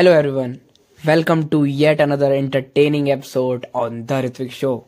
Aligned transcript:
Hello 0.00 0.12
everyone. 0.12 0.52
Welcome 1.04 1.50
to 1.50 1.64
yet 1.64 2.00
another 2.00 2.32
entertaining 2.32 3.10
episode 3.10 3.66
on 3.74 4.06
The 4.06 4.22
Ritwik 4.22 4.50
Show. 4.50 4.86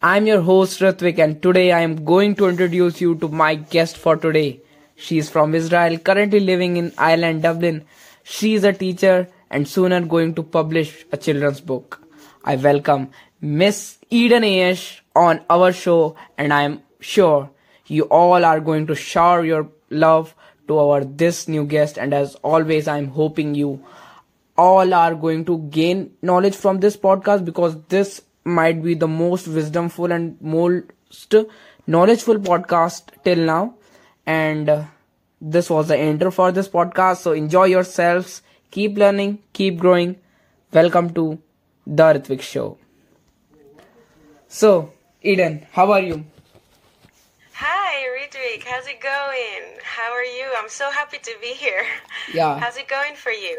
I'm 0.00 0.28
your 0.28 0.42
host 0.42 0.78
Ritwik 0.78 1.18
and 1.18 1.42
today 1.42 1.72
I 1.72 1.80
am 1.80 2.04
going 2.04 2.36
to 2.36 2.46
introduce 2.46 3.00
you 3.00 3.16
to 3.16 3.26
my 3.26 3.56
guest 3.56 3.96
for 3.96 4.16
today. 4.16 4.60
She 4.94 5.18
is 5.18 5.28
from 5.28 5.56
Israel, 5.56 5.98
currently 5.98 6.38
living 6.38 6.76
in 6.76 6.92
Ireland, 6.96 7.42
Dublin. 7.42 7.84
She 8.22 8.54
is 8.54 8.62
a 8.62 8.72
teacher 8.72 9.28
and 9.50 9.66
sooner 9.66 10.00
going 10.02 10.36
to 10.36 10.44
publish 10.44 11.04
a 11.10 11.16
children's 11.16 11.60
book. 11.60 12.00
I 12.44 12.54
welcome 12.54 13.10
Miss 13.40 13.98
Eden 14.08 14.44
Ayash 14.44 15.00
on 15.16 15.40
our 15.50 15.72
show 15.72 16.14
and 16.38 16.52
I 16.52 16.62
am 16.62 16.80
sure 17.00 17.50
you 17.88 18.04
all 18.04 18.44
are 18.44 18.60
going 18.60 18.86
to 18.86 18.94
shower 18.94 19.44
your 19.44 19.68
love 19.90 20.32
to 20.68 20.78
our 20.78 21.02
this 21.02 21.48
new 21.48 21.66
guest 21.66 21.98
and 21.98 22.14
as 22.14 22.36
always 22.36 22.86
I'm 22.86 23.08
hoping 23.08 23.56
you 23.56 23.84
all 24.56 24.94
are 24.94 25.14
going 25.14 25.44
to 25.44 25.58
gain 25.70 26.12
knowledge 26.22 26.54
from 26.54 26.80
this 26.80 26.96
podcast 26.96 27.44
because 27.44 27.76
this 27.88 28.22
might 28.44 28.82
be 28.82 28.94
the 28.94 29.08
most 29.08 29.46
wisdomful 29.48 30.14
and 30.14 30.40
most 30.40 31.34
knowledgeful 31.86 32.36
podcast 32.36 33.10
till 33.24 33.38
now 33.38 33.74
and 34.26 34.68
uh, 34.68 34.84
this 35.40 35.68
was 35.70 35.88
the 35.88 35.98
intro 35.98 36.30
for 36.30 36.52
this 36.52 36.68
podcast 36.68 37.16
so 37.18 37.32
enjoy 37.32 37.64
yourselves 37.64 38.42
keep 38.70 38.96
learning 38.96 39.38
keep 39.52 39.78
growing 39.78 40.16
welcome 40.72 41.12
to 41.12 41.38
the 41.86 42.02
Ritwik 42.02 42.40
show 42.40 42.78
so 44.48 44.92
eden 45.22 45.66
how 45.72 45.90
are 45.92 46.00
you 46.00 46.24
Hi, 47.56 48.04
Ritwik. 48.18 48.64
How's 48.64 48.88
it 48.88 49.00
going? 49.00 49.78
How 49.84 50.10
are 50.12 50.24
you? 50.24 50.46
I'm 50.58 50.68
so 50.68 50.90
happy 50.90 51.18
to 51.18 51.34
be 51.40 51.54
here. 51.54 51.86
Yeah. 52.34 52.58
How's 52.58 52.76
it 52.76 52.88
going 52.88 53.14
for 53.14 53.30
you? 53.30 53.56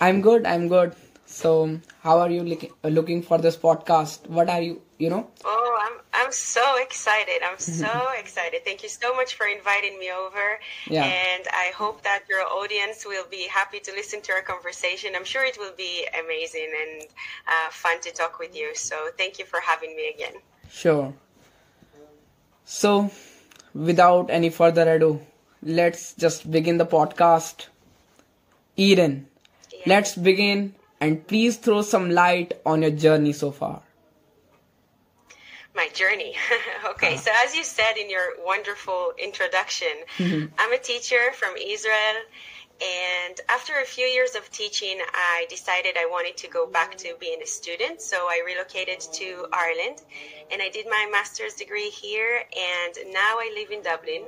I'm 0.00 0.20
good 0.20 0.46
i'm 0.46 0.68
good 0.68 0.94
so 1.26 1.80
how 2.02 2.20
are 2.20 2.30
you 2.30 2.42
looking, 2.42 2.70
looking 2.84 3.22
for 3.22 3.38
this 3.38 3.56
podcast 3.56 4.28
what 4.28 4.48
are 4.48 4.62
you 4.62 4.80
you 4.98 5.10
know 5.10 5.28
Oh, 5.44 5.78
I'm 5.80 6.00
I'm 6.14 6.32
so 6.32 6.76
excited. 6.80 7.42
I'm 7.42 7.58
so 7.58 8.10
excited. 8.18 8.64
Thank 8.64 8.82
you 8.82 8.88
so 8.88 9.14
much 9.14 9.34
for 9.34 9.46
inviting 9.46 9.98
me 9.98 10.10
over. 10.12 10.60
Yeah. 10.88 11.04
And 11.04 11.44
I 11.52 11.72
hope 11.74 12.02
that 12.02 12.24
your 12.28 12.42
audience 12.42 13.04
will 13.04 13.26
be 13.30 13.48
happy 13.48 13.80
to 13.80 13.92
listen 13.92 14.20
to 14.22 14.32
our 14.32 14.42
conversation. 14.42 15.12
I'm 15.16 15.24
sure 15.24 15.44
it 15.44 15.58
will 15.58 15.74
be 15.76 16.06
amazing 16.22 16.70
and 16.82 17.08
uh, 17.48 17.70
fun 17.70 18.00
to 18.02 18.12
talk 18.12 18.38
with 18.38 18.56
you. 18.56 18.74
So 18.74 19.08
thank 19.18 19.38
you 19.38 19.44
for 19.44 19.60
having 19.60 19.96
me 19.96 20.12
again. 20.14 20.34
Sure. 20.70 21.12
So, 22.64 23.10
without 23.74 24.30
any 24.30 24.48
further 24.48 24.94
ado, 24.94 25.20
let's 25.62 26.14
just 26.14 26.50
begin 26.50 26.78
the 26.78 26.86
podcast. 26.86 27.66
Eden. 28.76 29.28
Let's 29.86 30.14
begin 30.14 30.74
and 31.00 31.26
please 31.26 31.56
throw 31.56 31.82
some 31.82 32.10
light 32.10 32.60
on 32.64 32.82
your 32.82 32.90
journey 32.90 33.32
so 33.32 33.50
far. 33.50 33.82
My 35.74 35.88
journey. 35.88 36.36
okay, 36.90 37.14
uh-huh. 37.14 37.16
so 37.18 37.30
as 37.44 37.54
you 37.54 37.64
said 37.64 37.94
in 37.96 38.08
your 38.08 38.44
wonderful 38.44 39.12
introduction, 39.18 39.94
mm-hmm. 40.18 40.46
I'm 40.58 40.72
a 40.72 40.78
teacher 40.78 41.32
from 41.34 41.54
Israel. 41.56 42.16
And 42.80 43.40
after 43.48 43.74
a 43.80 43.84
few 43.84 44.04
years 44.04 44.34
of 44.34 44.50
teaching, 44.50 44.98
I 45.12 45.46
decided 45.48 45.96
I 45.96 46.06
wanted 46.06 46.36
to 46.38 46.48
go 46.48 46.66
back 46.66 46.96
to 46.98 47.14
being 47.20 47.40
a 47.42 47.46
student. 47.46 48.02
So 48.02 48.16
I 48.28 48.42
relocated 48.44 49.00
to 49.00 49.46
Ireland 49.52 50.02
and 50.50 50.60
I 50.60 50.70
did 50.70 50.86
my 50.86 51.08
master's 51.10 51.54
degree 51.54 51.90
here. 51.90 52.42
And 52.56 53.12
now 53.12 53.38
I 53.38 53.52
live 53.54 53.70
in 53.70 53.82
Dublin. 53.82 54.24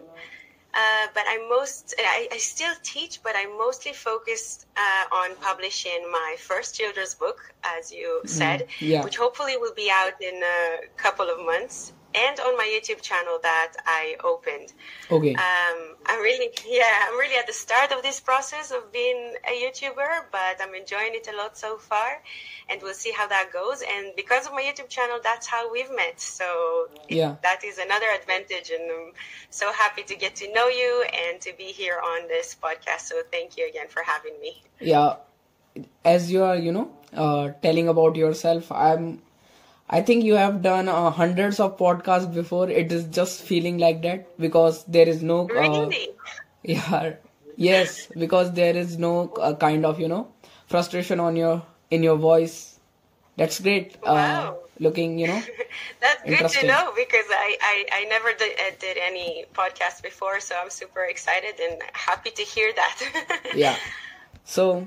Uh, 0.77 1.07
but 1.15 1.25
I'm 1.27 1.49
most, 1.49 1.95
I, 1.99 2.29
I 2.31 2.37
still 2.37 2.75
teach, 2.83 3.23
but 3.23 3.35
I'm 3.35 3.57
mostly 3.57 3.95
focused 3.95 4.67
uh, 4.77 5.17
on 5.17 5.35
publishing 5.37 6.01
my 6.13 6.37
first 6.39 6.77
children's 6.77 7.15
book, 7.15 7.39
as 7.65 7.91
you 7.91 8.21
said, 8.27 8.67
yeah. 8.81 9.03
which 9.03 9.17
hopefully 9.17 9.57
will 9.57 9.73
be 9.75 9.91
out 9.91 10.21
in 10.21 10.43
a 10.43 10.81
couple 10.99 11.31
of 11.31 11.39
months, 11.41 11.93
and 12.17 12.41
on 12.41 12.57
my 12.57 12.65
YouTube 12.65 13.03
channel 13.03 13.39
that 13.43 13.73
I 13.87 14.17
opened. 14.25 14.73
Okay. 15.11 15.35
Um, 15.35 15.79
I'm 16.07 16.21
really, 16.23 16.49
yeah, 16.67 17.07
I'm 17.07 17.19
really 17.19 17.37
at 17.37 17.47
the 17.47 17.53
start 17.53 17.93
of 17.93 18.03
this 18.03 18.19
process 18.21 18.71
of 18.71 18.91
being 18.93 19.35
a 19.47 19.53
YouTuber, 19.63 20.11
but 20.33 20.57
I'm 20.63 20.75
enjoying 20.75 21.13
it 21.15 21.29
a 21.33 21.37
lot 21.37 21.59
so 21.59 21.77
far, 21.77 22.23
and 22.71 22.81
we'll 22.83 22.95
see 22.95 23.13
how 23.13 23.27
that 23.29 23.51
goes. 23.53 23.83
And 23.95 24.05
because 24.17 24.47
of 24.47 24.53
my 24.53 24.63
YouTube 24.63 24.89
channel, 24.89 25.19
that's 25.23 25.47
how 25.47 25.71
we've 25.73 25.91
met. 26.03 26.21
So 26.21 26.89
Yeah. 27.09 27.37
that 27.43 27.61
is 27.65 27.79
another 27.79 28.07
advantage, 28.21 28.71
and 28.71 28.85
I'm 28.91 29.13
so 29.51 29.73
happy 29.73 30.03
to 30.05 30.17
get 30.17 30.35
to 30.37 30.53
know 30.53 30.69
you 30.69 31.05
and 31.23 31.41
to 31.43 31.53
be 31.57 31.65
here 31.83 31.99
on 32.13 32.29
this 32.29 32.57
podcast. 32.61 33.03
So 33.11 33.23
thank 33.31 33.57
you 33.59 33.69
again 33.69 33.89
for 33.89 34.03
having 34.03 34.37
me. 34.41 34.63
yeah. 34.81 35.17
As 36.05 36.33
you 36.33 36.43
are, 36.43 36.57
you 36.57 36.73
know, 36.73 36.91
uh, 37.13 37.51
telling 37.63 37.89
about 37.89 38.17
yourself, 38.17 38.73
I'm. 38.73 39.21
I 39.89 40.03
think 40.03 40.25
you 40.25 40.35
have 40.35 40.63
done 40.63 40.89
uh, 40.89 41.11
hundreds 41.11 41.61
of 41.61 41.77
podcasts 41.79 42.33
before. 42.33 42.69
It 42.69 42.91
is 42.93 43.05
just 43.07 43.43
feeling 43.43 43.79
like 43.79 44.03
that 44.03 44.37
because 44.39 44.85
there 44.85 45.09
is 45.09 45.23
no. 45.23 45.49
Uh, 45.49 45.87
Really? 45.89 46.11
yeah 46.63 47.15
yes 47.57 48.09
because 48.19 48.53
there 48.53 48.77
is 48.77 48.99
no 48.99 49.29
uh, 49.41 49.55
kind 49.55 49.87
of 49.87 50.01
you 50.01 50.09
know 50.09 50.27
frustration 50.67 51.21
on 51.21 51.37
your 51.37 51.63
in 51.91 52.03
your 52.03 52.17
voice 52.17 52.79
that's 53.37 53.61
great 53.61 53.97
uh, 54.05 54.13
Wow. 54.15 54.59
looking 54.81 55.19
you 55.19 55.27
know 55.29 55.43
That's 56.01 56.23
good 56.25 56.49
to 56.61 56.67
know 56.67 56.93
because 56.97 57.25
I, 57.31 57.57
I, 57.63 57.87
I 58.01 58.05
never 58.05 58.33
did, 58.35 58.53
uh, 58.59 58.75
did 58.81 58.97
any 58.99 59.45
podcast 59.55 60.03
before, 60.03 60.41
so 60.41 60.55
I'm 60.61 60.71
super 60.71 61.05
excited 61.05 61.55
and 61.61 61.83
happy 61.93 62.31
to 62.31 62.43
hear 62.43 62.73
that. 62.75 62.97
yeah 63.55 63.77
so 64.45 64.87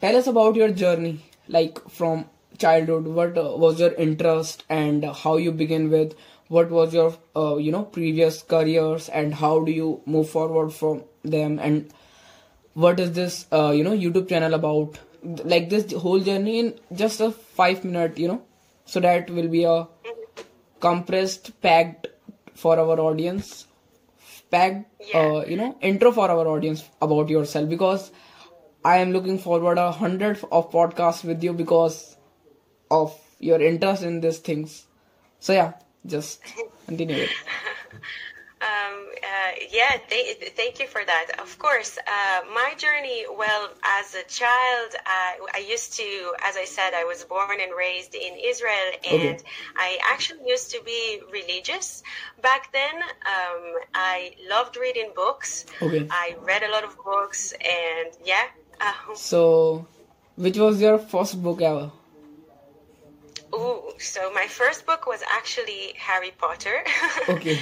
tell 0.00 0.16
us 0.16 0.26
about 0.26 0.56
your 0.56 0.70
journey 0.70 1.24
like 1.48 1.78
from 1.90 2.24
childhood 2.58 3.06
what 3.06 3.36
uh, 3.38 3.52
was 3.56 3.80
your 3.80 3.92
interest 3.94 4.64
and 4.68 5.04
how 5.22 5.36
you 5.36 5.52
begin 5.52 5.90
with 5.90 6.14
what 6.48 6.70
was 6.70 6.94
your 6.94 7.16
uh, 7.36 7.56
you 7.56 7.72
know 7.72 7.82
previous 7.84 8.42
careers 8.42 9.08
and 9.08 9.34
how 9.34 9.64
do 9.64 9.72
you 9.72 10.00
move 10.06 10.28
forward 10.28 10.70
from 10.72 11.02
them 11.22 11.58
and 11.58 11.92
what 12.74 13.00
is 13.00 13.12
this 13.12 13.46
uh, 13.52 13.70
you 13.70 13.82
know 13.84 13.96
youtube 13.96 14.28
channel 14.28 14.54
about 14.54 14.98
like 15.54 15.70
this 15.70 15.92
whole 15.92 16.20
journey 16.20 16.58
in 16.60 16.74
just 16.92 17.20
a 17.20 17.30
5 17.30 17.84
minute 17.84 18.18
you 18.18 18.28
know 18.28 18.42
so 18.84 19.00
that 19.00 19.30
will 19.30 19.48
be 19.48 19.64
a 19.64 19.86
compressed 20.80 21.60
packed 21.62 22.08
for 22.54 22.78
our 22.78 22.98
audience 23.00 23.66
packed 24.50 24.90
Yeah. 25.12 25.20
uh, 25.20 25.44
you 25.46 25.56
know 25.56 25.76
intro 25.80 26.12
for 26.12 26.30
our 26.30 26.46
audience 26.46 26.84
about 27.06 27.28
yourself 27.28 27.68
because 27.68 28.10
i 28.84 28.96
am 28.98 29.12
looking 29.12 29.38
forward 29.38 29.78
a 29.78 29.90
hundred 29.92 30.38
of 30.58 30.70
podcasts 30.70 31.24
with 31.30 31.42
you 31.42 31.52
because 31.52 32.13
of 33.00 33.12
your 33.40 33.60
interest 33.60 34.02
in 34.02 34.20
these 34.20 34.38
things 34.38 34.84
so 35.40 35.52
yeah 35.52 35.72
just 36.06 36.40
continue 36.86 37.16
it 37.26 37.30
Um, 38.64 38.96
uh, 39.22 39.52
yeah, 39.70 39.96
th- 40.08 40.52
thank 40.56 40.78
you 40.78 40.86
for 40.86 41.02
that. 41.04 41.26
Of 41.38 41.58
course, 41.58 41.98
uh, 41.98 42.40
my 42.54 42.72
journey, 42.78 43.26
well, 43.36 43.68
as 43.84 44.14
a 44.14 44.24
child, 44.40 44.90
uh, 44.94 45.32
I 45.52 45.60
used 45.68 45.92
to, 45.98 46.08
as 46.42 46.56
I 46.56 46.64
said, 46.64 46.94
I 46.94 47.04
was 47.04 47.24
born 47.24 47.58
and 47.60 47.72
raised 47.76 48.14
in 48.14 48.32
Israel, 48.42 48.88
and 49.10 49.42
I 49.76 49.98
actually 50.12 50.48
used 50.48 50.70
to 50.70 50.80
be 50.82 51.20
religious 51.30 52.02
back 52.40 52.72
then. 52.72 52.94
Um, 53.34 53.62
I 53.92 54.34
loved 54.48 54.76
reading 54.76 55.10
books. 55.14 55.66
Okay. 55.82 56.06
I 56.10 56.36
read 56.40 56.62
a 56.62 56.70
lot 56.70 56.84
of 56.84 56.96
books, 57.04 57.52
and 57.52 58.10
yeah. 58.24 58.46
Uh, 58.80 59.14
so 59.14 59.86
which 60.36 60.56
was 60.56 60.80
your 60.80 60.98
first 60.98 61.42
book 61.42 61.60
ever 61.60 61.90
ooh, 63.54 63.92
so 63.98 64.30
my 64.32 64.46
first 64.48 64.86
book 64.86 65.06
was 65.06 65.22
actually 65.32 65.94
Harry 65.98 66.32
Potter. 66.38 66.78
okay 67.28 67.58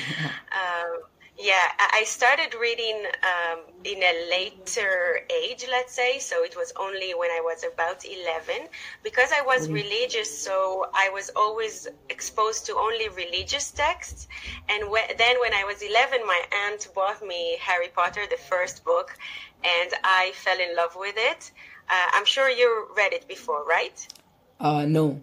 Um, 0.52 1.00
yeah, 1.38 1.66
I 1.92 2.04
started 2.04 2.54
reading 2.60 3.04
um, 3.32 3.60
in 3.84 4.02
a 4.02 4.14
later 4.30 5.20
age, 5.42 5.64
let's 5.70 5.94
say. 5.94 6.18
So 6.18 6.44
it 6.44 6.54
was 6.56 6.72
only 6.78 7.14
when 7.14 7.30
I 7.30 7.40
was 7.42 7.64
about 7.64 8.04
11. 8.04 8.68
Because 9.02 9.30
I 9.32 9.40
was 9.40 9.70
religious, 9.70 10.30
so 10.30 10.86
I 10.94 11.08
was 11.08 11.30
always 11.34 11.88
exposed 12.10 12.66
to 12.66 12.76
only 12.76 13.08
religious 13.08 13.70
texts. 13.70 14.28
And 14.68 14.84
whe- 14.90 15.14
then 15.18 15.40
when 15.40 15.54
I 15.54 15.64
was 15.64 15.82
11, 15.82 16.20
my 16.26 16.42
aunt 16.66 16.88
bought 16.94 17.22
me 17.26 17.58
Harry 17.62 17.88
Potter, 17.88 18.22
the 18.30 18.36
first 18.36 18.84
book, 18.84 19.16
and 19.64 19.90
I 20.04 20.32
fell 20.34 20.58
in 20.60 20.76
love 20.76 20.94
with 20.96 21.14
it. 21.16 21.50
Uh, 21.88 22.08
I'm 22.12 22.26
sure 22.26 22.50
you 22.50 22.88
read 22.96 23.12
it 23.14 23.26
before, 23.26 23.64
right? 23.64 23.98
uh 24.60 24.84
no 24.86 25.20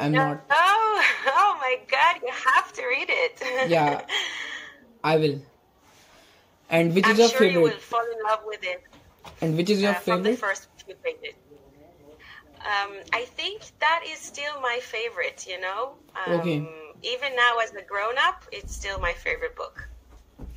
i'm 0.00 0.12
not 0.12 0.44
Oh, 0.50 1.04
oh 1.28 1.56
my 1.60 1.76
God, 1.90 2.20
you 2.22 2.32
have 2.32 2.72
to 2.74 2.82
read 2.86 3.08
it. 3.08 3.70
yeah 3.70 4.02
i 5.04 5.16
will 5.16 5.38
and 6.70 6.94
which 6.94 7.04
I'm 7.04 7.12
is 7.12 7.18
your 7.18 7.28
sure 7.28 7.44
you 7.46 7.60
will 7.60 7.68
favorite 7.68 7.82
fall 7.82 8.04
in 8.16 8.22
love 8.28 8.40
with 8.46 8.60
it. 8.62 8.82
and 9.42 9.56
which 9.56 9.70
is 9.70 9.82
your 9.82 9.90
uh, 9.92 9.94
from 10.00 10.22
the 10.22 10.36
first 10.36 10.68
few 10.84 10.94
pages. 11.04 11.34
Um, 12.64 12.92
I 13.12 13.24
think 13.24 13.62
that 13.80 14.04
is 14.08 14.20
still 14.20 14.60
my 14.60 14.78
favorite, 14.80 15.46
you 15.48 15.60
know? 15.60 15.94
Um, 16.16 16.38
Okay. 16.38 16.58
Even 17.02 17.34
now, 17.34 17.58
as 17.58 17.72
a 17.74 17.82
grown 17.82 18.16
up, 18.18 18.44
it's 18.52 18.72
still 18.76 19.00
my 19.00 19.12
favorite 19.12 19.56
book. 19.56 19.88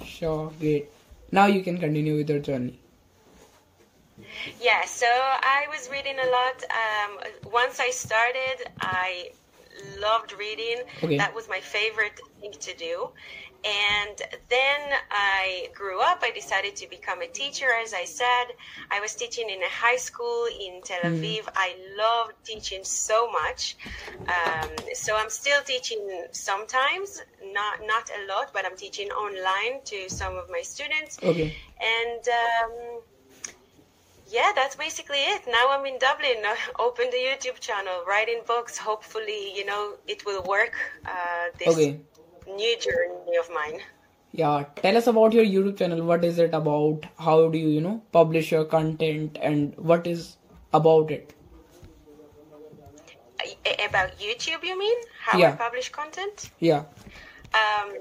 sure 0.04 0.52
great 0.60 0.90
now 1.32 1.46
you 1.48 1.62
can 1.64 1.78
continue 1.80 2.16
with 2.16 2.30
your 2.30 2.40
journey 2.40 2.80
Yeah, 4.62 4.86
so 4.86 5.08
I 5.08 5.68
was 5.70 5.90
reading 5.90 6.18
a 6.20 6.30
lot. 6.30 6.64
Um, 6.70 7.52
once 7.52 7.80
I 7.80 7.90
started, 7.90 8.72
I 8.80 9.32
loved 10.00 10.34
reading. 10.38 10.84
Okay. 11.04 11.18
That 11.18 11.34
was 11.36 11.48
my 11.50 11.60
favorite 11.60 12.20
thing 12.40 12.54
to 12.60 12.74
do. 12.76 13.10
And 13.66 14.22
then 14.50 14.82
I 15.10 15.70
grew 15.74 16.00
up. 16.00 16.20
I 16.22 16.30
decided 16.30 16.76
to 16.76 16.90
become 16.90 17.24
a 17.24 17.28
teacher, 17.28 17.66
as 17.84 17.96
I 17.96 18.06
said. 18.06 18.46
I 18.92 19.00
was 19.00 19.16
teaching 19.16 19.50
in 19.50 19.60
a 19.64 19.70
high 19.70 19.96
school 19.96 20.46
in 20.46 20.82
Tel 20.84 21.02
Aviv. 21.02 21.48
I 21.56 21.76
loved 21.98 22.34
teaching 22.46 22.84
so 22.84 23.32
much. 23.32 23.76
Um, 24.28 24.70
so 24.94 25.16
I'm 25.16 25.32
still 25.32 25.62
teaching 25.64 26.26
sometimes, 26.32 27.24
not 27.54 27.80
not 27.88 28.12
a 28.12 28.28
lot, 28.32 28.54
but 28.54 28.66
I'm 28.66 28.78
teaching 28.78 29.10
online 29.10 29.82
to 29.86 30.10
some 30.10 30.38
of 30.38 30.48
my 30.52 30.62
students. 30.62 31.18
Okay. 31.24 31.56
And 31.82 32.24
um, 32.28 33.02
yeah, 34.36 34.52
that's 34.56 34.76
basically 34.76 35.22
it. 35.34 35.42
Now 35.56 35.66
I'm 35.74 35.86
in 35.86 35.98
Dublin. 36.06 36.44
Open 36.86 37.10
the 37.16 37.22
YouTube 37.28 37.60
channel, 37.68 38.04
writing 38.08 38.42
books. 38.48 38.78
Hopefully, 38.78 39.42
you 39.58 39.66
know, 39.66 39.84
it 40.16 40.26
will 40.26 40.44
work. 40.56 40.74
Uh, 41.06 41.46
this 41.60 41.70
Okay. 41.76 42.00
new 42.62 42.74
journey 42.88 43.38
of 43.44 43.50
mine. 43.60 43.80
Yeah, 44.34 44.66
tell 44.82 44.98
us 44.98 45.08
about 45.08 45.32
your 45.40 45.46
YouTube 45.46 45.78
channel. 45.82 46.02
What 46.12 46.26
is 46.30 46.40
it 46.46 46.54
about? 46.54 47.06
How 47.28 47.38
do 47.54 47.58
you, 47.58 47.70
you 47.76 47.82
know, 47.88 47.96
publish 48.12 48.52
your 48.52 48.66
content 48.66 49.38
and 49.42 49.74
what 49.92 50.06
is 50.16 50.36
about 50.74 51.12
it? 51.20 51.34
About 53.88 54.18
YouTube, 54.20 54.64
you 54.64 54.78
mean? 54.78 54.98
How 55.26 55.38
I 55.38 55.42
Yeah. 55.42 55.56
publish 55.56 55.90
content? 55.98 56.50
Yeah. 56.60 56.84
Um, 57.62 57.94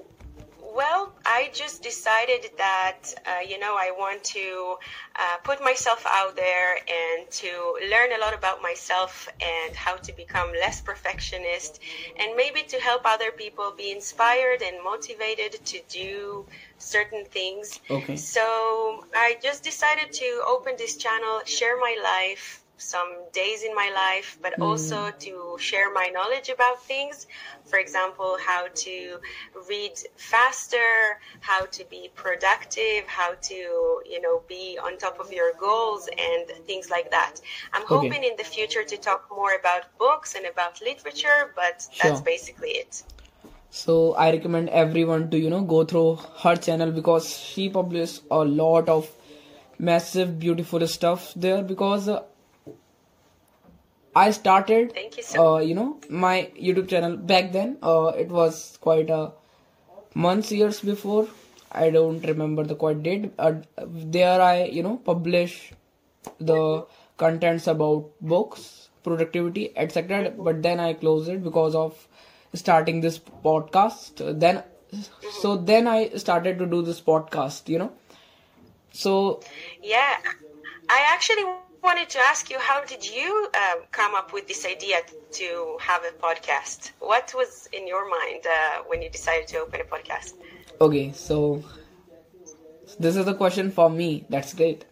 well, 0.74 1.12
I 1.24 1.50
just 1.52 1.82
decided 1.82 2.50
that, 2.58 2.98
uh, 3.26 3.40
you 3.46 3.58
know, 3.58 3.76
I 3.78 3.92
want 3.96 4.24
to 4.24 4.76
uh, 5.14 5.36
put 5.44 5.62
myself 5.62 6.04
out 6.08 6.34
there 6.34 6.76
and 6.76 7.30
to 7.30 7.78
learn 7.90 8.10
a 8.12 8.20
lot 8.20 8.34
about 8.34 8.60
myself 8.60 9.28
and 9.40 9.76
how 9.76 9.96
to 9.96 10.12
become 10.12 10.50
less 10.52 10.80
perfectionist 10.80 11.80
and 12.18 12.34
maybe 12.36 12.62
to 12.62 12.80
help 12.80 13.02
other 13.04 13.30
people 13.30 13.72
be 13.76 13.92
inspired 13.92 14.62
and 14.62 14.82
motivated 14.82 15.64
to 15.64 15.80
do 15.88 16.44
certain 16.78 17.24
things. 17.26 17.80
Okay. 17.88 18.16
So 18.16 19.04
I 19.14 19.38
just 19.40 19.62
decided 19.62 20.12
to 20.12 20.44
open 20.48 20.74
this 20.76 20.96
channel, 20.96 21.40
share 21.46 21.78
my 21.78 21.96
life, 22.02 22.63
some 22.76 23.24
days 23.32 23.62
in 23.62 23.74
my 23.74 23.90
life, 23.94 24.38
but 24.42 24.60
also 24.60 25.10
to 25.20 25.56
share 25.58 25.92
my 25.92 26.10
knowledge 26.12 26.48
about 26.48 26.82
things. 26.84 27.26
For 27.64 27.78
example, 27.78 28.36
how 28.44 28.66
to 28.74 29.18
read 29.68 29.92
faster, 30.16 31.20
how 31.40 31.66
to 31.66 31.84
be 31.88 32.10
productive, 32.14 33.04
how 33.06 33.34
to, 33.34 33.54
you 33.54 34.20
know, 34.20 34.42
be 34.48 34.78
on 34.82 34.98
top 34.98 35.20
of 35.20 35.32
your 35.32 35.52
goals 35.54 36.08
and 36.08 36.66
things 36.66 36.90
like 36.90 37.10
that. 37.10 37.36
I'm 37.72 37.82
Okay. 37.82 37.94
hoping 37.94 38.24
in 38.24 38.36
the 38.36 38.44
future 38.44 38.84
to 38.84 38.96
talk 38.96 39.28
more 39.30 39.54
about 39.54 39.96
books 39.98 40.34
and 40.34 40.46
about 40.46 40.80
literature, 40.82 41.52
but 41.54 41.86
that's 42.00 42.20
basically 42.20 42.70
it. 42.70 43.02
So 43.70 44.14
I 44.14 44.30
recommend 44.30 44.68
everyone 44.70 45.30
to, 45.30 45.38
you 45.38 45.50
know, 45.50 45.62
go 45.62 45.84
through 45.84 46.16
her 46.42 46.56
channel 46.56 46.92
because 46.92 47.36
she 47.36 47.68
publishes 47.68 48.22
a 48.30 48.44
lot 48.44 48.88
of 48.88 49.10
massive, 49.78 50.38
beautiful 50.38 50.86
stuff 50.86 51.32
there 51.34 51.62
because 51.62 52.08
uh, 52.08 52.22
I 54.14 54.30
started 54.30 54.92
Thank 54.94 55.16
you 55.16 55.22
so 55.22 55.56
uh, 55.56 55.58
you 55.60 55.74
know 55.74 56.00
my 56.08 56.50
youtube 56.60 56.88
channel 56.88 57.16
back 57.16 57.52
then. 57.52 57.78
Uh, 57.82 58.12
it 58.16 58.28
was 58.28 58.78
quite 58.80 59.10
a 59.10 59.32
months 60.14 60.52
years 60.52 60.80
before. 60.80 61.28
I 61.72 61.90
don't 61.90 62.24
remember 62.24 62.64
the 62.64 62.76
quite 62.76 63.02
date 63.02 63.32
uh, 63.38 63.54
there 63.76 64.40
i 64.40 64.64
you 64.64 64.82
know 64.82 64.96
publish 64.96 65.72
the 66.38 66.86
contents 67.16 67.66
about 67.66 68.10
books 68.20 68.88
productivity 69.02 69.76
etc 69.76 70.30
but 70.30 70.62
then 70.62 70.78
i 70.80 70.92
closed 70.92 71.28
it 71.28 71.42
because 71.42 71.74
of 71.74 72.06
starting 72.54 73.00
this 73.00 73.18
podcast. 73.18 74.38
Then 74.40 74.62
so 75.40 75.56
then 75.56 75.88
i 75.88 76.08
started 76.10 76.58
to 76.58 76.66
do 76.66 76.82
this 76.82 77.00
podcast 77.00 77.68
you 77.68 77.78
know. 77.78 77.92
So 78.92 79.40
Yeah, 79.82 80.18
I 80.88 81.04
actually 81.08 81.44
wanted 81.84 82.08
to 82.08 82.18
ask 82.18 82.50
you, 82.50 82.58
how 82.58 82.82
did 82.84 83.06
you 83.06 83.48
um, 83.54 83.82
come 83.92 84.14
up 84.14 84.32
with 84.32 84.48
this 84.48 84.64
idea 84.64 84.96
to 85.32 85.76
have 85.80 86.02
a 86.02 86.12
podcast? 86.16 86.92
What 86.98 87.32
was 87.36 87.68
in 87.72 87.86
your 87.86 88.08
mind 88.08 88.46
uh, 88.46 88.82
when 88.88 89.02
you 89.02 89.10
decided 89.10 89.46
to 89.48 89.58
open 89.58 89.82
a 89.82 89.84
podcast? 89.84 90.32
Okay, 90.80 91.12
so 91.12 91.62
this 92.98 93.16
is 93.16 93.28
a 93.28 93.34
question 93.34 93.70
for 93.70 93.90
me. 93.90 94.24
That's 94.30 94.54
great 94.54 94.86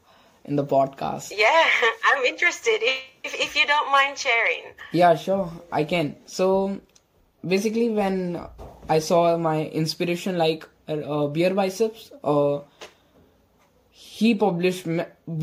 in 0.45 0.57
the 0.57 0.65
podcast. 0.65 1.33
Yeah, 1.35 1.65
I'm 2.09 2.25
interested 2.25 2.79
if, 3.25 3.41
if 3.41 3.57
you 3.57 3.67
don't 3.67 3.91
mind 3.91 4.19
sharing. 4.19 4.75
Yeah, 4.93 5.15
sure, 5.17 5.51
I 5.73 5.85
can. 5.85 6.17
So 6.27 6.79
basically, 7.47 7.89
when 7.89 8.39
I 8.91 8.99
saw 8.99 9.39
my 9.39 9.65
inspiration 9.65 10.37
like 10.37 10.69
uh, 10.89 11.27
Beer 11.29 11.55
Biceps, 11.55 12.13
uh, 12.23 12.61
he 14.23 14.35
published 14.35 14.87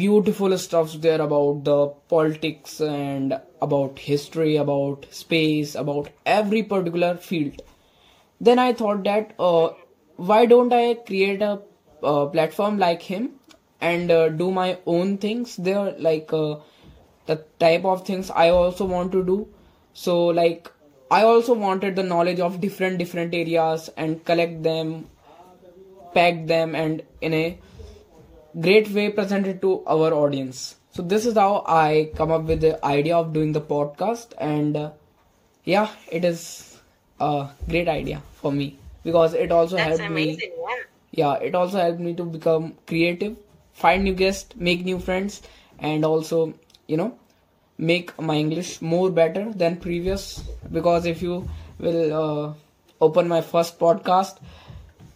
beautiful 0.02 0.58
stuff 0.58 0.94
there 1.06 1.22
about 1.22 1.64
the 1.70 1.88
politics 2.14 2.80
and 2.80 3.40
about 3.62 4.00
history, 4.00 4.56
about 4.56 5.06
space, 5.12 5.76
about 5.76 6.10
every 6.26 6.64
particular 6.64 7.16
field. 7.18 7.62
Then 8.40 8.60
I 8.60 8.72
thought 8.74 9.04
that 9.04 9.34
uh, 9.38 9.70
why 10.16 10.46
don't 10.46 10.72
I 10.72 10.94
create 10.94 11.42
a 11.42 11.62
uh, 12.04 12.26
platform 12.28 12.78
like 12.78 13.02
him 13.02 13.31
and 13.81 14.12
uh, 14.12 14.30
do 14.30 14.52
my 14.52 14.78
own 14.86 15.18
things 15.18 15.56
there, 15.58 15.94
like 15.98 16.32
uh, 16.32 16.58
the 17.25 17.44
type 17.60 17.86
of 17.86 18.06
things 18.06 18.30
I 18.30 18.50
also 18.50 18.86
want 18.86 19.12
to 19.14 19.24
do. 19.24 19.48
So 19.94 20.28
like 20.28 20.72
I 21.12 21.24
also 21.24 21.54
wanted 21.54 21.96
the 21.96 22.04
knowledge 22.04 22.40
of 22.40 22.62
different 22.62 22.98
different 23.00 23.34
areas 23.34 23.90
and 23.98 24.24
collect 24.24 24.64
them, 24.64 25.10
pack 26.14 26.46
them, 26.48 26.75
and 26.75 27.04
in 27.22 27.34
a 27.34 27.60
great 28.60 28.90
way 28.92 29.10
presented 29.10 29.62
to 29.62 29.84
our 29.86 30.13
audience. 30.13 30.75
So 30.92 31.01
this 31.01 31.25
is 31.25 31.36
how 31.36 31.63
I 31.68 32.12
come 32.16 32.31
up 32.31 32.44
with 32.44 32.62
the 32.62 32.84
idea 32.86 33.16
of 33.18 33.34
doing 33.34 33.51
the 33.54 33.62
podcast, 33.62 34.34
and 34.38 34.75
uh, 34.75 34.92
yeah, 35.63 35.90
it 36.12 36.25
is 36.25 36.78
a 37.19 37.50
great 37.68 37.88
idea 37.88 38.22
for 38.34 38.51
me 38.51 38.78
because 39.04 39.34
it 39.34 39.51
also 39.51 39.75
That's 39.75 40.00
helped 40.00 40.13
me 40.13 40.24
amazing. 40.24 40.51
Yeah. 40.68 40.75
yeah 41.12 41.34
it 41.48 41.56
also 41.56 41.77
helped 41.77 42.00
me 42.00 42.13
to 42.15 42.24
become 42.24 42.75
creative 42.88 43.36
find 43.74 44.03
new 44.03 44.13
guests 44.13 44.56
make 44.56 44.84
new 44.86 45.00
friends 45.00 45.41
and 45.79 46.06
also 46.06 46.53
you 46.88 46.98
know 46.98 47.18
make 47.77 48.12
my 48.22 48.36
english 48.36 48.82
more 48.82 49.10
better 49.10 49.51
than 49.53 49.77
previous 49.77 50.44
because 50.72 51.06
if 51.06 51.22
you 51.22 51.48
will 51.79 52.13
uh, 52.24 52.53
open 53.01 53.27
my 53.27 53.41
first 53.41 53.79
podcast 53.79 54.38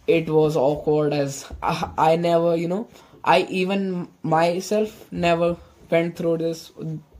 it 0.06 0.28
was 0.28 0.56
awkward 0.56 1.12
as 1.12 1.46
I, 1.62 1.90
I 1.98 2.16
never 2.16 2.56
you 2.56 2.68
know 2.68 2.88
i 3.24 3.40
even 3.60 4.08
myself 4.22 5.10
never 5.12 5.56
went 5.90 6.16
through 6.16 6.36
this 6.38 6.70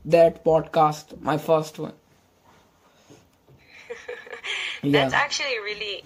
that 0.05 0.43
podcast 0.45 1.19
my 1.21 1.37
first 1.37 1.79
one 1.79 1.93
That's 4.91 5.13
Yeah. 5.13 5.19
actually 5.25 5.59
really 5.59 6.03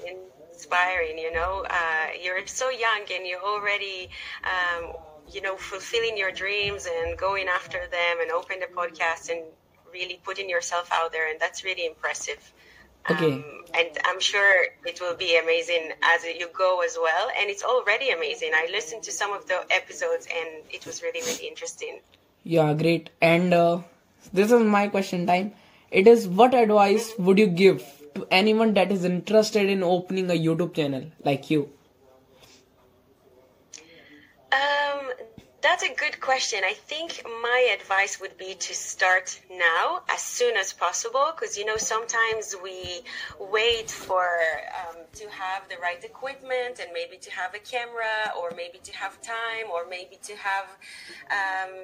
inspiring. 0.52 1.18
You 1.18 1.32
know, 1.32 1.66
uh, 1.70 2.08
you're 2.22 2.46
so 2.48 2.70
young 2.70 3.06
and 3.14 3.26
you're 3.28 3.42
already, 3.44 4.10
um, 4.44 4.94
you 5.32 5.42
know, 5.42 5.56
fulfilling 5.58 6.18
your 6.18 6.32
dreams 6.32 6.88
and 6.88 7.18
going 7.18 7.48
after 7.48 7.80
them 7.92 8.22
and 8.22 8.32
open 8.32 8.60
the 8.60 8.68
podcast 8.68 9.30
and 9.30 9.44
really 9.94 10.20
putting 10.24 10.50
yourself 10.50 10.90
out 10.92 11.12
there, 11.12 11.30
and 11.30 11.40
that's 11.40 11.64
really 11.64 11.86
impressive. 11.86 12.54
Okay. 13.10 13.34
Um, 13.34 13.44
and 13.74 13.90
I'm 14.06 14.20
sure 14.20 14.66
it 14.86 15.00
will 15.02 15.16
be 15.16 15.38
amazing 15.38 15.92
as 16.02 16.24
you 16.24 16.48
go 16.58 16.82
as 16.82 16.98
well. 17.02 17.30
And 17.40 17.50
it's 17.50 17.64
already 17.64 18.10
amazing. 18.10 18.52
I 18.54 18.68
listened 18.72 19.04
to 19.04 19.12
some 19.12 19.32
of 19.32 19.48
the 19.48 19.62
episodes 19.72 20.28
and 20.28 20.64
it 20.72 20.86
was 20.86 21.02
really, 21.02 21.22
really 21.22 21.48
interesting. 21.48 22.00
Yeah, 22.44 22.74
great. 22.74 23.10
And 23.22 23.54
uh, 23.54 23.82
this 24.34 24.52
is 24.52 24.64
my 24.64 24.88
question 24.88 25.28
time. 25.28 25.54
It 25.92 26.08
is 26.08 26.28
what 26.28 26.54
advice 26.54 27.14
would 27.18 27.40
you 27.40 27.48
give 27.48 27.84
to 28.16 28.28
anyone 28.32 28.74
that 28.74 28.92
is 28.92 29.06
interested 29.06 29.70
in 29.70 29.84
opening 29.84 30.30
a 30.30 30.34
YouTube 30.34 30.74
channel 30.74 31.06
like 31.24 31.50
you? 31.50 31.70
Um, 34.52 35.12
that's 35.62 35.84
a 35.84 35.94
good 35.94 36.20
question. 36.20 36.62
I 36.66 36.74
think 36.74 37.24
my 37.26 37.76
advice 37.78 38.20
would 38.22 38.38
be 38.38 38.56
to 38.56 38.74
start 38.74 39.40
now, 39.52 40.02
as 40.10 40.22
soon 40.22 40.56
as 40.56 40.74
possible, 40.74 41.32
because 41.36 41.58
you 41.58 41.66
know 41.66 41.78
sometimes 41.78 42.56
we 42.64 43.02
wait 43.40 43.92
for 43.92 44.26
um, 44.80 44.98
to 45.14 45.30
have 45.30 45.68
the 45.70 45.76
right 45.82 46.04
equipment 46.04 46.80
and 46.80 46.90
maybe 46.94 47.18
to 47.18 47.32
have 47.32 47.54
a 47.56 47.60
camera, 47.60 48.34
or 48.40 48.52
maybe 48.56 48.80
to 48.84 48.96
have 48.96 49.22
time, 49.22 49.68
or 49.74 49.88
maybe 49.90 50.18
to 50.24 50.36
have 50.36 50.68
um, 51.32 51.76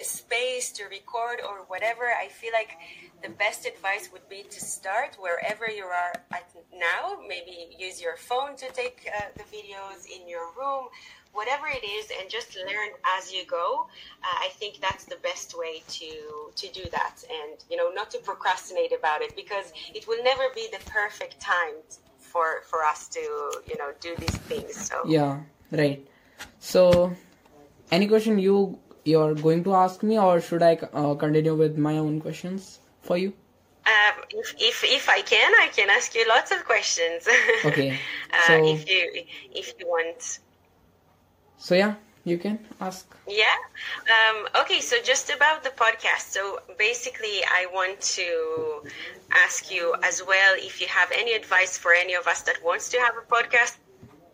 space 0.00 0.72
to 0.72 0.84
record, 0.84 1.40
or 1.48 1.64
whatever. 1.68 2.04
I 2.04 2.28
feel 2.28 2.52
like 2.52 2.76
the 3.22 3.30
best 3.30 3.66
advice 3.66 4.10
would 4.12 4.28
be 4.28 4.42
to 4.50 4.60
start 4.60 5.16
wherever 5.20 5.70
you 5.70 5.84
are 5.84 6.12
at 6.32 6.50
now. 6.74 7.18
Maybe 7.28 7.76
use 7.78 8.00
your 8.00 8.16
phone 8.16 8.56
to 8.56 8.66
take 8.72 9.08
uh, 9.14 9.26
the 9.36 9.44
videos 9.44 10.06
in 10.06 10.28
your 10.28 10.46
room, 10.58 10.88
whatever 11.32 11.66
it 11.68 11.84
is, 11.84 12.10
and 12.18 12.28
just 12.30 12.56
learn 12.56 12.90
as 13.18 13.32
you 13.32 13.44
go. 13.46 13.86
Uh, 14.22 14.36
I 14.46 14.48
think 14.58 14.80
that's 14.80 15.04
the 15.04 15.16
best 15.22 15.56
way 15.56 15.82
to 15.98 16.10
to 16.56 16.66
do 16.72 16.84
that, 16.90 17.16
and 17.30 17.62
you 17.70 17.76
know, 17.76 17.90
not 17.90 18.10
to 18.12 18.18
procrastinate 18.18 18.92
about 18.92 19.22
it 19.22 19.34
because 19.36 19.72
it 19.94 20.06
will 20.08 20.22
never 20.24 20.44
be 20.54 20.68
the 20.72 20.82
perfect 20.90 21.40
time 21.40 21.76
for 22.18 22.62
for 22.70 22.84
us 22.84 23.08
to 23.08 23.20
you 23.70 23.76
know 23.78 23.90
do 24.00 24.14
these 24.18 24.38
things. 24.50 24.74
So 24.88 24.96
Yeah, 25.06 25.40
right. 25.70 26.06
So, 26.58 27.12
any 27.90 28.06
question 28.08 28.38
you 28.38 28.78
you're 29.04 29.34
going 29.34 29.64
to 29.64 29.74
ask 29.74 30.02
me, 30.02 30.18
or 30.18 30.40
should 30.40 30.62
I 30.62 30.74
uh, 30.92 31.14
continue 31.14 31.54
with 31.54 31.78
my 31.78 31.98
own 31.98 32.20
questions 32.20 32.80
for 33.02 33.16
you? 33.16 33.32
Um, 33.86 34.22
if, 34.30 34.54
if 34.58 34.84
if 34.84 35.08
I 35.08 35.22
can, 35.22 35.52
I 35.58 35.68
can 35.68 35.88
ask 35.90 36.14
you 36.14 36.26
lots 36.28 36.50
of 36.52 36.64
questions. 36.64 37.26
Okay, 37.64 37.98
uh, 38.32 38.46
so- 38.46 38.66
if 38.74 38.88
you 38.88 39.24
if 39.52 39.74
you 39.78 39.86
want. 39.86 40.40
So 41.60 41.74
yeah, 41.74 41.94
you 42.24 42.38
can 42.38 42.58
ask. 42.80 43.06
Yeah. 43.28 43.58
Um, 44.16 44.48
okay. 44.62 44.80
So 44.80 44.96
just 45.04 45.30
about 45.30 45.62
the 45.62 45.70
podcast. 45.70 46.32
So 46.32 46.60
basically, 46.78 47.44
I 47.44 47.66
want 47.72 48.00
to 48.18 48.82
ask 49.30 49.70
you 49.70 49.94
as 50.02 50.22
well 50.26 50.54
if 50.56 50.80
you 50.80 50.88
have 50.88 51.10
any 51.12 51.34
advice 51.34 51.76
for 51.76 51.92
any 51.92 52.14
of 52.14 52.26
us 52.26 52.42
that 52.42 52.64
wants 52.64 52.88
to 52.90 52.98
have 52.98 53.14
a 53.16 53.26
podcast. 53.30 53.76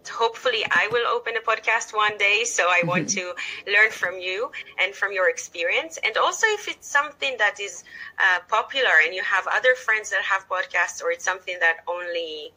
Hopefully, 0.09 0.65
I 0.71 0.89
will 0.93 1.07
open 1.09 1.35
a 1.37 1.41
podcast 1.41 1.93
one 1.93 2.17
day. 2.17 2.45
So 2.45 2.69
I 2.69 2.83
want 2.87 3.09
to 3.19 3.35
learn 3.67 3.91
from 3.91 4.21
you 4.21 4.53
and 4.81 4.95
from 4.95 5.13
your 5.13 5.29
experience. 5.29 5.99
And 6.05 6.17
also, 6.17 6.47
if 6.51 6.69
it's 6.69 6.89
something 6.89 7.35
that 7.39 7.59
is 7.59 7.83
uh, 8.21 8.39
popular 8.49 9.03
and 9.05 9.13
you 9.13 9.23
have 9.25 9.49
other 9.53 9.75
friends 9.75 10.11
that 10.11 10.23
have 10.23 10.49
podcasts, 10.49 11.03
or 11.03 11.11
it's 11.11 11.25
something 11.25 11.57
that 11.59 11.79
only 11.89 12.53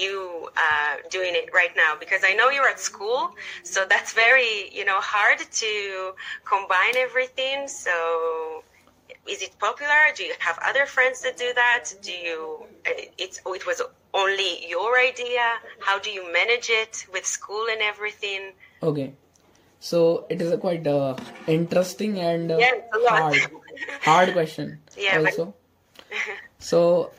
you 0.00 0.48
uh, 0.56 0.96
doing 1.10 1.34
it 1.34 1.50
right 1.52 1.74
now 1.76 1.94
because 1.98 2.22
I 2.24 2.32
know 2.34 2.48
you're 2.50 2.68
at 2.68 2.80
school, 2.80 3.34
so 3.62 3.84
that's 3.88 4.12
very 4.12 4.70
you 4.72 4.84
know 4.84 5.00
hard 5.00 5.38
to 5.38 6.12
combine 6.44 6.96
everything. 6.96 7.68
So, 7.68 8.62
is 9.28 9.42
it 9.42 9.58
popular? 9.58 10.00
Do 10.16 10.24
you 10.24 10.34
have 10.38 10.58
other 10.64 10.86
friends 10.86 11.20
that 11.22 11.36
do 11.36 11.52
that? 11.54 11.84
Do 12.02 12.12
you? 12.12 12.64
It's 13.18 13.40
it 13.44 13.66
was 13.66 13.82
only 14.14 14.66
your 14.68 14.98
idea. 14.98 15.44
How 15.80 15.98
do 15.98 16.10
you 16.10 16.32
manage 16.32 16.70
it 16.70 17.06
with 17.12 17.26
school 17.26 17.66
and 17.70 17.80
everything? 17.82 18.52
Okay, 18.82 19.12
so 19.80 20.26
it 20.28 20.40
is 20.40 20.52
a 20.52 20.58
quite 20.58 20.86
uh, 20.86 21.16
interesting 21.46 22.18
and 22.18 22.50
uh, 22.50 22.56
Yeah, 22.58 22.70
it's 22.74 22.96
a 22.96 22.98
lot. 22.98 23.20
hard 23.20 23.50
hard 24.02 24.32
question. 24.32 24.78
Yeah, 24.96 25.18
but- 25.18 25.26
also. 25.32 25.54
So, 26.58 27.10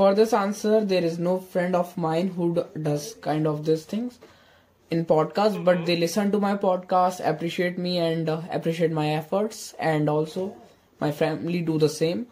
for 0.00 0.14
this 0.14 0.32
answer, 0.32 0.82
there 0.82 1.04
is 1.04 1.18
no 1.18 1.38
friend 1.38 1.76
of 1.76 1.94
mine 1.98 2.28
who 2.28 2.64
does 2.82 3.16
kind 3.20 3.46
of 3.46 3.66
these 3.66 3.84
things 3.84 4.18
in 4.90 5.04
podcast, 5.04 5.62
but 5.62 5.84
they 5.84 5.94
listen 5.94 6.30
to 6.32 6.38
my 6.40 6.56
podcast, 6.56 7.20
appreciate 7.22 7.76
me, 7.76 7.98
and 7.98 8.30
uh, 8.30 8.40
appreciate 8.50 8.92
my 8.92 9.10
efforts, 9.10 9.74
and 9.78 10.08
also 10.08 10.56
my 11.00 11.12
family 11.12 11.60
do 11.60 11.76
the 11.76 11.90
same. 11.90 12.26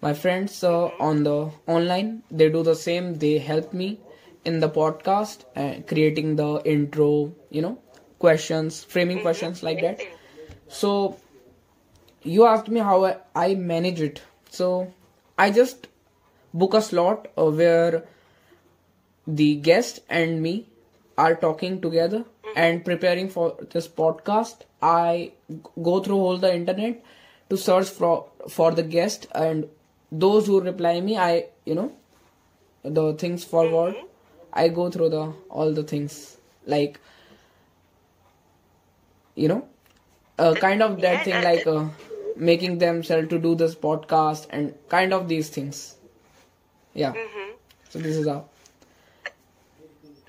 My 0.00 0.14
friends 0.14 0.64
uh, 0.64 0.86
on 0.98 1.22
the 1.24 1.50
online, 1.66 2.22
they 2.30 2.48
do 2.48 2.62
the 2.62 2.74
same. 2.74 3.12
They 3.16 3.36
help 3.40 3.74
me 3.74 4.00
in 4.46 4.60
the 4.60 4.70
podcast, 4.70 5.44
uh, 5.54 5.82
creating 5.86 6.36
the 6.36 6.62
intro, 6.64 7.34
you 7.50 7.60
know, 7.60 7.76
questions, 8.18 8.82
framing 8.84 9.20
questions 9.20 9.62
like 9.62 9.82
that. 9.82 10.00
So 10.68 11.18
you 12.22 12.46
asked 12.46 12.68
me 12.68 12.80
how 12.80 13.04
I, 13.04 13.16
I 13.34 13.54
manage 13.54 14.00
it. 14.00 14.22
So 14.48 14.94
I 15.36 15.50
just 15.50 15.88
book 16.62 16.74
a 16.74 16.82
slot 16.82 17.28
uh, 17.36 17.50
where 17.50 18.04
the 19.26 19.56
guest 19.56 20.00
and 20.08 20.42
me 20.42 20.66
are 21.18 21.34
talking 21.34 21.80
together 21.80 22.24
and 22.54 22.84
preparing 22.84 23.28
for 23.28 23.54
this 23.74 23.88
podcast. 23.88 24.64
i 24.86 25.32
go 25.86 25.92
through 26.06 26.16
all 26.24 26.36
the 26.42 26.50
internet 26.54 27.02
to 27.50 27.56
search 27.56 27.88
for 27.98 28.10
for 28.56 28.70
the 28.78 28.84
guest 28.94 29.26
and 29.44 29.68
those 30.24 30.46
who 30.46 30.60
reply 30.60 31.00
me. 31.00 31.16
I 31.16 31.46
you 31.64 31.74
know 31.74 31.92
the 32.82 33.14
things 33.14 33.44
forward. 33.44 33.96
I 34.52 34.68
go 34.68 34.90
through 34.90 35.08
the 35.10 35.22
all 35.50 35.72
the 35.72 35.82
things 35.82 36.36
like 36.66 37.00
you 39.34 39.48
know 39.48 39.66
uh, 40.38 40.54
kind 40.54 40.82
of 40.82 41.00
that 41.00 41.24
thing 41.24 41.42
like 41.42 41.66
uh, 41.66 41.84
making 42.36 42.78
themselves 42.78 43.28
to 43.28 43.38
do 43.38 43.54
this 43.54 43.74
podcast 43.74 44.46
and 44.50 44.74
kind 44.88 45.12
of 45.12 45.28
these 45.28 45.50
things 45.50 45.95
yeah 46.96 47.12
so 47.90 47.98
this 47.98 48.16
is 48.16 48.26
how 48.26 48.44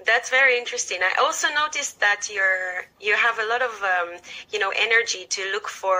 That's 0.05 0.29
very 0.29 0.57
interesting. 0.57 0.99
I 1.03 1.13
also 1.25 1.47
noticed 1.63 1.99
that 1.99 2.29
you're 2.33 2.85
you 3.07 3.13
have 3.15 3.37
a 3.39 3.47
lot 3.53 3.61
of 3.69 3.73
um, 3.93 4.09
you 4.53 4.59
know 4.63 4.71
energy 4.87 5.23
to 5.35 5.41
look 5.51 5.67
for 5.67 5.99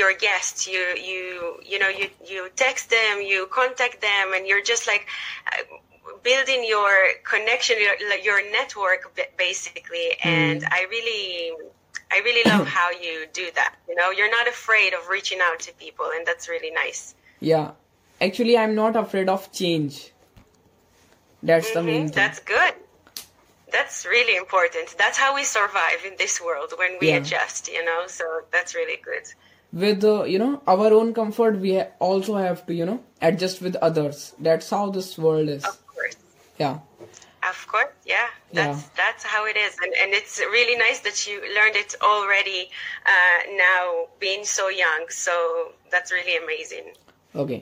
your 0.00 0.12
guests. 0.26 0.60
You 0.72 0.82
you 1.10 1.58
you 1.70 1.78
know 1.82 1.88
you 1.88 2.06
you 2.32 2.40
text 2.64 2.90
them, 2.90 3.14
you 3.32 3.48
contact 3.60 3.96
them, 4.08 4.26
and 4.34 4.46
you're 4.46 4.62
just 4.72 4.86
like 4.92 5.04
uh, 5.50 5.62
building 6.22 6.64
your 6.74 6.90
connection, 7.32 7.76
your, 7.86 7.96
your 8.28 8.40
network 8.52 9.00
ba- 9.16 9.32
basically. 9.36 10.08
And 10.22 10.60
I 10.78 10.86
really 10.94 11.52
I 12.14 12.18
really 12.26 12.44
love 12.48 12.66
how 12.78 12.88
you 12.90 13.26
do 13.32 13.46
that. 13.58 13.74
You 13.88 13.96
know, 13.98 14.10
you're 14.10 14.30
not 14.38 14.46
afraid 14.48 14.92
of 14.94 15.08
reaching 15.08 15.40
out 15.42 15.58
to 15.66 15.72
people, 15.74 16.06
and 16.14 16.22
that's 16.28 16.48
really 16.48 16.70
nice. 16.70 17.02
yeah 17.40 17.72
actually 18.20 18.56
i'm 18.58 18.74
not 18.74 18.96
afraid 18.96 19.28
of 19.28 19.50
change 19.52 20.12
that's 21.42 21.72
the 21.72 21.82
main 21.82 22.02
Mhm, 22.02 22.06
thing 22.08 22.14
That's 22.22 22.40
good. 22.40 22.74
That's 23.72 24.04
really 24.04 24.36
important. 24.36 24.94
That's 24.98 25.16
how 25.16 25.34
we 25.34 25.44
survive 25.44 26.00
in 26.04 26.14
this 26.18 26.40
world 26.40 26.72
when 26.76 26.98
we 27.00 27.08
Yeah. 27.10 27.18
adjust, 27.18 27.68
you 27.76 27.84
know. 27.84 28.00
So 28.08 28.24
that's 28.52 28.74
really 28.74 28.98
good. 29.10 29.24
with 29.72 30.02
uh, 30.04 30.24
you 30.32 30.38
know 30.42 30.60
our 30.66 30.88
own 30.98 31.14
comfort 31.14 31.54
we 31.64 31.70
ha- 31.78 31.90
also 32.06 32.32
have 32.44 32.66
to 32.68 32.74
you 32.74 32.84
know 32.88 32.98
adjust 33.28 33.60
with 33.66 33.76
others 33.88 34.34
that's 34.46 34.68
how 34.76 34.90
this 34.96 35.10
world 35.24 35.48
is 35.56 35.64
Of 35.72 35.76
course. 35.94 36.16
yeah 36.62 36.76
Of 37.50 37.58
course, 37.72 37.94
yeah. 38.14 38.28
That's 38.58 38.80
that's 39.02 39.24
how 39.34 39.42
it 39.52 39.56
is, 39.66 39.72
and 39.84 39.92
and 40.02 40.10
it's 40.20 40.36
really 40.56 40.76
nice 40.86 40.98
that 41.06 41.18
you 41.28 41.36
learned 41.58 41.76
it 41.84 41.94
already. 42.12 42.62
Uh, 43.12 43.38
now 43.68 43.84
being 44.26 44.42
so 44.44 44.64
young, 44.84 45.02
so 45.08 45.34
that's 45.92 46.10
really 46.18 46.36
amazing. 46.44 46.86
Okay. 47.44 47.60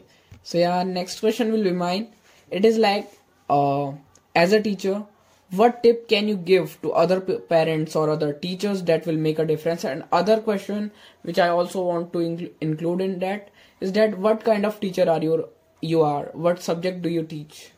So 0.48 0.56
yeah, 0.56 0.82
next 0.82 1.20
question 1.20 1.52
will 1.52 1.62
be 1.62 1.72
mine. 1.72 2.08
It 2.50 2.64
is 2.64 2.78
like, 2.78 3.10
uh, 3.50 3.92
as 4.34 4.54
a 4.54 4.62
teacher, 4.62 5.04
what 5.50 5.82
tip 5.82 6.08
can 6.08 6.26
you 6.26 6.36
give 6.36 6.80
to 6.80 6.92
other 6.92 7.20
parents 7.20 7.94
or 7.94 8.08
other 8.08 8.32
teachers 8.32 8.82
that 8.84 9.04
will 9.04 9.18
make 9.18 9.38
a 9.38 9.44
difference? 9.44 9.84
And 9.84 10.04
other 10.10 10.40
question, 10.40 10.90
which 11.20 11.38
I 11.38 11.48
also 11.48 11.82
want 11.82 12.14
to 12.14 12.20
incl- 12.20 12.50
include 12.62 13.02
in 13.02 13.18
that, 13.18 13.50
is 13.80 13.92
that 13.92 14.16
what 14.16 14.42
kind 14.42 14.64
of 14.64 14.80
teacher 14.80 15.10
are 15.10 15.22
you? 15.22 15.50
You 15.82 16.00
are. 16.00 16.30
What 16.32 16.62
subject 16.62 17.02
do 17.02 17.10
you 17.10 17.24
teach? 17.24 17.72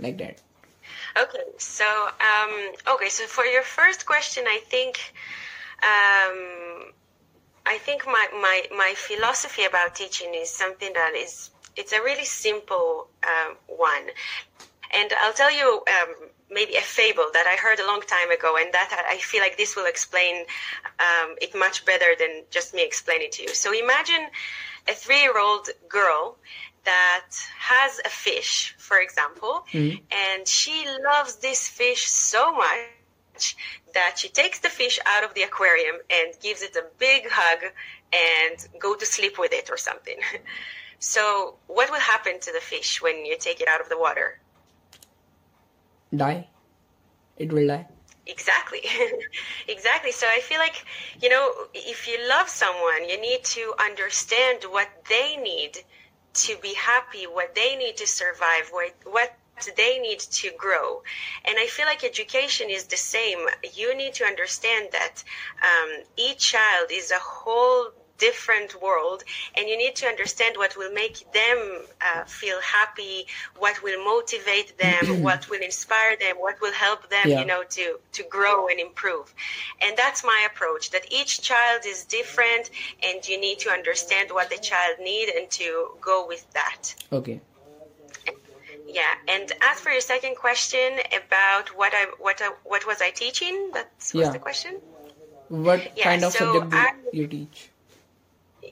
Like 0.00 0.18
that. 0.18 0.42
Okay, 1.16 1.44
so 1.58 1.84
um, 1.84 2.54
okay, 2.94 3.08
so 3.08 3.24
for 3.26 3.44
your 3.44 3.62
first 3.62 4.04
question, 4.04 4.42
I 4.48 4.60
think 4.68 4.98
um, 5.78 6.92
I 7.66 7.78
think 7.78 8.04
my, 8.06 8.26
my 8.32 8.62
my 8.76 8.94
philosophy 8.96 9.64
about 9.64 9.94
teaching 9.94 10.34
is 10.34 10.50
something 10.50 10.92
that 10.92 11.14
is 11.14 11.50
it's 11.76 11.92
a 11.92 12.00
really 12.02 12.24
simple 12.24 13.08
um, 13.24 13.56
one, 13.66 14.06
and 14.92 15.12
I'll 15.20 15.32
tell 15.32 15.52
you 15.52 15.82
um, 15.88 16.14
maybe 16.50 16.76
a 16.76 16.80
fable 16.80 17.26
that 17.32 17.46
I 17.46 17.56
heard 17.60 17.80
a 17.80 17.86
long 17.86 18.00
time 18.02 18.30
ago, 18.30 18.56
and 18.58 18.72
that 18.72 19.06
I 19.08 19.18
feel 19.18 19.40
like 19.40 19.56
this 19.56 19.76
will 19.76 19.86
explain 19.86 20.44
um, 21.00 21.36
it 21.40 21.54
much 21.54 21.84
better 21.84 22.14
than 22.18 22.42
just 22.50 22.74
me 22.74 22.84
explaining 22.84 23.26
it 23.26 23.32
to 23.32 23.42
you. 23.42 23.54
So 23.54 23.72
imagine 23.72 24.28
a 24.88 24.92
three-year-old 24.92 25.68
girl 25.88 26.36
that 26.84 27.30
has 27.58 27.98
a 28.04 28.08
fish, 28.08 28.74
for 28.78 29.00
example, 29.00 29.64
and 30.10 30.46
she 30.46 30.86
loves 31.04 31.36
this 31.36 31.66
fish 31.68 32.06
so 32.06 32.54
much 32.54 33.56
that 33.92 34.14
she 34.16 34.28
takes 34.28 34.60
the 34.60 34.68
fish 34.68 34.98
out 35.04 35.24
of 35.24 35.34
the 35.34 35.42
aquarium 35.42 35.96
and 36.10 36.32
gives 36.40 36.62
it 36.62 36.76
a 36.76 36.84
big 36.98 37.24
hug 37.28 37.72
and 38.12 38.68
go 38.78 38.94
to 38.94 39.04
sleep 39.04 39.38
with 39.38 39.52
it 39.52 39.68
or 39.70 39.76
something. 39.76 40.18
So, 40.98 41.56
what 41.66 41.90
will 41.90 42.00
happen 42.00 42.40
to 42.40 42.52
the 42.52 42.60
fish 42.60 43.02
when 43.02 43.26
you 43.26 43.36
take 43.38 43.60
it 43.60 43.68
out 43.68 43.80
of 43.80 43.88
the 43.88 43.98
water? 43.98 44.38
Die. 46.14 46.48
It 47.36 47.52
will 47.52 47.66
die. 47.66 47.86
Exactly. 48.26 48.80
exactly. 49.68 50.10
So 50.10 50.26
I 50.26 50.40
feel 50.40 50.58
like, 50.58 50.84
you 51.22 51.28
know, 51.28 51.52
if 51.74 52.08
you 52.08 52.18
love 52.28 52.48
someone, 52.48 53.08
you 53.08 53.20
need 53.20 53.44
to 53.44 53.74
understand 53.78 54.64
what 54.70 54.88
they 55.08 55.36
need 55.36 55.78
to 56.34 56.56
be 56.60 56.74
happy, 56.74 57.24
what 57.26 57.54
they 57.54 57.76
need 57.76 57.96
to 57.98 58.06
survive, 58.06 58.68
what, 58.70 58.94
what 59.04 59.32
they 59.76 59.98
need 59.98 60.18
to 60.18 60.50
grow. 60.58 61.02
And 61.44 61.56
I 61.58 61.66
feel 61.66 61.86
like 61.86 62.04
education 62.04 62.68
is 62.68 62.86
the 62.86 62.96
same. 62.96 63.38
You 63.74 63.96
need 63.96 64.14
to 64.14 64.24
understand 64.24 64.88
that 64.92 65.22
um, 65.62 66.02
each 66.16 66.38
child 66.38 66.88
is 66.90 67.10
a 67.10 67.18
whole 67.18 67.92
different 68.18 68.80
world 68.82 69.22
and 69.56 69.68
you 69.68 69.76
need 69.76 69.94
to 69.96 70.06
understand 70.06 70.56
what 70.56 70.76
will 70.76 70.92
make 70.92 71.16
them 71.32 71.58
uh, 72.08 72.24
feel 72.24 72.60
happy 72.60 73.26
what 73.58 73.82
will 73.82 74.02
motivate 74.04 74.76
them 74.78 75.04
what 75.26 75.48
will 75.50 75.60
inspire 75.62 76.16
them 76.16 76.36
what 76.36 76.60
will 76.60 76.72
help 76.72 77.08
them 77.10 77.26
Yeah. 77.28 77.40
you 77.40 77.46
know 77.46 77.62
to 77.76 77.98
to 78.12 78.22
grow 78.36 78.68
and 78.68 78.78
improve 78.80 79.34
and 79.82 79.96
that's 79.96 80.22
my 80.24 80.40
approach 80.50 80.90
that 80.90 81.04
each 81.10 81.40
child 81.42 81.80
is 81.86 82.04
different 82.04 82.70
and 83.06 83.26
you 83.28 83.40
need 83.40 83.58
to 83.60 83.70
understand 83.70 84.30
what 84.30 84.50
the 84.50 84.58
child 84.58 84.94
need 85.00 85.28
and 85.36 85.50
to 85.50 85.88
go 86.00 86.26
with 86.26 86.44
that 86.52 86.94
Okay. 87.12 87.40
yeah 88.88 89.14
and 89.28 89.52
as 89.62 89.80
for 89.80 89.90
your 89.90 90.00
second 90.00 90.36
question 90.36 90.98
about 91.22 91.76
what 91.76 91.92
i 91.94 92.04
what 92.18 92.40
I, 92.40 92.48
what 92.64 92.86
was 92.86 93.00
i 93.00 93.10
teaching 93.10 93.70
that 93.74 93.90
was 93.98 94.12
Yeah. 94.14 94.30
the 94.32 94.38
question 94.38 94.74
What 95.48 95.80
Yeah, 95.96 96.04
kind 96.10 96.24
of 96.24 96.32
so 96.32 96.38
subject 96.38 96.70
do 96.70 96.76
I- 96.76 96.92
you 97.12 97.26
teach? 97.28 97.58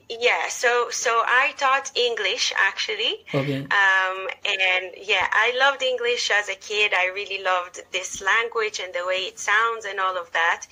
Yeah 0.09 0.47
so 0.49 0.87
so 0.91 1.09
i 1.25 1.53
taught 1.57 1.91
english 1.95 2.53
actually 2.57 3.25
Okay. 3.33 3.61
um, 3.81 4.17
and 4.45 4.85
yeah 5.01 5.27
i 5.31 5.51
loved 5.57 5.81
english 5.81 6.29
as 6.31 6.47
a 6.49 6.55
kid 6.55 6.93
i 6.93 7.07
really 7.07 7.41
loved 7.43 7.81
this 7.91 8.21
language 8.21 8.79
and 8.79 8.93
the 8.93 9.05
way 9.05 9.21
it 9.31 9.39
sounds 9.39 9.85
and 9.85 9.99
all 9.99 10.15
of 10.17 10.31
that 10.33 10.67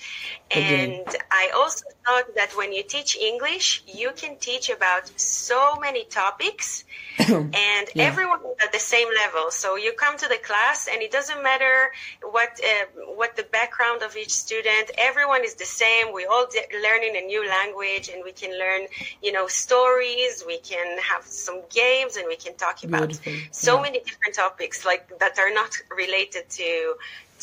Okay. 0.56 0.94
and 0.94 1.06
i 1.32 1.50
also 1.56 1.84
thought 2.04 2.32
that 2.36 2.50
when 2.56 2.72
you 2.72 2.82
teach 2.84 3.16
english 3.16 3.82
you 3.86 4.12
can 4.14 4.36
teach 4.38 4.70
about 4.70 5.10
so 5.18 5.76
many 5.80 6.04
topics 6.04 6.84
and 7.18 7.86
Yeah. 7.94 8.06
everyone 8.10 8.40
is 8.40 8.56
at 8.64 8.72
the 8.72 8.78
same 8.94 9.08
level 9.22 9.50
so 9.50 9.76
you 9.76 9.92
come 9.92 10.16
to 10.18 10.28
the 10.28 10.38
class 10.48 10.88
and 10.90 11.02
it 11.02 11.10
doesn't 11.10 11.42
matter 11.42 11.90
what 12.22 12.50
uh, 12.70 12.84
what 13.20 13.36
the 13.36 13.44
background 13.58 14.02
of 14.02 14.16
each 14.16 14.30
student 14.30 14.90
everyone 14.98 15.42
is 15.44 15.54
the 15.54 15.70
same 15.82 16.12
we 16.12 16.24
all 16.26 16.46
de- 16.54 16.78
learning 16.86 17.14
a 17.16 17.24
new 17.32 17.42
language 17.48 18.08
and 18.12 18.22
we 18.24 18.32
can 18.32 18.52
learn 18.58 18.82
you 19.24 19.32
know 19.36 19.46
stories 19.48 20.44
we 20.46 20.58
can 20.70 20.88
have 21.10 21.24
some 21.24 21.60
games 21.82 22.16
and 22.18 22.26
we 22.28 22.36
can 22.44 22.54
talk 22.64 22.78
about 22.84 23.10
Beautiful. 23.16 23.34
so 23.52 23.72
Yeah. 23.76 23.82
many 23.86 23.98
different 24.08 24.34
topics 24.44 24.84
like 24.90 25.04
that 25.22 25.38
are 25.38 25.52
not 25.54 25.72
related 26.02 26.44
to 26.60 26.94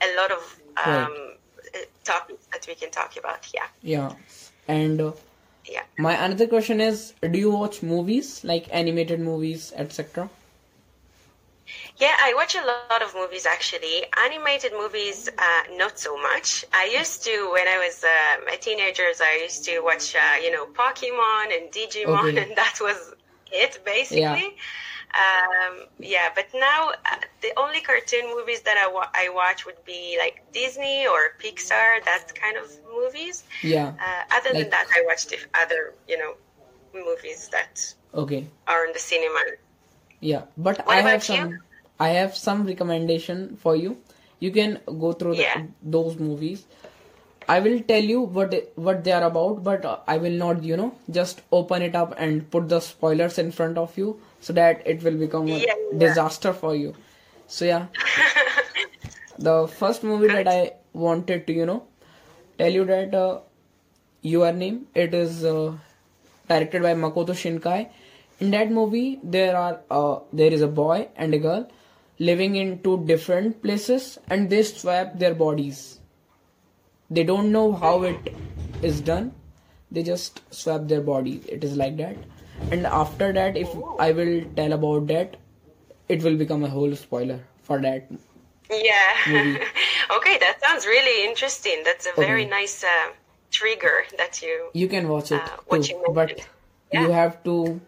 a 0.03 0.17
lot 0.17 0.31
of 0.31 0.43
um, 0.79 1.15
uh, 1.75 1.79
topics 2.05 2.47
that 2.53 2.67
we 2.69 2.75
can 2.75 2.91
talk 2.91 3.17
about 3.17 3.47
yeah 3.55 3.69
Yeah. 3.83 4.13
And 4.69 5.01
uh, 5.01 5.13
yeah 5.69 5.83
my 5.99 6.15
another 6.25 6.47
question 6.47 6.81
is, 6.81 7.15
do 7.23 7.39
you 7.39 7.51
watch 7.51 7.83
movies 7.83 8.45
like 8.45 8.69
animated 8.73 9.21
movies, 9.21 9.73
etc.? 9.77 10.31
Yeah, 11.99 12.15
I 12.21 12.35
watch 12.35 12.55
a 12.57 12.65
lot 12.65 12.87
of 12.87 12.97
movies 12.97 13.29
actually. 13.29 13.87
Animated 14.25 14.53
movies, 14.59 15.11
uh, 15.19 15.63
not 15.63 15.85
so 15.87 16.17
much. 16.17 16.65
I 16.73 16.85
used 16.99 17.25
to, 17.25 17.51
when 17.53 17.67
I 17.69 17.79
was 17.79 18.03
um, 18.05 18.49
a 18.49 18.57
teenager, 18.57 19.05
I 19.21 19.41
used 19.43 19.65
to 19.67 19.81
watch, 19.81 20.15
uh, 20.15 20.37
you 20.43 20.51
know, 20.51 20.67
Pokemon 20.67 21.47
and 21.57 21.71
Digimon, 21.73 22.31
Okay. 22.31 22.39
and 22.43 22.57
that 22.57 22.79
was 22.81 23.15
it 23.53 23.79
basically. 23.85 24.57
Um, 25.25 25.87
yeah, 25.99 26.29
but 26.35 26.47
now 26.55 26.91
uh, 26.91 27.17
the 27.43 27.53
only 27.57 27.81
cartoon 27.81 28.27
movies 28.37 28.63
that 28.63 28.77
I, 28.77 28.89
wa- 28.89 29.11
I 29.15 29.29
watch 29.31 29.67
would 29.67 29.85
be 29.85 30.17
like 30.19 30.43
Disney 30.53 31.07
or 31.07 31.35
Pixar, 31.43 32.05
that 32.05 32.33
kind 32.35 32.57
of 32.57 32.67
movies. 32.95 33.45
Yeah. 33.63 33.93
Uh, 33.99 34.23
other 34.37 34.55
than 34.55 34.71
that, 34.71 34.87
I 34.95 35.03
watch 35.07 35.27
diff- 35.27 35.49
other, 35.55 35.95
you 36.09 36.19
know, 36.19 36.35
movies 36.95 37.49
that 37.53 37.95
Okay. 38.15 38.47
are 38.67 38.87
in 38.87 38.93
the 38.93 38.99
cinema. 38.99 39.41
Yeah. 40.21 40.43
But 40.57 40.79
What 40.87 40.97
I 40.97 41.01
have 41.01 41.23
you? 41.29 41.35
some. 41.35 41.59
I 41.99 42.09
have 42.11 42.37
some 42.37 42.67
recommendation 42.67 43.57
for 43.57 43.77
you. 43.77 43.99
You 44.39 44.51
can 44.51 44.79
go 44.87 45.13
through 45.13 45.35
the, 45.37 45.69
those 45.83 46.19
movies. 46.19 46.65
I 47.49 47.59
will 47.61 47.81
tell 47.81 48.03
you 48.03 48.21
what 48.21 48.55
what 48.77 49.03
they 49.05 49.13
are 49.13 49.25
about, 49.25 49.63
but 49.65 49.85
uh, 49.85 49.99
I 50.07 50.17
will 50.19 50.37
not, 50.43 50.63
you 50.63 50.77
know, 50.77 50.95
just 51.11 51.43
open 51.53 51.83
it 51.83 51.95
up 51.95 52.15
and 52.17 52.49
put 52.51 52.69
the 52.69 52.81
spoilers 52.81 53.39
in 53.39 53.51
front 53.53 53.77
of 53.79 53.97
you 53.99 54.21
so 54.41 54.53
that 54.55 54.83
it 54.87 55.03
will 55.03 55.17
become 55.25 55.49
a 55.49 55.59
Yeah, 55.59 55.75
yeah. 55.93 55.99
disaster 56.05 56.53
for 56.53 56.75
you. 56.77 56.95
So 57.49 57.65
yeah, 57.65 57.87
the 59.39 59.67
first 59.69 60.03
movie 60.05 60.29
that 60.29 60.49
I 60.49 60.73
wanted 60.93 61.47
to, 61.47 61.53
you 61.53 61.67
know, 61.67 61.83
tell 62.59 62.71
you 62.71 62.85
that 62.85 63.15
uh, 63.15 63.41
your 64.23 64.53
name 64.53 64.87
it 64.95 65.15
is 65.15 65.45
uh, 65.45 65.73
directed 66.49 66.83
by 66.83 66.95
Makoto 66.95 67.35
Shinkai. 67.45 67.89
In 68.41 68.51
that 68.51 68.71
movie, 68.73 69.21
there 69.23 69.57
are 69.57 69.81
uh, 69.91 70.21
there 70.33 70.53
is 70.53 70.63
a 70.63 70.67
boy 70.67 71.09
and 71.17 71.33
a 71.35 71.39
girl 71.39 71.69
living 72.19 72.57
in 72.57 72.83
two 72.83 73.05
different 73.07 73.63
places, 73.63 74.19
and 74.29 74.51
they 74.51 74.63
swap 74.65 75.19
their 75.19 75.35
bodies. 75.35 76.01
They 77.11 77.25
don't 77.25 77.53
know 77.53 77.73
how 77.73 78.03
it 78.05 78.35
is 78.83 79.01
done. 79.01 79.33
They 79.91 80.03
just 80.03 80.41
swap 80.55 80.87
their 80.89 81.01
body. 81.01 81.43
It 81.49 81.65
is 81.65 81.77
like 81.77 81.97
that. 81.99 82.17
And 82.71 82.87
after 82.87 83.33
that, 83.33 83.57
if 83.57 83.69
I 83.99 84.13
will 84.13 84.45
tell 84.57 84.73
about 84.73 85.07
that, 85.09 85.37
it 86.09 86.23
will 86.23 86.37
become 86.37 86.65
a 86.65 86.69
whole 86.69 86.95
spoiler 86.95 87.41
for 87.63 87.81
that. 87.81 88.09
Yeah. 88.71 89.15
Movie. 89.27 89.59
okay, 90.17 90.39
that 90.39 90.61
sounds 90.63 90.87
really 90.87 91.29
interesting. 91.29 91.83
That's 91.85 92.07
a 92.07 92.13
very 92.17 92.43
Okay. 92.43 92.51
nice 92.51 92.85
uh, 92.85 93.11
trigger 93.51 94.05
that 94.19 94.41
you. 94.43 94.71
You 94.73 94.89
can 94.89 95.09
watch 95.09 95.33
it 95.33 95.43
Uh, 95.43 95.57
too, 95.71 95.95
but 96.15 96.29
mentioned. 96.31 96.47
you 96.93 97.11
have 97.11 97.43
to 97.45 97.81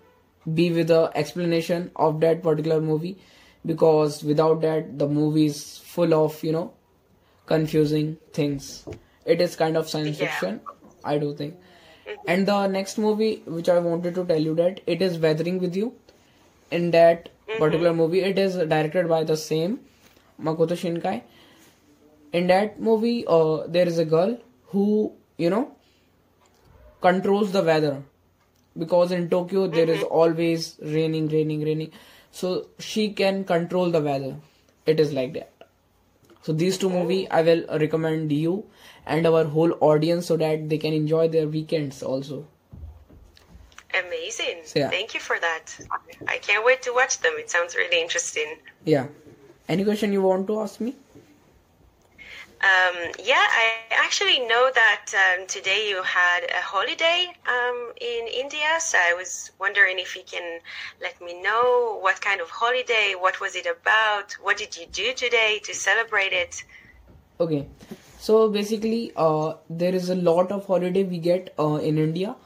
be 0.55 0.73
with 0.73 0.89
the 0.89 1.11
explanation 1.15 1.91
of 1.97 2.21
that 2.21 2.43
particular 2.43 2.81
movie 2.81 3.19
because 3.65 4.23
without 4.25 4.61
that, 4.63 4.99
the 4.99 5.09
movie 5.09 5.47
is 5.47 5.79
full 5.79 6.15
of 6.15 6.43
you 6.43 6.53
know 6.53 6.73
confusing 7.47 8.19
things. 8.33 8.85
It 9.25 9.41
is 9.41 9.57
kind 9.57 9.77
of 9.77 9.89
science 9.89 10.19
Yeah. 10.21 10.27
fiction, 10.27 10.61
I 11.05 11.19
do 11.19 11.35
think. 11.35 11.57
And 12.27 12.47
the 12.47 12.67
next 12.67 12.99
movie, 12.99 13.43
which 13.47 13.69
I 13.69 13.79
wanted 13.79 14.15
to 14.17 14.25
tell 14.25 14.41
you 14.41 14.55
that 14.57 14.81
it 14.87 15.03
is 15.03 15.19
Weathering 15.19 15.59
with 15.61 15.77
You. 15.77 15.95
In 16.71 16.91
that 16.93 17.29
particular 17.59 17.93
movie, 17.93 18.21
it 18.23 18.39
is 18.39 18.57
directed 18.57 19.09
by 19.09 19.25
the 19.25 19.37
same 19.37 19.81
Makoto 20.41 20.77
Shinkai. 20.83 21.23
In 22.33 22.47
that 22.47 22.81
movie, 22.81 23.25
uh, 23.27 23.67
there 23.67 23.87
is 23.87 23.99
a 23.99 24.05
girl 24.05 24.39
who 24.69 25.13
you 25.37 25.51
know 25.51 25.77
controls 27.01 27.53
the 27.53 27.63
weather 27.63 28.03
because 28.79 29.13
in 29.13 29.29
Tokyo 29.29 29.67
there 29.67 29.89
is 29.89 29.99
mm-hmm. 29.99 30.15
always 30.15 30.79
raining, 30.83 31.29
raining, 31.29 31.65
raining. 31.65 31.93
So 32.31 32.69
she 32.79 33.13
can 33.13 33.45
control 33.45 33.91
the 33.91 34.01
weather. 34.01 34.37
It 34.87 34.99
is 34.99 35.13
like 35.13 35.35
that. 35.35 35.53
So 36.43 36.53
these 36.53 36.79
two 36.79 36.91
movie 36.91 37.31
I 37.31 37.43
will 37.43 37.65
recommend 37.79 38.33
you 38.33 38.65
and 39.07 39.27
our 39.27 39.45
whole 39.45 39.77
audience 39.81 40.27
so 40.27 40.37
that 40.37 40.69
they 40.69 40.79
can 40.79 40.93
enjoy 40.93 41.29
their 41.29 41.47
weekends 41.47 42.03
also. 42.03 42.47
Amazing. 43.95 44.63
So, 44.65 44.79
yeah. 44.79 44.89
Thank 44.89 45.15
you 45.15 45.21
for 45.21 45.39
that. 45.39 45.79
I 46.27 46.39
can't 46.39 46.65
wait 46.65 46.83
to 46.83 46.93
watch 46.95 47.19
them. 47.21 47.35
It 47.37 47.51
sounds 47.51 47.77
really 47.77 48.01
interesting. 48.01 48.57
Yeah. 48.85 49.09
Any 49.69 49.85
question 49.85 50.13
you 50.13 50.23
want 50.23 50.47
to 50.47 50.61
ask 50.61 50.81
me? 50.81 50.97
Um, 52.63 53.11
yeah, 53.25 53.45
I 53.51 53.81
actually 53.91 54.39
know 54.39 54.71
that 54.73 55.07
um, 55.23 55.49
today 55.49 55.89
you 55.89 56.01
had 56.05 56.45
a 56.45 56.63
holiday 56.63 57.27
um, 57.49 57.91
in 58.01 58.29
India, 58.29 58.79
so 58.79 58.99
I 58.99 59.15
was 59.15 59.51
wondering 59.59 59.99
if 59.99 60.15
you 60.15 60.23
can 60.25 60.61
let 61.01 61.21
me 61.21 61.43
know 61.43 61.99
what 62.01 62.21
kind 62.21 62.41
of 62.41 62.49
holiday, 62.51 63.15
what 63.19 63.41
was 63.41 63.57
it 63.57 63.67
about, 63.67 64.35
what 64.41 64.59
did 64.59 64.77
you 64.77 64.87
do 64.93 65.13
today 65.13 65.61
to 65.65 65.75
celebrate 65.75 66.33
it? 66.33 66.63
Okay. 67.41 67.67
So 68.21 68.49
basically, 68.49 69.11
uh, 69.17 69.55
there 69.69 69.93
is 69.93 70.11
a 70.11 70.15
lot 70.15 70.53
of 70.53 70.65
holiday 70.67 71.03
we 71.03 71.19
get 71.19 71.53
uh, 71.59 71.81
in 71.83 71.99
India, 71.99 72.37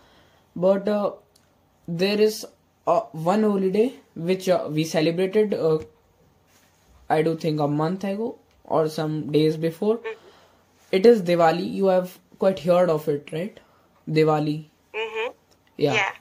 but 0.54 0.88
uh, 0.88 1.10
there 1.86 2.18
is 2.18 2.46
uh, 2.86 3.00
one 3.12 3.42
holiday 3.42 3.92
which 4.14 4.48
uh, 4.48 4.66
we 4.70 4.84
celebrated. 4.84 5.52
Uh, 5.52 5.80
I 7.10 7.20
do 7.20 7.36
think 7.36 7.60
a 7.60 7.68
month 7.68 8.04
ago 8.04 8.38
or 8.66 8.88
some 8.88 9.32
days 9.32 9.56
before. 9.56 10.00
It 10.92 11.06
is 11.06 11.22
Diwali. 11.22 11.72
You 11.72 11.86
have 11.86 12.18
quite 12.38 12.60
heard 12.60 12.90
of 12.90 13.08
it, 13.08 13.30
right? 13.32 13.58
Diwali. 14.08 14.66
Mm-hmm. 14.94 15.32
Yeah. 15.76 15.94
Yeah. 15.94 16.12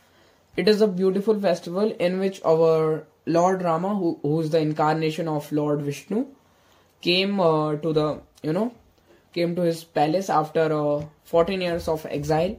It 0.57 0.67
is 0.67 0.81
a 0.81 0.87
beautiful 0.87 1.39
festival 1.39 1.91
in 1.99 2.19
which 2.19 2.41
our 2.45 3.05
Lord 3.25 3.61
Rama, 3.63 3.95
who 3.95 4.19
who 4.21 4.39
is 4.41 4.49
the 4.51 4.59
incarnation 4.59 5.27
of 5.27 5.51
Lord 5.51 5.81
Vishnu, 5.81 6.25
came 7.01 7.39
uh, 7.39 7.75
to 7.75 7.93
the 7.93 8.21
you 8.43 8.53
know 8.53 8.71
came 9.33 9.55
to 9.55 9.61
his 9.61 9.83
palace 9.83 10.29
after 10.29 10.65
uh, 10.73 11.03
14 11.25 11.61
years 11.61 11.87
of 11.87 12.05
exile. 12.05 12.55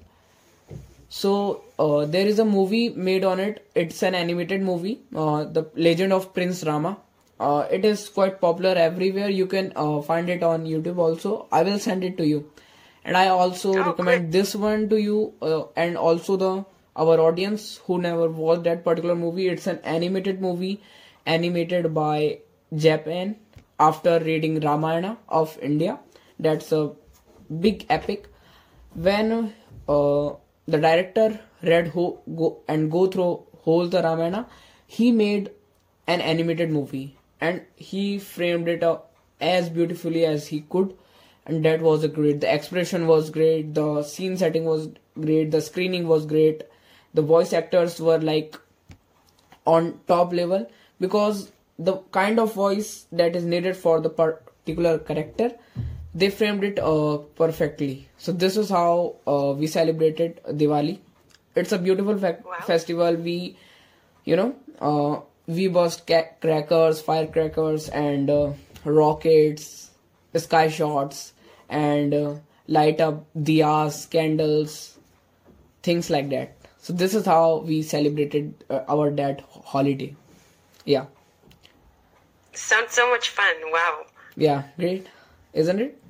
So 1.09 1.65
uh, 1.79 2.05
there 2.05 2.27
is 2.27 2.39
a 2.39 2.45
movie 2.45 2.89
made 2.91 3.25
on 3.25 3.41
it. 3.41 3.67
It's 3.75 4.03
an 4.03 4.15
animated 4.15 4.61
movie, 4.63 5.01
uh, 5.15 5.45
The 5.45 5.65
Legend 5.75 6.13
of 6.13 6.35
Prince 6.35 6.65
Rama. 6.65 6.99
Uh, 7.39 7.67
it 7.71 7.85
is 7.85 8.09
quite 8.09 8.41
popular 8.41 8.71
everywhere. 8.71 9.29
You 9.29 9.47
can 9.47 9.73
uh, 9.77 10.01
find 10.03 10.29
it 10.31 10.43
on 10.43 10.65
YouTube 10.65 10.99
also. 10.99 11.49
I 11.53 11.63
will 11.63 11.79
send 11.79 12.05
it 12.05 12.17
to 12.19 12.27
you, 12.27 12.51
and 13.05 13.17
I 13.17 13.29
also 13.29 13.73
Oh, 13.77 13.85
recommend 13.85 14.33
this 14.33 14.55
one 14.55 14.89
to 14.89 15.01
you 15.01 15.35
uh, 15.43 15.65
and 15.77 15.97
also 15.99 16.37
the 16.37 16.65
our 16.97 17.19
audience 17.21 17.77
who 17.87 17.99
never 18.01 18.29
watched 18.31 18.65
that 18.65 18.85
particular 18.85 19.15
movie. 19.15 19.49
It's 19.49 19.67
an 19.67 19.81
animated 19.85 20.41
movie, 20.41 20.81
animated 21.27 21.93
by 21.95 22.39
Japan 22.75 23.37
after 23.79 24.19
reading 24.21 24.61
Ramayana 24.61 25.19
of 25.29 25.59
India. 25.61 25.99
That's 26.39 26.73
a 26.73 26.93
big 27.61 27.85
epic. 27.91 28.29
When 28.95 29.53
uh, 29.89 30.31
the 30.67 30.79
director 30.79 31.41
read 31.63 31.89
ho- 31.89 32.21
go 32.35 32.63
and 32.69 32.91
go 32.91 33.07
through 33.09 33.45
whole 33.63 33.87
the 33.89 34.03
Ramayana, 34.03 34.47
he 34.87 35.13
made 35.13 35.51
an 36.07 36.21
animated 36.21 36.71
movie 36.71 37.16
and 37.41 37.63
he 37.77 38.19
framed 38.19 38.69
it 38.69 38.83
up 38.83 39.13
as 39.41 39.69
beautifully 39.69 40.25
as 40.25 40.47
he 40.49 40.61
could. 40.71 40.95
And 41.47 41.65
that 41.65 41.81
was 41.81 42.03
a 42.05 42.09
great 42.09 42.41
the 42.41 42.53
expression 42.53 43.07
was 43.07 43.31
great 43.31 43.75
the 43.75 44.03
scene 44.03 44.37
setting 44.37 44.65
was 44.65 44.89
great 45.21 45.51
the 45.51 45.61
screening 45.61 46.09
was 46.09 46.27
great. 46.27 46.63
The 47.15 47.23
voice 47.23 47.53
actors 47.53 48.01
were 48.01 48.19
like 48.19 48.57
on 49.67 50.01
top 50.07 50.33
level 50.33 50.69
because 51.01 51.51
the 51.79 51.97
kind 52.13 52.39
of 52.39 52.55
voice 52.55 53.07
that 53.13 53.37
is 53.37 53.45
needed 53.45 53.77
for 53.77 54.01
the 54.01 54.09
particular 54.11 54.99
character 54.99 55.53
they 56.15 56.31
framed 56.31 56.65
it 56.65 56.79
uh, 56.79 57.19
perfectly. 57.37 58.09
So 58.17 58.33
this 58.33 58.57
is 58.57 58.71
how 58.71 59.17
uh, 59.27 59.53
we 59.55 59.67
celebrated 59.67 60.41
diwali. 60.49 60.99
It's 61.55 61.73
a 61.73 61.79
beautiful 61.79 62.17
fe- 62.17 62.39
Wow. 62.43 62.55
festival. 62.67 63.15
We 63.17 63.59
you 64.25 64.37
know 64.37 64.57
uh, 64.81 65.21
we 65.47 65.69
burst 65.69 66.07
ca- 66.07 66.31
crackers 66.41 67.01
firecrackers 67.01 67.89
and 67.89 68.31
uh, 68.31 68.53
rockets 68.85 69.91
sky 70.35 70.69
shots 70.69 71.33
and 71.69 72.13
uh, 72.15 72.35
light 72.69 73.01
up 73.01 73.25
diyas 73.37 74.11
candles 74.11 74.99
things 75.83 76.11
like 76.11 76.29
that. 76.31 76.57
So 76.81 76.93
this 76.93 77.15
is 77.15 77.25
how 77.25 77.59
we 77.59 77.83
celebrated 77.83 78.65
uh, 78.71 78.81
our 78.89 79.11
that 79.11 79.41
holiday. 79.65 80.15
Yeah. 80.85 81.07
Sounds 82.53 82.93
so 82.93 83.09
much 83.11 83.29
fun. 83.31 83.55
Wow. 83.73 84.05
yeah 84.37 84.65
great. 84.79 85.07
Isn't 85.53 85.81
it 85.81 86.03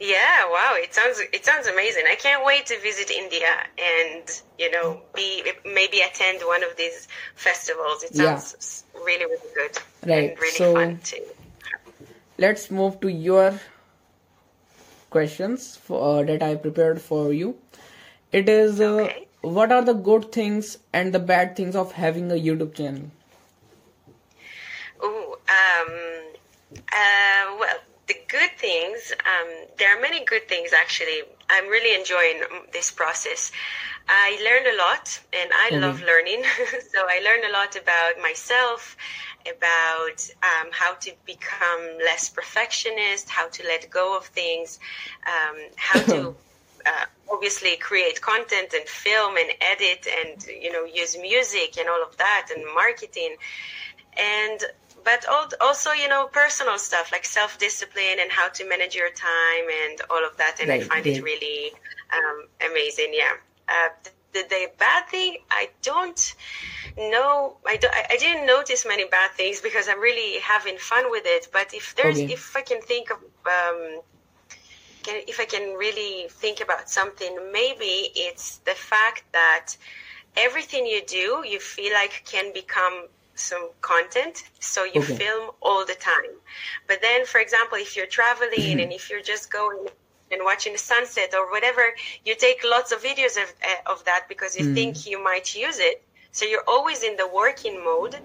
Yeah, 0.00 0.44
wow. 0.50 0.74
It 0.76 0.94
sounds 0.94 1.20
it 1.32 1.44
sounds 1.44 1.66
amazing. 1.66 2.04
I 2.08 2.14
can't 2.14 2.44
wait 2.44 2.66
to 2.66 2.78
visit 2.80 3.10
India 3.10 3.48
and, 3.92 4.42
you 4.58 4.70
know, 4.70 5.00
be 5.14 5.42
maybe 5.64 6.00
attend 6.02 6.40
one 6.46 6.62
of 6.62 6.76
these 6.76 7.08
festivals. 7.34 8.04
It 8.04 8.14
sounds 8.14 8.54
s- 8.58 8.84
really 8.94 9.24
really 9.26 9.50
good. 9.54 9.78
Right, 10.06 10.30
And 10.30 10.38
really 10.40 10.58
so- 10.58 10.74
fun 10.74 11.00
too. 11.02 11.24
let's 12.38 12.70
move 12.70 13.00
to 13.00 13.08
your 13.08 13.58
questions 15.10 15.76
for, 15.76 15.98
uh, 16.20 16.22
that 16.22 16.42
i 16.42 16.54
prepared 16.54 17.00
for 17.00 17.32
you 17.32 17.56
it 18.40 18.48
is 18.48 18.80
uh, 18.80 18.90
Okay. 19.04 19.26
what 19.58 19.72
are 19.72 19.82
the 19.88 19.94
good 20.08 20.30
things 20.32 20.76
and 20.92 21.14
the 21.14 21.18
bad 21.30 21.56
things 21.56 21.74
of 21.82 21.92
having 21.92 22.30
a 22.30 22.40
youtube 22.48 22.74
channel 22.74 23.10
Ooh, 25.02 25.34
um, 25.58 25.88
uh, 26.92 27.56
well, 27.60 27.78
the 28.08 28.16
good 28.28 28.50
things, 28.58 29.12
um, 29.24 29.48
there 29.78 29.96
are 29.96 30.00
many 30.00 30.24
good 30.24 30.48
things 30.48 30.70
actually. 30.72 31.22
I'm 31.50 31.68
really 31.68 31.98
enjoying 31.98 32.42
this 32.72 32.90
process. 32.90 33.52
I 34.08 34.38
learned 34.42 34.66
a 34.66 34.76
lot 34.78 35.20
and 35.32 35.50
I 35.52 35.86
love 35.86 36.00
learning. 36.00 36.42
so 36.92 37.06
I 37.06 37.20
learned 37.22 37.44
a 37.44 37.52
lot 37.52 37.76
about 37.76 38.18
myself, 38.20 38.96
about 39.42 40.28
um, 40.42 40.68
how 40.72 40.94
to 40.94 41.12
become 41.26 41.98
less 41.98 42.30
perfectionist, 42.30 43.28
how 43.28 43.48
to 43.48 43.62
let 43.64 43.90
go 43.90 44.16
of 44.16 44.24
things, 44.26 44.80
um, 45.26 45.56
how 45.76 46.00
to 46.00 46.34
uh, 46.86 47.04
obviously 47.30 47.76
create 47.76 48.20
content 48.20 48.72
and 48.74 48.88
film 48.88 49.36
and 49.36 49.50
edit 49.60 50.06
and 50.20 50.46
you 50.46 50.72
know 50.72 50.84
use 50.84 51.18
music 51.18 51.76
and 51.78 51.88
all 51.88 52.02
of 52.02 52.16
that 52.16 52.48
and 52.54 52.64
marketing 52.74 53.36
and 54.16 54.64
but 55.08 55.24
also 55.66 55.90
you 56.02 56.08
know 56.12 56.22
personal 56.42 56.78
stuff 56.88 57.06
like 57.14 57.24
self-discipline 57.24 58.18
and 58.22 58.30
how 58.38 58.48
to 58.56 58.62
manage 58.72 58.94
your 59.00 59.10
time 59.10 59.66
and 59.82 59.96
all 60.10 60.24
of 60.30 60.36
that 60.40 60.54
and 60.60 60.70
i 60.76 60.78
find 60.90 61.04
right. 61.06 61.16
it 61.16 61.22
really 61.32 61.60
um, 62.16 62.36
amazing 62.70 63.10
yeah 63.22 63.34
uh, 63.74 63.88
the, 64.34 64.42
the 64.54 64.62
bad 64.78 65.02
thing 65.14 65.32
i 65.50 65.64
don't 65.90 66.22
know 66.98 67.56
I, 67.72 67.76
don't, 67.82 67.94
I 68.00 68.02
I 68.14 68.16
didn't 68.24 68.46
notice 68.56 68.80
many 68.94 69.06
bad 69.18 69.30
things 69.40 69.56
because 69.66 69.86
i'm 69.90 70.00
really 70.10 70.30
having 70.54 70.76
fun 70.92 71.04
with 71.14 71.26
it 71.36 71.44
but 71.56 71.68
if 71.80 71.86
there's 71.96 72.20
Okay. 72.22 72.32
if 72.36 72.42
i 72.60 72.62
can 72.70 72.80
think 72.90 73.04
of 73.14 73.18
um, 73.56 73.80
can, 75.04 75.16
if 75.32 75.38
I 75.40 75.46
can 75.54 75.66
really 75.84 76.28
think 76.42 76.60
about 76.60 76.84
something, 76.98 77.32
maybe 77.52 77.92
it's 78.26 78.58
the 78.70 78.76
fact 78.92 79.22
that 79.32 79.66
everything 80.36 80.84
you 80.86 81.00
do, 81.06 81.26
you 81.52 81.60
feel 81.60 81.92
like 82.00 82.14
can 82.32 82.52
become 82.52 82.96
some 83.38 83.70
content. 83.80 84.44
So 84.60 84.84
you 84.84 85.00
Okay. 85.00 85.16
film 85.20 85.50
all 85.62 85.84
the 85.86 85.94
time. 85.94 86.34
But 86.86 87.00
then, 87.00 87.24
for 87.26 87.40
example, 87.40 87.78
if 87.78 87.96
you're 87.96 88.06
traveling 88.06 88.80
and 88.80 88.92
if 88.92 89.10
you're 89.10 89.22
just 89.22 89.50
going 89.52 89.86
and 90.30 90.40
watching 90.44 90.72
the 90.72 90.78
sunset 90.78 91.32
or 91.34 91.50
whatever, 91.50 91.94
you 92.24 92.34
take 92.34 92.62
lots 92.64 92.92
of 92.92 93.02
videos 93.02 93.36
of, 93.42 93.52
uh, 93.64 93.92
of 93.92 94.04
that 94.04 94.26
because 94.28 94.56
you 94.56 94.64
think 94.64 95.06
you 95.06 95.22
might 95.22 95.54
use 95.54 95.78
it. 95.78 96.02
So 96.32 96.44
you're 96.44 96.64
always 96.68 97.02
in 97.02 97.16
the 97.16 97.28
working 97.28 97.82
mode, 97.82 98.16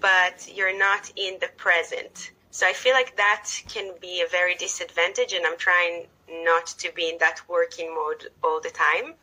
but 0.00 0.46
you're 0.54 0.78
not 0.78 1.10
in 1.16 1.38
the 1.40 1.48
present. 1.56 2.32
So 2.50 2.66
I 2.66 2.72
feel 2.72 2.92
like 2.94 3.16
that 3.16 3.48
can 3.68 3.92
be 4.00 4.22
a 4.22 4.28
very 4.30 4.54
disadvantage, 4.54 5.32
and 5.32 5.44
I'm 5.46 5.58
trying 5.58 6.06
not 6.28 6.66
to 6.78 6.92
be 6.94 7.08
in 7.08 7.18
that 7.18 7.40
working 7.48 7.94
mode 7.94 8.28
all 8.42 8.60
the 8.60 8.70
time. 8.70 9.14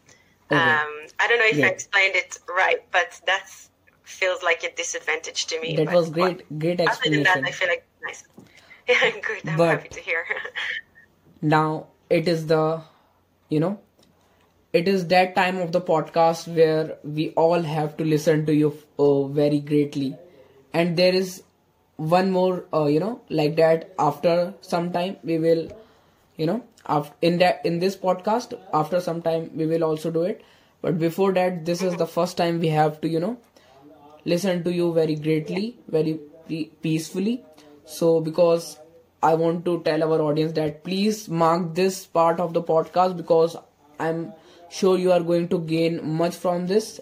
Okay. 0.52 0.70
Um, 0.70 1.08
I 1.20 1.28
don't 1.28 1.40
know 1.40 1.46
if 1.48 1.58
Yeah. 1.60 1.68
I 1.68 1.70
explained 1.70 2.16
it 2.16 2.38
right, 2.50 2.82
but 2.92 3.20
that 3.26 3.50
feels 4.04 4.44
like 4.44 4.64
a 4.64 4.72
disadvantage 4.76 5.46
to 5.48 5.60
me. 5.62 5.76
that 5.76 5.92
was 5.94 6.10
great 6.10 6.44
great 6.60 6.80
Other 6.82 7.10
than 7.10 7.24
that, 7.24 7.44
I 7.44 7.52
feel 7.52 7.68
like 7.68 7.86
nice. 8.04 8.24
Yeah, 8.88 9.12
good. 9.12 9.48
I'm 9.50 9.58
But- 9.58 9.70
happy 9.78 9.90
to 9.90 10.00
hear. 10.02 10.26
now 11.42 11.88
it 12.10 12.28
is 12.28 12.46
the 12.48 12.82
you 13.50 13.60
know 13.60 13.80
it 14.74 14.88
is 14.88 15.08
that 15.08 15.36
time 15.36 15.58
of 15.58 15.72
the 15.72 15.82
podcast 15.82 16.48
where 16.60 16.98
we 17.04 17.30
all 17.32 17.62
have 17.62 17.96
to 17.98 18.04
listen 18.04 18.46
to 18.46 18.54
you 18.56 18.70
uh, 19.00 19.24
very 19.40 19.60
greatly 19.60 20.16
and 20.74 20.98
there 20.98 21.14
is 21.14 21.44
one 21.98 22.32
more 22.32 22.66
uh, 22.74 22.86
you 22.86 23.00
know 23.00 23.22
like 23.30 23.56
that 23.58 23.94
after 24.00 24.54
some 24.62 24.92
time 24.92 25.18
we 25.24 25.38
will 25.38 25.68
you 26.38 26.46
know 26.46 26.64
after 26.88 27.14
in 27.22 27.38
that 27.40 27.66
in 27.66 27.80
this 27.80 27.96
podcast 27.96 28.58
after 28.74 29.00
some 29.00 29.22
time 29.22 29.50
we 29.56 29.66
will 29.66 29.84
also 29.84 30.10
do 30.12 30.24
it 30.24 30.42
but 30.82 30.98
before 30.98 31.32
that 31.34 31.66
this 31.66 31.82
is 31.82 31.96
the 31.98 32.08
first 32.08 32.36
time 32.38 32.60
we 32.60 32.68
have 32.70 33.00
to 33.02 33.08
you 33.08 33.20
know 33.20 33.38
listen 34.26 34.64
to 34.64 34.72
you 34.72 34.94
very 34.94 35.16
greatly 35.16 35.78
very 35.88 36.20
peacefully. 36.82 37.44
So 37.86 38.20
because 38.22 38.80
i 39.24 39.34
want 39.34 39.64
to 39.66 39.82
tell 39.84 40.04
our 40.04 40.22
audience 40.22 40.52
that 40.54 40.84
please 40.84 41.30
mark 41.42 41.74
this 41.76 42.06
part 42.18 42.40
of 42.46 42.54
the 42.54 42.62
podcast 42.62 43.16
because 43.16 43.56
i'm 44.00 44.34
sure 44.70 44.98
you 44.98 45.12
are 45.18 45.22
going 45.30 45.48
to 45.48 45.60
gain 45.60 46.00
much 46.22 46.36
from 46.36 46.68
this 46.68 47.00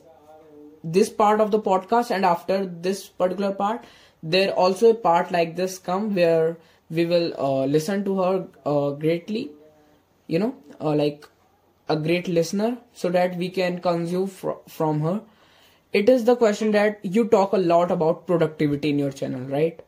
this 0.83 1.09
part 1.09 1.41
of 1.41 1.51
the 1.51 1.59
podcast 1.59 2.11
and 2.11 2.25
after 2.25 2.65
this 2.65 3.07
particular 3.07 3.51
part 3.53 3.83
there 4.23 4.51
also 4.53 4.91
a 4.91 4.93
part 4.93 5.31
like 5.31 5.55
this 5.55 5.77
come 5.77 6.13
where 6.15 6.57
we 6.89 7.05
will 7.05 7.33
uh, 7.37 7.65
listen 7.65 8.03
to 8.05 8.19
her 8.19 8.47
uh, 8.65 8.89
greatly 8.91 9.49
you 10.27 10.39
know 10.39 10.55
uh, 10.79 10.95
like 10.95 11.27
a 11.89 11.95
great 11.95 12.27
listener 12.27 12.77
so 12.93 13.09
that 13.09 13.35
we 13.37 13.49
can 13.49 13.79
consume 13.79 14.27
fr- 14.27 14.61
from 14.67 15.01
her 15.01 15.21
it 15.93 16.09
is 16.09 16.25
the 16.25 16.35
question 16.35 16.71
that 16.71 16.99
you 17.03 17.27
talk 17.27 17.53
a 17.53 17.57
lot 17.57 17.91
about 17.91 18.25
productivity 18.27 18.89
in 18.89 18.99
your 18.99 19.11
channel 19.11 19.41
right? 19.41 19.79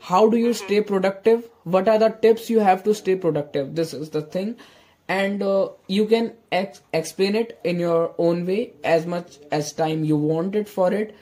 How 0.00 0.28
do 0.28 0.36
you 0.36 0.52
stay 0.52 0.80
productive? 0.82 1.48
What 1.64 1.88
are 1.88 1.98
the 1.98 2.10
tips 2.10 2.50
you 2.50 2.60
have 2.60 2.84
to 2.84 2.94
stay 2.94 3.16
productive? 3.16 3.74
This 3.74 3.94
is 3.94 4.10
the 4.10 4.22
thing. 4.22 4.56
And 5.08 5.42
uh, 5.42 5.70
you 5.86 6.06
can 6.06 6.32
ex- 6.52 6.82
explain 6.92 7.34
it 7.34 7.58
in 7.64 7.78
your 7.78 8.14
own 8.18 8.46
way 8.46 8.72
as 8.84 9.06
much 9.06 9.38
as 9.50 9.72
time 9.72 10.04
you 10.04 10.16
want 10.16 10.54
it 10.54 10.68
for 10.68 10.92
it. 10.92 11.14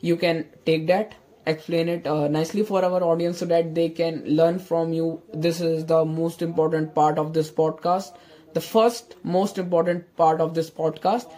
You 0.00 0.16
can 0.16 0.46
take 0.64 0.86
that 0.88 1.14
explain 1.46 1.88
it 1.88 2.06
uh, 2.06 2.26
nicely 2.28 2.62
for 2.64 2.84
our 2.84 3.02
audience 3.02 3.38
so 3.38 3.46
that 3.46 3.74
they 3.74 3.88
can 3.88 4.22
learn 4.26 4.58
from 4.58 4.92
you. 4.92 5.22
This 5.32 5.60
is 5.60 5.86
the 5.86 6.04
most 6.04 6.42
important 6.42 6.94
part 6.94 7.18
of 7.18 7.32
this 7.34 7.50
podcast. 7.50 8.16
The 8.52 8.60
first 8.60 9.14
most 9.22 9.56
important 9.58 10.16
part 10.16 10.40
of 10.40 10.54
this 10.54 10.70
podcast. 10.70 11.32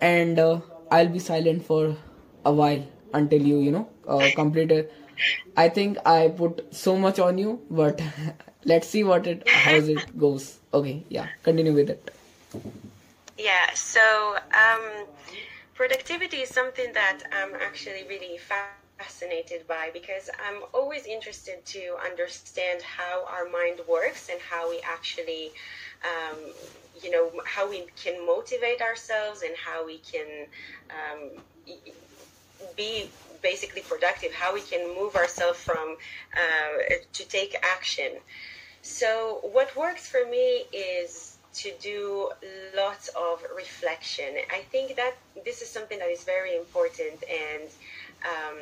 And 0.00 0.38
uh, 0.38 0.60
i'll 0.90 1.08
be 1.08 1.18
silent 1.18 1.64
for 1.64 1.96
a 2.44 2.52
while 2.52 2.84
until 3.12 3.42
you 3.42 3.58
you 3.60 3.70
know 3.72 3.88
uh, 4.06 4.30
complete 4.30 4.70
it. 4.70 4.92
I 5.56 5.68
think 5.68 5.98
i 6.06 6.28
put 6.28 6.74
so 6.74 6.96
much 6.96 7.18
on 7.18 7.38
you 7.38 7.60
but 7.70 8.00
let's 8.64 8.88
see 8.88 9.04
what 9.04 9.26
it 9.26 9.46
how 9.52 9.76
it 9.76 10.18
goes. 10.26 10.58
Okay 10.72 11.04
yeah 11.08 11.26
continue 11.42 11.72
with 11.74 11.90
it. 11.90 12.10
Yeah, 13.38 13.72
so 13.74 14.36
um, 14.52 15.06
productivity 15.74 16.38
is 16.38 16.48
something 16.50 16.92
that 16.94 17.22
I'm 17.32 17.54
actually 17.54 18.04
really 18.08 18.38
fascinated 18.38 19.22
by 19.22 19.44
because 19.48 19.84
I'm 20.02 20.18
always 20.26 21.06
interested 21.06 21.24
to 21.30 21.50
understand 21.70 22.46
how 22.48 22.90
our 22.98 23.14
mind 23.20 23.46
works 23.58 24.02
and 24.04 24.14
how 24.14 24.44
we 24.48 24.58
actually, 24.66 25.52
um, 26.02 26.38
you 27.02 27.10
know, 27.10 27.30
how 27.44 27.68
we 27.68 27.86
can 28.02 28.24
motivate 28.26 28.80
ourselves 28.80 29.42
and 29.42 29.54
how 29.56 29.84
we 29.86 29.98
can 29.98 30.46
um, 30.90 31.42
be 32.76 33.10
basically 33.42 33.82
productive, 33.82 34.32
how 34.32 34.52
we 34.52 34.60
can 34.60 34.94
move 34.94 35.14
ourselves 35.16 35.58
from 35.58 35.96
uh, 36.36 36.94
to 37.12 37.24
take 37.28 37.56
action. 37.62 38.10
So 38.82 39.40
what 39.42 39.74
works 39.76 40.08
for 40.08 40.24
me 40.28 40.64
is 40.72 41.38
to 41.54 41.72
do 41.80 42.30
lots 42.76 43.08
of 43.08 43.42
reflection. 43.56 44.36
I 44.50 44.60
think 44.60 44.96
that 44.96 45.14
this 45.44 45.62
is 45.62 45.68
something 45.68 45.98
that 45.98 46.10
is 46.10 46.24
very 46.24 46.54
important, 46.56 47.24
and 47.28 47.64
um, 48.24 48.58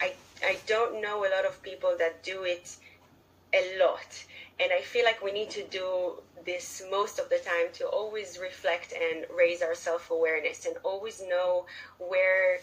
I 0.00 0.14
I 0.42 0.58
don't 0.66 1.00
know 1.00 1.24
a 1.24 1.30
lot 1.30 1.44
of 1.44 1.62
people 1.62 1.94
that 1.98 2.22
do 2.22 2.44
it 2.44 2.76
a 3.54 3.78
lot. 3.78 4.24
And 4.60 4.72
I 4.72 4.80
feel 4.80 5.04
like 5.04 5.22
we 5.22 5.32
need 5.32 5.50
to 5.50 5.62
do 5.64 6.14
this 6.44 6.82
most 6.90 7.18
of 7.18 7.28
the 7.28 7.38
time 7.38 7.66
to 7.74 7.86
always 7.86 8.38
reflect 8.38 8.92
and 8.92 9.26
raise 9.36 9.62
our 9.62 9.74
self 9.74 10.10
awareness 10.10 10.66
and 10.66 10.76
always 10.84 11.22
know 11.28 11.66
where 11.98 12.58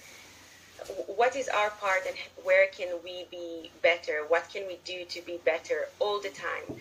what 1.07 1.35
is 1.35 1.49
our 1.49 1.69
part 1.71 2.01
and 2.07 2.15
where 2.43 2.67
can 2.67 2.87
we 3.03 3.25
be 3.29 3.71
better? 3.81 4.25
What 4.27 4.49
can 4.51 4.65
we 4.67 4.79
do 4.85 5.05
to 5.05 5.21
be 5.25 5.39
better 5.43 5.89
all 5.99 6.21
the 6.21 6.29
time? 6.29 6.79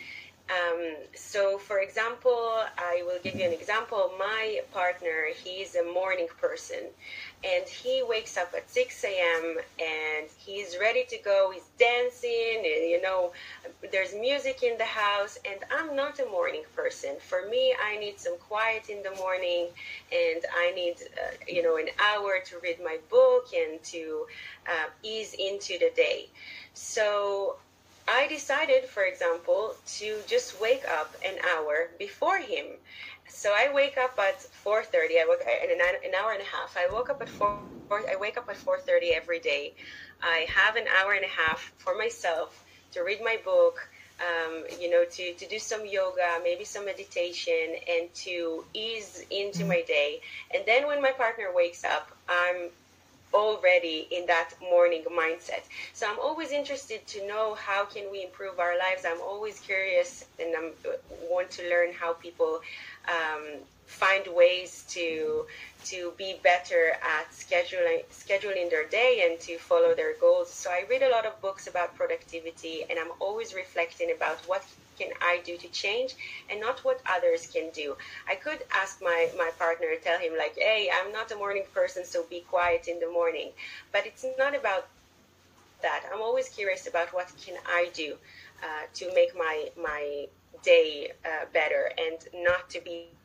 Um, 0.51 0.97
so, 1.15 1.59
for 1.59 1.81
example, 1.81 2.63
I 2.79 3.03
will 3.05 3.19
give 3.23 3.35
you 3.35 3.45
an 3.45 3.53
example. 3.53 4.13
My 4.19 4.61
partner, 4.73 5.27
he's 5.45 5.75
a 5.75 5.85
morning 5.85 6.29
person, 6.41 6.85
and 7.45 7.65
he 7.69 8.03
wakes 8.07 8.37
up 8.37 8.53
at 8.57 8.71
6 8.71 9.05
a.m. 9.05 9.57
and 9.79 10.29
he's 10.39 10.77
ready 10.81 11.05
to 11.09 11.19
go. 11.25 11.51
He's 11.55 11.71
dancing, 11.79 12.57
and, 12.65 12.91
you 12.91 13.01
know, 13.01 13.33
there's 13.93 14.15
music 14.15 14.63
in 14.63 14.77
the 14.79 14.85
house. 14.85 15.39
And 15.47 15.61
I'm 15.71 15.95
not 15.95 16.19
a 16.19 16.27
morning 16.27 16.65
person. 16.75 17.17
For 17.21 17.49
me, 17.49 17.75
I 17.83 17.97
need 17.99 18.19
some 18.19 18.39
quiet 18.39 18.89
in 18.89 19.03
the 19.03 19.13
morning, 19.13 19.69
and 20.11 20.43
I 20.57 20.73
need, 20.75 20.97
uh, 21.01 21.37
you 21.47 21.63
know, 21.63 21.77
an 21.77 21.89
hour 22.01 22.41
to 22.47 22.57
read 22.63 22.79
my 22.83 22.99
book 23.09 23.45
and 23.55 23.83
to 23.85 24.27
uh, 24.69 24.89
ease 25.05 25.35
into 25.39 25.79
the 25.79 25.91
day. 25.95 26.31
So 26.73 27.57
I 28.09 28.27
decided, 28.27 28.87
for 28.87 29.05
example, 29.05 29.75
to 29.99 30.23
just 30.27 30.59
wake 30.61 30.85
up 30.91 31.15
an 31.25 31.37
hour 31.55 31.91
before 31.99 32.39
him. 32.39 32.67
So 33.29 33.53
I 33.55 33.73
wake 33.73 33.97
up 33.99 34.19
at 34.19 34.41
4:30. 34.65 35.21
I 35.21 35.27
work 35.29 35.43
in 35.43 35.71
an 35.71 36.15
hour 36.15 36.33
and 36.33 36.43
a 36.43 36.45
half. 36.45 36.77
I 36.77 36.89
woke 36.93 37.11
up 37.11 37.21
at 37.21 37.29
4. 37.29 37.49
I 37.91 38.17
wake 38.17 38.37
up 38.37 38.49
at 38.49 38.57
4:30 38.57 39.15
every 39.15 39.39
day. 39.39 39.75
I 40.23 40.47
have 40.49 40.77
an 40.77 40.87
hour 40.89 41.13
and 41.13 41.25
a 41.25 41.29
half 41.29 41.73
for 41.79 41.97
myself 41.97 42.65
to 42.93 43.03
read 43.03 43.21
my 43.23 43.39
book. 43.45 43.77
Um, 44.21 44.65
you 44.81 44.91
know, 44.91 45.05
to, 45.05 45.33
to 45.35 45.47
do 45.47 45.61
some 45.61 45.87
yoga, 45.87 46.41
maybe 46.43 46.65
some 46.65 46.85
meditation, 46.85 47.77
and 47.89 48.13
to 48.27 48.65
ease 48.75 49.25
into 49.31 49.65
my 49.65 49.83
day. 49.87 50.21
And 50.53 50.65
then 50.67 50.89
when 50.89 51.01
my 51.01 51.13
partner 51.13 51.53
wakes 51.55 51.85
up, 51.85 52.11
I'm 52.29 52.71
already 53.35 54.09
in 54.11 54.27
that 54.27 54.51
morning 54.63 55.05
mindset. 55.11 55.65
So 55.93 56.07
i'm 56.09 56.19
always 56.19 56.51
interested 56.53 57.07
to 57.09 57.27
know 57.27 57.55
how 57.55 57.85
can 57.85 58.11
we 58.11 58.25
improve 58.25 58.59
our 58.59 58.77
lives. 58.79 59.03
I'm 59.07 59.21
always 59.21 59.59
curious 59.61 60.25
and 60.39 60.55
i 60.57 60.71
want 61.31 61.51
to 61.53 61.63
learn 61.69 61.93
how 61.93 62.15
people 62.15 62.61
um, 63.09 63.61
find 63.87 64.25
ways 64.35 64.85
to 64.91 65.45
to 65.85 66.13
be 66.19 66.41
better 66.43 66.93
at 67.17 67.31
scheduling 67.33 68.01
scheduling 68.13 68.71
their 68.71 68.87
day 68.89 69.27
and 69.29 69.41
to 69.41 69.59
follow 69.59 69.95
their 69.95 70.15
goals. 70.21 70.53
So 70.53 70.71
i 70.71 70.85
read 70.91 71.03
a 71.03 71.11
lot 71.11 71.27
of 71.27 71.41
books 71.41 71.67
about 71.67 71.95
productivity 71.97 72.85
and 72.91 72.99
i'm 72.99 73.13
always 73.21 73.55
reflecting 73.55 74.13
about 74.15 74.39
what 74.47 74.63
can 74.99 75.11
I 75.21 75.41
do 75.45 75.57
to 75.57 75.69
change 75.69 76.15
and 76.51 76.61
not 76.61 76.85
what 76.85 77.01
others 77.07 77.47
can 77.47 77.71
do. 77.71 77.97
I 78.29 78.35
could 78.35 78.65
ask 78.75 79.01
my, 79.03 79.31
my 79.37 79.51
partner, 79.59 79.89
tell 80.03 80.19
him 80.19 80.33
like, 80.37 80.55
hey, 80.57 80.91
I'm 80.93 81.13
not 81.13 81.31
a 81.33 81.37
morning 81.37 81.65
person, 81.75 82.05
so 82.05 82.25
be 82.29 82.41
quiet 82.49 82.89
in 82.89 83.01
the 83.01 83.11
morning. 83.11 83.51
But 83.93 84.07
it's 84.07 84.25
not 84.39 84.55
about 84.55 84.89
that. 85.83 86.05
I'm 86.13 86.23
always 86.23 86.49
curious 86.49 86.87
about 86.87 87.13
what 87.15 87.33
can 87.45 87.57
I 87.67 87.91
do 87.95 88.17
uh, 88.63 88.87
to 88.95 89.15
make 89.15 89.37
my 89.37 89.69
my 89.81 90.27
day 90.63 91.13
uh, 91.25 91.47
better 91.53 91.93
and 91.99 92.45
not 92.45 92.69
to 92.71 92.81
be 92.81 93.18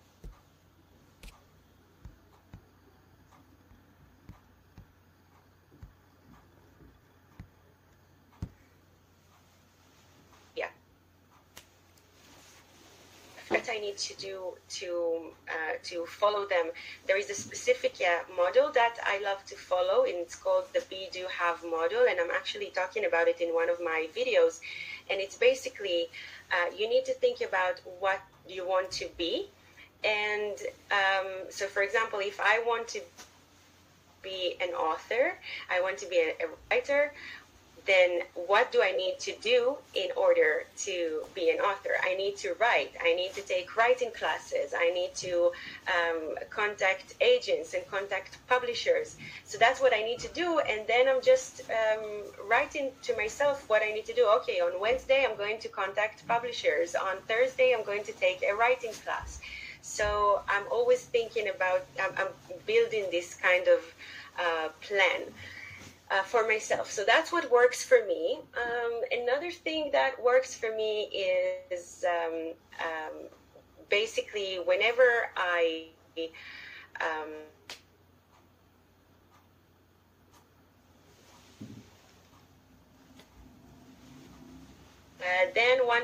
what 13.54 13.70
I 13.70 13.78
need 13.78 13.98
to 14.10 14.14
do 14.18 14.38
to 14.80 14.90
uh, 15.48 15.74
to 15.90 16.06
follow 16.06 16.44
them. 16.46 16.68
There 17.08 17.20
is 17.24 17.30
a 17.30 17.36
specific 17.36 17.96
uh, 18.02 18.24
model 18.36 18.72
that 18.72 18.96
I 19.14 19.16
love 19.30 19.46
to 19.52 19.56
follow, 19.56 20.06
and 20.06 20.16
it's 20.16 20.36
called 20.36 20.66
the 20.74 20.84
Be 20.90 21.08
Do 21.12 21.26
Have 21.40 21.64
model. 21.64 22.02
And 22.10 22.20
I'm 22.20 22.32
actually 22.32 22.72
talking 22.82 23.06
about 23.06 23.28
it 23.28 23.40
in 23.42 23.50
one 23.54 23.70
of 23.70 23.80
my 23.80 24.08
videos. 24.18 24.60
And 25.10 25.22
it's 25.22 25.38
basically 25.38 26.08
uh, 26.54 26.70
you 26.80 26.90
need 26.90 27.06
to 27.06 27.14
think 27.14 27.42
about 27.42 27.76
what 28.00 28.22
you 28.48 28.66
want 28.74 28.90
to 29.02 29.08
be. 29.18 29.34
And 30.04 30.56
um, 30.92 31.30
so, 31.50 31.68
for 31.68 31.84
example, 31.84 32.20
if 32.20 32.40
I 32.42 32.56
want 32.66 32.88
to 32.96 33.02
be 34.22 34.56
an 34.62 34.70
author, 34.70 35.38
I 35.70 35.80
want 35.82 35.98
to 36.00 36.08
be 36.08 36.18
a, 36.18 36.30
a 36.46 36.48
writer, 36.72 37.14
then 37.86 38.22
what 38.36 38.72
do 38.72 38.82
I 38.82 38.92
need 38.92 39.20
to 39.20 39.34
do 39.42 39.78
in 39.94 40.10
order 40.16 40.66
to 40.78 41.24
be 41.36 41.50
an 41.50 41.60
author? 41.60 41.96
I 42.04 42.16
need 42.16 42.38
to 42.38 42.56
write. 42.60 42.92
I 43.02 43.14
need 43.14 43.34
to 43.34 43.42
take 43.42 43.76
writing 43.76 44.12
classes. 44.12 44.74
I 44.78 44.90
need 44.92 45.14
to 45.16 45.52
um, 45.88 46.36
contact 46.50 47.16
agents 47.22 47.74
and 47.74 47.86
contact 47.90 48.38
publishers. 48.48 49.18
So 49.44 49.58
that's 49.58 49.82
what 49.82 49.94
I 49.94 50.02
need 50.02 50.20
to 50.20 50.30
do. 50.30 50.60
And 50.60 50.88
then 50.88 51.08
I'm 51.08 51.22
just 51.22 51.62
um, 51.70 52.24
writing 52.48 52.92
to 53.04 53.16
myself 53.18 53.68
what 53.70 53.82
I 53.84 53.92
need 53.92 54.06
to 54.06 54.14
do. 54.14 54.28
Okay, 54.38 54.60
on 54.62 54.80
Wednesday, 54.80 55.26
I'm 55.30 55.38
going 55.38 55.60
to 55.60 55.68
contact 55.68 56.28
publishers. 56.28 56.96
On 56.96 57.18
Thursday, 57.28 57.74
I'm 57.78 57.86
going 57.86 58.04
to 58.06 58.14
take 58.14 58.44
a 58.44 58.56
writing 58.56 58.94
class. 59.04 59.42
So 59.82 60.42
I'm 60.48 60.64
always 60.72 61.02
thinking 61.02 61.50
about, 61.50 61.86
I'm, 62.02 62.12
I'm 62.18 62.58
building 62.66 63.06
this 63.12 63.36
kind 63.36 63.68
of 63.68 63.82
uh, 64.40 64.70
plan 64.82 65.24
uh, 66.14 66.22
for 66.22 66.48
myself. 66.48 66.92
So 66.92 67.04
that's 67.04 67.32
what 67.32 67.52
works 67.52 67.84
for 67.84 68.06
me. 68.08 68.40
Um, 68.56 69.02
another 69.12 69.50
thing 69.52 69.90
that 69.94 70.22
works 70.24 70.54
for 70.54 70.76
me 70.76 71.10
is 71.74 72.06
um, 72.08 72.54
um, 72.80 73.28
basically 73.90 74.60
whenever 74.66 75.30
I 75.36 75.88
um, 77.02 77.30
uh, 85.20 85.46
then 85.56 85.80
one 85.88 86.04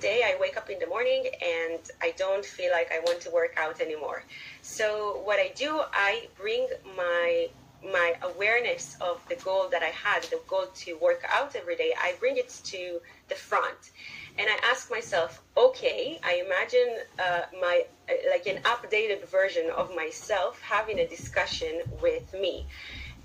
day 0.00 0.22
I 0.24 0.40
wake 0.40 0.56
up 0.56 0.70
in 0.70 0.78
the 0.78 0.86
morning 0.86 1.26
and 1.42 1.80
I 2.00 2.14
don't 2.16 2.44
feel 2.44 2.70
like 2.70 2.90
I 2.92 3.00
want 3.00 3.20
to 3.22 3.30
work 3.30 3.54
out 3.56 3.80
anymore. 3.80 4.22
So 4.62 5.20
what 5.24 5.40
I 5.40 5.52
do, 5.56 5.82
I 5.92 6.28
bring 6.38 6.68
my 6.96 7.48
my 7.82 8.14
awareness 8.22 8.96
of 9.00 9.20
the 9.28 9.36
goal 9.36 9.68
that 9.70 9.82
I 9.82 9.86
had, 9.86 10.22
the 10.24 10.40
goal 10.48 10.66
to 10.74 10.98
work 10.98 11.22
out 11.32 11.56
every 11.56 11.76
day, 11.76 11.92
I 11.98 12.14
bring 12.20 12.36
it 12.36 12.50
to 12.64 13.00
the 13.28 13.34
front. 13.34 13.92
And 14.38 14.48
I 14.48 14.58
ask 14.70 14.90
myself, 14.90 15.42
okay, 15.56 16.20
I 16.24 16.42
imagine 16.46 16.98
uh, 17.18 17.42
my 17.60 17.84
uh, 18.08 18.12
like 18.30 18.46
an 18.46 18.62
updated 18.62 19.28
version 19.28 19.70
of 19.76 19.94
myself 19.94 20.60
having 20.62 20.98
a 20.98 21.06
discussion 21.08 21.82
with 22.02 22.32
me. 22.34 22.66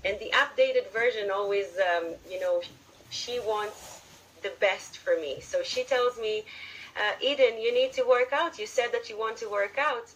And 0.04 0.18
the 0.20 0.32
updated 0.34 0.92
version 0.92 1.30
always, 1.30 1.66
um, 1.96 2.14
you 2.28 2.40
know, 2.40 2.62
she 3.10 3.40
wants 3.40 4.02
the 4.42 4.52
best 4.60 4.98
for 4.98 5.16
me. 5.16 5.40
So 5.40 5.62
she 5.62 5.84
tells 5.84 6.18
me, 6.18 6.44
uh, 6.96 7.12
Eden, 7.20 7.60
you 7.60 7.72
need 7.74 7.92
to 7.94 8.02
work 8.02 8.32
out. 8.32 8.58
You 8.58 8.66
said 8.66 8.88
that 8.92 9.08
you 9.10 9.18
want 9.18 9.36
to 9.38 9.50
work 9.50 9.76
out, 9.78 10.12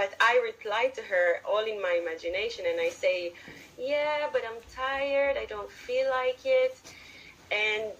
but 0.00 0.14
I 0.18 0.40
reply 0.42 0.90
to 0.94 1.02
her 1.02 1.26
all 1.46 1.64
in 1.72 1.78
my 1.82 2.00
imagination 2.02 2.64
and 2.66 2.80
I 2.80 2.88
say, 2.88 3.34
Yeah, 3.76 4.28
but 4.32 4.40
I'm 4.48 4.62
tired, 4.74 5.36
I 5.36 5.44
don't 5.44 5.70
feel 5.70 6.08
like 6.10 6.40
it. 6.46 6.74
And 7.50 7.92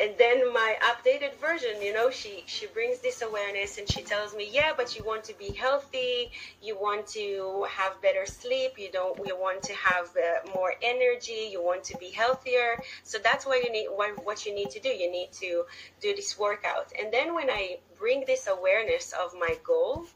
and 0.00 0.12
then 0.18 0.52
my 0.52 0.74
updated 0.90 1.38
version, 1.40 1.80
you 1.80 1.92
know, 1.92 2.10
she 2.10 2.42
she 2.46 2.66
brings 2.66 2.98
this 3.02 3.22
awareness 3.22 3.78
and 3.78 3.88
she 3.88 4.02
tells 4.02 4.34
me, 4.34 4.48
Yeah, 4.50 4.72
but 4.76 4.96
you 4.96 5.04
want 5.04 5.22
to 5.30 5.34
be 5.44 5.52
healthy, 5.52 6.32
you 6.60 6.74
want 6.76 7.06
to 7.18 7.64
have 7.70 8.02
better 8.02 8.26
sleep, 8.26 8.72
you 8.76 8.90
don't 8.90 9.16
you 9.24 9.36
want 9.38 9.62
to 9.70 9.74
have 9.74 10.06
uh, 10.16 10.48
more 10.56 10.72
energy, 10.82 11.42
you 11.54 11.62
want 11.70 11.84
to 11.84 11.94
be 12.04 12.10
healthier. 12.10 12.70
So 13.04 13.18
that's 13.22 13.46
what 13.46 13.62
you 13.64 13.70
need 13.70 13.86
what 14.28 14.44
you 14.44 14.52
need 14.60 14.70
to 14.70 14.80
do. 14.80 14.88
You 14.88 15.08
need 15.18 15.30
to 15.44 15.52
do 16.00 16.10
this 16.16 16.36
workout. 16.36 16.88
And 17.00 17.12
then 17.12 17.28
when 17.38 17.48
I 17.48 17.78
bring 17.96 18.24
this 18.26 18.48
awareness 18.56 19.14
of 19.24 19.28
my 19.38 19.54
goal, 19.72 20.06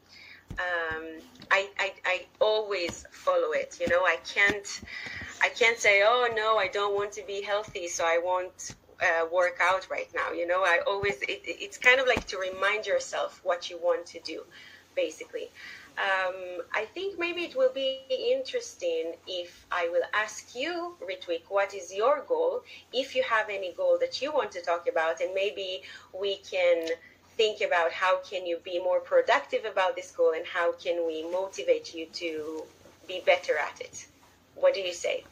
um, 0.59 1.05
I, 1.51 1.69
I, 1.79 1.93
I 2.05 2.21
always 2.39 3.05
follow 3.11 3.51
it. 3.53 3.77
You 3.79 3.87
know, 3.87 4.01
I 4.03 4.17
can't 4.33 4.67
I 5.41 5.49
can't 5.49 5.77
say, 5.77 6.01
oh 6.05 6.27
no, 6.35 6.57
I 6.57 6.67
don't 6.67 6.95
want 6.95 7.13
to 7.13 7.23
be 7.27 7.41
healthy, 7.41 7.87
so 7.87 8.03
I 8.05 8.19
won't 8.23 8.75
uh, 9.01 9.25
work 9.33 9.57
out 9.61 9.87
right 9.89 10.09
now. 10.13 10.31
You 10.31 10.47
know, 10.47 10.61
I 10.63 10.79
always 10.87 11.21
it, 11.21 11.41
it's 11.45 11.77
kind 11.77 11.99
of 11.99 12.07
like 12.07 12.25
to 12.27 12.37
remind 12.37 12.85
yourself 12.87 13.41
what 13.43 13.69
you 13.69 13.77
want 13.81 14.05
to 14.07 14.19
do. 14.21 14.43
basically. 14.95 15.49
Um, 15.97 16.61
I 16.73 16.85
think 16.93 17.19
maybe 17.19 17.41
it 17.43 17.55
will 17.55 17.71
be 17.73 17.97
interesting 18.07 18.89
if 19.03 19.39
I 19.49 19.67
will 19.67 19.79
ask 19.89 20.33
you, 20.33 20.75
Ritwik, 20.81 21.27
what 21.31 21.57
is 21.57 21.93
your 21.93 22.23
goal? 22.27 22.61
If 22.91 23.15
you 23.15 23.23
have 23.23 23.47
any 23.49 23.71
goal 23.73 23.97
that 23.99 24.21
you 24.21 24.31
want 24.33 24.51
to 24.51 24.61
talk 24.61 24.87
about, 24.87 25.21
and 25.21 25.33
maybe 25.33 25.81
we 26.13 26.37
can 26.37 26.87
think 27.37 27.61
about 27.61 27.91
how 27.91 28.19
can 28.19 28.45
you 28.45 28.57
be 28.63 28.79
more 28.79 28.99
productive 28.99 29.65
about 29.65 29.95
this 29.95 30.11
goal 30.11 30.33
and 30.35 30.45
how 30.45 30.73
can 30.73 31.05
we 31.07 31.23
motivate 31.23 31.93
you 31.93 32.05
to 32.13 32.63
be 33.07 33.21
better 33.25 33.57
at 33.57 33.81
it. 33.81 34.05
What 34.55 34.73
do 34.73 34.81
you 34.81 34.93
say? 34.93 35.23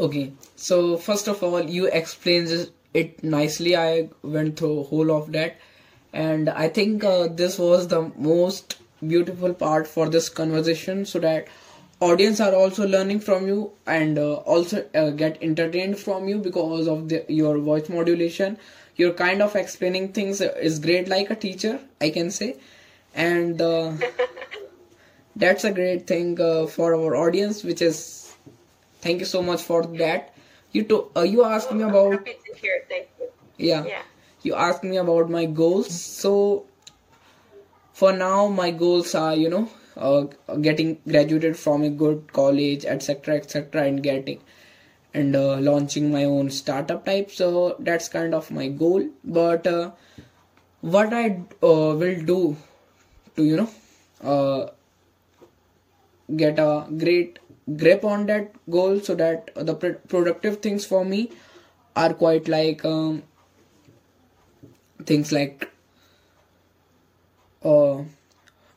Okay, 0.00 0.32
so 0.56 0.96
first 0.96 1.28
of 1.28 1.42
all, 1.42 1.62
you 1.62 1.86
explained 1.86 2.70
it 2.94 3.24
nicely. 3.24 3.76
I 3.76 4.08
went 4.22 4.58
through 4.58 4.84
whole 4.84 5.10
of 5.10 5.32
that, 5.32 5.56
and 6.12 6.48
I 6.48 6.68
think 6.68 7.02
uh, 7.02 7.28
this 7.28 7.58
was 7.58 7.88
the 7.88 8.12
most 8.16 8.76
beautiful 9.06 9.54
part 9.54 9.88
for 9.88 10.08
this 10.08 10.28
conversation, 10.28 11.04
so 11.04 11.18
that 11.20 11.48
audience 12.00 12.40
are 12.40 12.54
also 12.54 12.86
learning 12.86 13.20
from 13.20 13.48
you 13.48 13.72
and 13.86 14.18
uh, 14.18 14.34
also 14.34 14.86
uh, 14.94 15.10
get 15.10 15.42
entertained 15.42 15.98
from 15.98 16.28
you 16.28 16.38
because 16.38 16.86
of 16.86 17.08
the, 17.08 17.24
your 17.28 17.58
voice 17.58 17.88
modulation. 17.88 18.56
Your 18.98 19.14
kind 19.14 19.40
of 19.40 19.56
explaining 19.56 20.12
things 20.12 20.42
is 20.42 20.78
great, 20.78 21.08
like 21.08 21.30
a 21.30 21.34
teacher, 21.36 21.80
I 22.00 22.10
can 22.10 22.30
say, 22.30 22.56
and 23.14 23.62
uh, 23.62 23.92
that's 25.36 25.64
a 25.64 25.72
great 25.72 26.06
thing 26.06 26.40
uh, 26.40 26.66
for 26.66 26.94
our 26.94 27.16
audience, 27.16 27.64
which 27.64 27.80
is 27.80 28.18
Thank 29.00 29.20
you 29.20 29.26
so 29.26 29.42
much 29.42 29.62
for 29.62 29.86
that. 29.86 30.34
You 30.72 30.82
to, 30.84 31.10
uh, 31.16 31.22
you 31.22 31.44
asked 31.44 31.72
me 31.72 31.82
about. 31.82 32.12
Happy 32.12 32.36
to 32.46 32.60
hear. 32.60 32.84
Thank 32.88 33.08
you. 33.18 33.28
Yeah. 33.56 33.84
Yeah. 33.84 34.02
You 34.42 34.54
asked 34.54 34.84
me 34.84 34.96
about 34.96 35.30
my 35.30 35.44
goals. 35.44 35.88
So 36.00 36.66
for 37.92 38.12
now, 38.12 38.48
my 38.48 38.70
goals 38.70 39.14
are 39.14 39.34
you 39.34 39.48
know 39.48 39.70
uh, 39.96 40.22
getting 40.60 40.98
graduated 41.06 41.56
from 41.56 41.82
a 41.82 41.90
good 41.90 42.32
college, 42.32 42.84
etc., 42.84 43.36
etc., 43.36 43.84
and 43.84 44.02
getting 44.02 44.40
and 45.14 45.34
uh, 45.34 45.56
launching 45.56 46.10
my 46.12 46.24
own 46.24 46.50
startup 46.50 47.04
type. 47.04 47.30
So 47.30 47.76
that's 47.78 48.08
kind 48.08 48.34
of 48.34 48.50
my 48.50 48.68
goal. 48.68 49.08
But 49.24 49.66
uh, 49.66 49.92
what 50.80 51.12
I 51.12 51.40
uh, 51.62 51.94
will 52.02 52.22
do 52.22 52.56
to 53.36 53.44
you 53.44 53.56
know 53.56 53.70
uh, 54.22 54.70
get 56.36 56.58
a 56.58 56.86
great 56.96 57.38
grip 57.76 58.04
on 58.04 58.26
that 58.26 58.52
goal 58.70 59.00
so 59.00 59.14
that 59.14 59.50
the 59.54 59.74
pr- 59.74 60.00
productive 60.08 60.60
things 60.60 60.84
for 60.84 61.04
me 61.04 61.30
are 61.96 62.14
quite 62.14 62.48
like 62.48 62.84
um, 62.84 63.22
things 65.04 65.32
like 65.32 65.70
uh, 67.64 68.02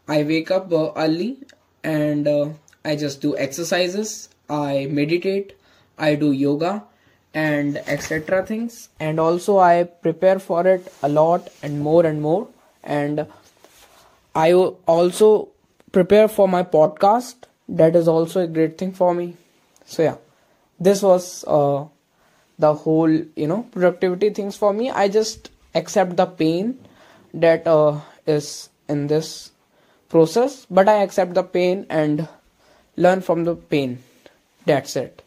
I 0.08 0.24
wake 0.24 0.52
up 0.52 0.72
uh, 0.74 0.91
early 0.96 1.39
and 1.84 2.28
I 2.84 2.96
just 2.96 3.22
do 3.22 3.38
exercises, 3.38 4.30
I 4.50 4.88
meditate, 4.89 5.54
I 5.97 6.15
do 6.15 6.32
yoga 6.32 6.84
and 7.34 7.77
etc 7.77 8.45
things. 8.45 8.89
And 8.99 9.19
also 9.19 9.60
I 9.60 9.84
prepare 9.84 10.39
for 10.39 10.67
it 10.67 10.91
a 11.01 11.10
lot 11.10 11.49
and 11.63 11.82
more 11.82 12.06
and 12.06 12.21
more. 12.21 12.47
And 12.84 13.27
I 14.36 14.54
also 14.54 15.49
prepare 15.91 16.27
for 16.27 16.47
my 16.47 16.63
podcast. 16.63 17.36
That 17.69 17.95
is 17.95 18.08
also 18.08 18.41
a 18.41 18.47
great 18.47 18.77
thing 18.77 18.91
for 18.91 19.13
me. 19.13 19.36
So 19.86 20.04
yeah. 20.04 20.15
This 20.80 21.04
was 21.04 21.45
uh, 21.47 21.86
the 22.58 22.73
whole 22.73 23.12
you 23.12 23.47
know 23.47 23.67
productivity 23.71 24.32
things 24.32 24.58
for 24.58 24.73
me. 24.73 24.89
I 24.89 25.08
just 25.08 25.51
accept 25.75 26.17
the 26.17 26.25
pain 26.25 26.80
that 27.34 27.67
uh, 27.67 27.99
is 28.25 28.69
in 28.89 29.08
this 29.08 29.51
process. 30.10 30.65
But 30.69 30.89
i 30.89 31.04
accept 31.04 31.36
the 31.36 31.43
pain 31.43 31.86
and 31.89 32.27
learn 32.97 33.21
from 33.21 33.43
the 33.43 33.56
pain. 33.56 33.99
That's 34.65 34.95
it 34.95 35.21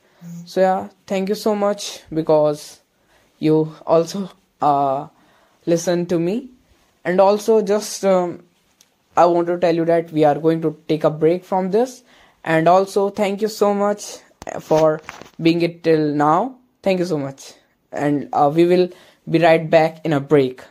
so 0.45 0.61
yeah 0.61 0.89
thank 1.07 1.29
you 1.29 1.35
so 1.35 1.55
much 1.55 2.01
because 2.13 2.81
you 3.39 3.75
also 3.87 4.31
uh, 4.63 5.09
listen 5.67 6.07
to 6.07 6.19
me. 6.19 6.51
And 7.05 7.21
also 7.21 7.61
just 7.63 8.05
um, 8.05 8.43
i 9.17 9.25
want 9.27 9.47
to 9.47 9.59
tell 9.59 9.75
you 9.75 9.85
that 9.85 10.11
we 10.11 10.25
are 10.25 10.39
going 10.39 10.61
to 10.63 10.77
take 10.89 11.05
a 11.05 11.11
break 11.11 11.45
from 11.45 11.71
this. 11.71 12.03
And 12.45 12.69
also 12.69 13.11
thank 13.11 13.43
you 13.43 13.49
so 13.49 13.73
much 13.75 14.19
for 14.61 15.01
being 15.41 15.63
it 15.63 15.83
till 15.83 16.15
now. 16.15 16.57
Thank 16.83 16.99
you 16.99 17.05
so 17.05 17.19
much. 17.19 17.53
And 17.93 18.29
uh, 18.33 18.51
we 18.55 18.65
will 18.65 18.89
be 19.31 19.39
right 19.39 19.69
back 19.69 20.05
in 20.05 20.13
a 20.13 20.21
break 20.21 20.63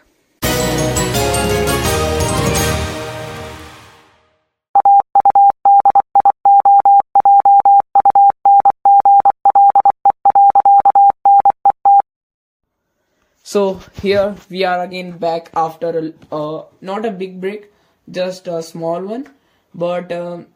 so 13.53 13.61
here 14.01 14.35
we 14.49 14.63
are 14.63 14.79
again 14.83 15.11
back 15.17 15.51
after 15.55 15.89
a, 15.99 16.35
uh, 16.35 16.65
not 16.81 17.05
a 17.05 17.11
big 17.11 17.39
break 17.41 17.69
just 18.09 18.47
a 18.47 18.61
small 18.61 19.01
one. 19.01 19.27
But 19.73 20.11
um, 20.11 20.47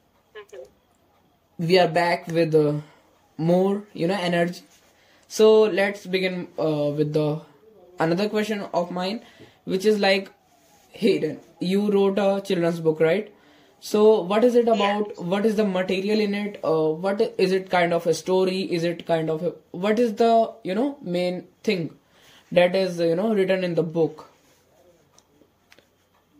we 1.57 1.79
are 1.79 1.87
back 1.87 2.27
with 2.27 2.53
uh, 2.53 2.73
more 3.37 3.83
you 3.93 4.07
know 4.07 4.17
energy. 4.19 4.61
So 5.27 5.63
let's 5.63 6.05
begin 6.05 6.47
uh, 6.59 6.91
with 6.97 7.13
the 7.13 7.41
another 7.99 8.29
question 8.29 8.61
of 8.73 8.91
mine 8.91 9.21
which 9.63 9.85
is 9.85 9.99
like 9.99 10.31
hayden 10.91 11.39
you 11.59 11.91
wrote 11.91 12.19
a 12.19 12.41
children's 12.41 12.79
book 12.79 12.99
right? 12.99 13.33
So 13.79 14.21
what 14.21 14.43
is 14.43 14.55
it 14.55 14.67
about? 14.67 15.07
Yeah. 15.07 15.23
what 15.23 15.45
is 15.45 15.55
the 15.55 15.65
material 15.65 16.19
in 16.19 16.33
it? 16.33 16.59
Uh, 16.63 16.89
what 16.89 17.21
is 17.37 17.51
it 17.51 17.69
kind 17.69 17.93
of 17.93 18.07
a 18.07 18.13
story? 18.13 18.61
Is 18.61 18.83
it 18.83 19.05
kind 19.05 19.29
of 19.29 19.43
a, 19.43 19.53
what 19.71 19.99
is 19.99 20.15
the 20.15 20.53
you 20.63 20.75
know 20.75 20.97
main 21.01 21.47
thing 21.63 21.91
that 22.51 22.75
is 22.75 22.99
you 22.99 23.15
know 23.15 23.33
written 23.33 23.63
in 23.63 23.75
the 23.75 23.83
book 23.83 24.27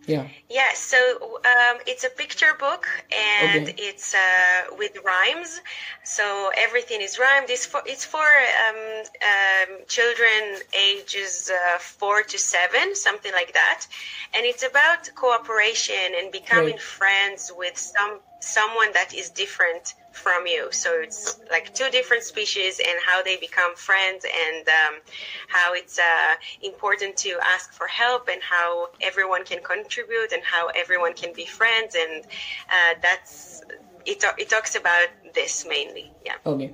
yeah. 0.07 0.25
yeah 0.49 0.71
So 0.73 0.97
um, 1.43 1.77
it's 1.85 2.05
a 2.05 2.09
picture 2.09 2.53
book, 2.57 2.87
and 3.11 3.63
okay. 3.63 3.75
it's 3.77 4.15
uh, 4.15 4.75
with 4.77 4.97
rhymes. 5.03 5.59
So 6.05 6.49
everything 6.57 7.01
is 7.01 7.19
rhymed. 7.19 7.49
It's 7.49 7.65
for 7.65 7.81
it's 7.85 8.05
for 8.05 8.23
um, 8.23 9.03
um, 9.31 9.79
children 9.87 10.61
ages 10.73 11.51
uh, 11.51 11.77
four 11.79 12.23
to 12.23 12.37
seven, 12.39 12.95
something 12.95 13.33
like 13.33 13.53
that, 13.53 13.85
and 14.33 14.45
it's 14.45 14.63
about 14.63 15.09
cooperation 15.15 16.15
and 16.17 16.31
becoming 16.31 16.79
right. 16.79 16.81
friends 16.81 17.51
with 17.55 17.77
some 17.77 18.19
someone 18.39 18.91
that 18.93 19.13
is 19.13 19.30
different 19.30 19.95
from 20.12 20.47
you. 20.47 20.67
So 20.71 21.00
it's 21.02 21.39
like 21.50 21.73
two 21.73 21.89
different 21.89 22.23
species 22.23 22.80
and 22.80 22.97
how 23.06 23.21
they 23.21 23.38
become 23.38 23.76
friends 23.76 24.26
and 24.26 24.67
um, 24.67 25.00
how 25.47 25.73
it's 25.73 26.00
uh, 26.00 26.34
important 26.63 27.17
to 27.17 27.38
ask 27.43 27.71
for 27.73 27.88
help 27.88 28.30
and 28.32 28.41
how 28.41 28.89
everyone 29.02 29.45
can 29.45 29.62
contribute 29.63 30.32
and 30.32 30.43
how 30.43 30.67
everyone 30.67 31.13
can 31.13 31.34
be 31.34 31.45
friends. 31.45 31.95
And 31.95 32.26
uh, 32.69 32.93
that's 33.02 33.62
it, 34.06 34.23
it 34.38 34.50
talks 34.50 34.76
about 34.76 35.08
this 35.34 35.65
mainly. 35.67 36.12
Yeah. 36.26 36.36
Okay. 36.45 36.73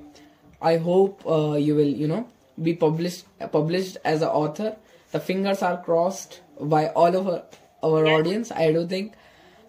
I 0.61 0.77
hope 0.77 1.23
uh, 1.25 1.55
you 1.55 1.75
will, 1.75 1.87
you 1.87 2.07
know, 2.07 2.27
be 2.61 2.73
published 2.73 3.25
published 3.51 3.97
as 4.05 4.21
an 4.21 4.29
author. 4.29 4.77
The 5.11 5.19
fingers 5.19 5.61
are 5.61 5.81
crossed 5.83 6.41
by 6.59 6.87
all 6.87 7.15
of 7.15 7.27
our, 7.27 7.43
our 7.83 8.05
yes. 8.05 8.19
audience. 8.19 8.51
I 8.51 8.71
do 8.71 8.87
think 8.87 9.13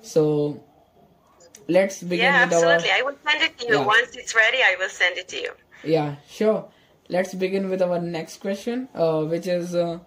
so 0.01 0.63
let's 1.69 2.03
begin 2.03 2.19
yeah, 2.19 2.45
with 2.45 2.55
absolutely. 2.55 2.91
our. 2.91 2.99
I 2.99 3.03
will 3.03 3.17
send 3.27 3.43
it 3.43 3.59
to 3.59 3.67
you. 3.67 3.75
Yeah. 3.75 3.87
Once 3.87 4.17
it's 4.17 4.35
ready, 4.35 4.59
I 4.59 4.77
will 4.79 4.89
send 4.89 5.19
it 5.19 5.29
to 5.29 5.37
you. 5.37 5.53
Yeah, 5.83 6.17
sure. 6.29 6.69
Let's 7.09 7.35
begin 7.35 7.69
with 7.69 7.83
our 7.83 8.01
next 8.01 8.39
question, 8.39 8.89
uh, 8.95 9.23
which 9.25 9.47
is 9.47 9.75
uh, 9.75 9.99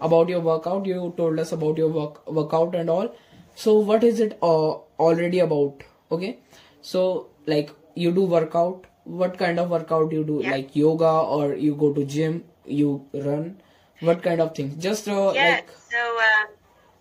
about 0.00 0.28
your 0.28 0.40
workout. 0.40 0.86
You 0.86 1.14
told 1.16 1.38
us 1.38 1.52
about 1.52 1.78
your 1.78 1.88
work 1.88 2.26
workout 2.30 2.74
and 2.74 2.90
all. 2.90 3.14
So, 3.54 3.78
what 3.78 4.04
is 4.04 4.20
it 4.20 4.38
uh, 4.42 4.72
already 4.98 5.38
about? 5.40 5.82
Okay, 6.10 6.38
so 6.82 7.28
like 7.46 7.70
you 7.94 8.12
do 8.12 8.24
workout. 8.24 8.86
What 9.04 9.38
kind 9.38 9.60
of 9.60 9.70
workout 9.70 10.12
you 10.12 10.24
do? 10.24 10.40
Yeah. 10.42 10.50
Like 10.50 10.76
yoga 10.76 11.08
or 11.08 11.54
you 11.54 11.74
go 11.76 11.92
to 11.92 12.04
gym? 12.04 12.44
You 12.66 13.06
run? 13.14 13.60
What 14.00 14.22
kind 14.22 14.40
of 14.40 14.54
things? 14.54 14.82
Just 14.82 15.08
uh, 15.08 15.32
yeah. 15.34 15.50
like 15.54 15.70
So. 15.88 16.18
Uh, 16.18 16.46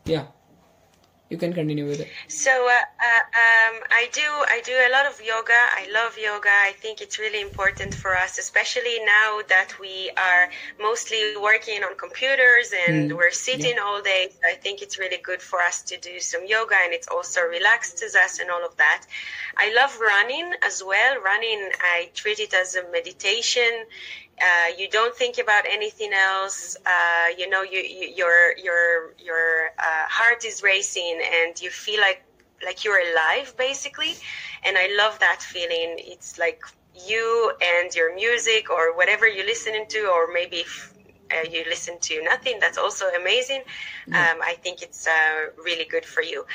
yeah 0.05 0.25
you 1.30 1.38
can 1.38 1.53
continue 1.53 1.86
with 1.88 2.01
it. 2.01 2.09
So 2.28 2.51
uh, 2.51 2.71
uh, 2.71 3.23
um, 3.43 3.76
i 3.91 4.07
do 4.13 4.28
i 4.55 4.61
do 4.63 4.73
a 4.73 4.91
lot 4.91 5.05
of 5.05 5.19
yoga. 5.21 5.61
I 5.82 5.88
love 5.91 6.17
yoga. 6.17 6.49
I 6.49 6.73
think 6.78 7.01
it's 7.01 7.17
really 7.17 7.41
important 7.41 7.93
for 7.93 8.15
us 8.15 8.38
especially 8.38 8.99
now 9.05 9.41
that 9.47 9.80
we 9.80 10.11
are 10.17 10.49
mostly 10.80 11.36
working 11.41 11.84
on 11.84 11.97
computers 11.97 12.71
and 12.88 13.11
mm. 13.11 13.17
we're 13.17 13.32
sitting 13.32 13.76
yeah. 13.78 13.84
all 13.86 14.01
day. 14.01 14.30
I 14.45 14.53
think 14.53 14.82
it's 14.82 14.99
really 14.99 15.17
good 15.17 15.41
for 15.41 15.59
us 15.61 15.82
to 15.84 15.97
do 15.97 16.19
some 16.19 16.45
yoga 16.45 16.76
and 16.84 16.93
it 16.93 17.05
also 17.11 17.41
relaxes 17.41 18.15
us 18.15 18.39
and 18.39 18.49
all 18.49 18.65
of 18.65 18.76
that. 18.78 19.05
I 19.57 19.73
love 19.73 19.97
running 19.99 20.51
as 20.63 20.84
well. 20.86 21.21
Running 21.21 21.69
i 21.82 22.09
treat 22.13 22.39
it 22.39 22.53
as 22.53 22.76
a 22.76 22.84
meditation. 22.91 23.86
Uh, 24.41 24.67
you 24.78 24.89
don't 24.89 25.15
think 25.15 25.38
about 25.38 25.63
anything 25.65 26.11
else. 26.11 26.76
Uh, 26.86 27.28
you 27.38 27.49
know, 27.49 27.61
you, 27.61 27.80
you, 27.80 28.09
your 28.15 28.57
your 28.57 29.13
your 29.17 29.69
uh, 29.80 30.05
heart 30.09 30.43
is 30.43 30.61
racing, 30.61 31.14
and 31.22 31.61
you 31.61 31.70
feel 31.70 31.99
like 32.01 32.24
like 32.63 32.84
you're 32.84 33.01
alive 33.11 33.55
basically. 33.57 34.16
And 34.66 34.78
i 34.78 34.88
love 34.97 35.20
that 35.20 35.41
feeling. 35.41 35.95
It's 35.99 36.39
like 36.39 36.63
you 37.07 37.51
and 37.61 37.93
your 37.93 38.16
music 38.16 38.70
or 38.70 38.95
whatever 38.95 39.28
you're 39.28 39.45
listening 39.45 39.86
to 39.89 40.07
or 40.07 40.32
maybe 40.32 40.57
if, 40.57 40.93
uh, 41.32 41.47
you 41.49 41.63
listen 41.67 41.97
to 42.01 42.21
nothing. 42.23 42.57
That's 42.59 42.78
also 42.78 43.05
amazing. 43.21 43.63
Um, 44.13 44.38
i 44.41 44.55
think 44.63 44.82
it's 44.82 45.07
uh, 45.07 45.47
really 45.63 45.86
good 45.86 46.05
for 46.05 46.21
you. 46.21 46.45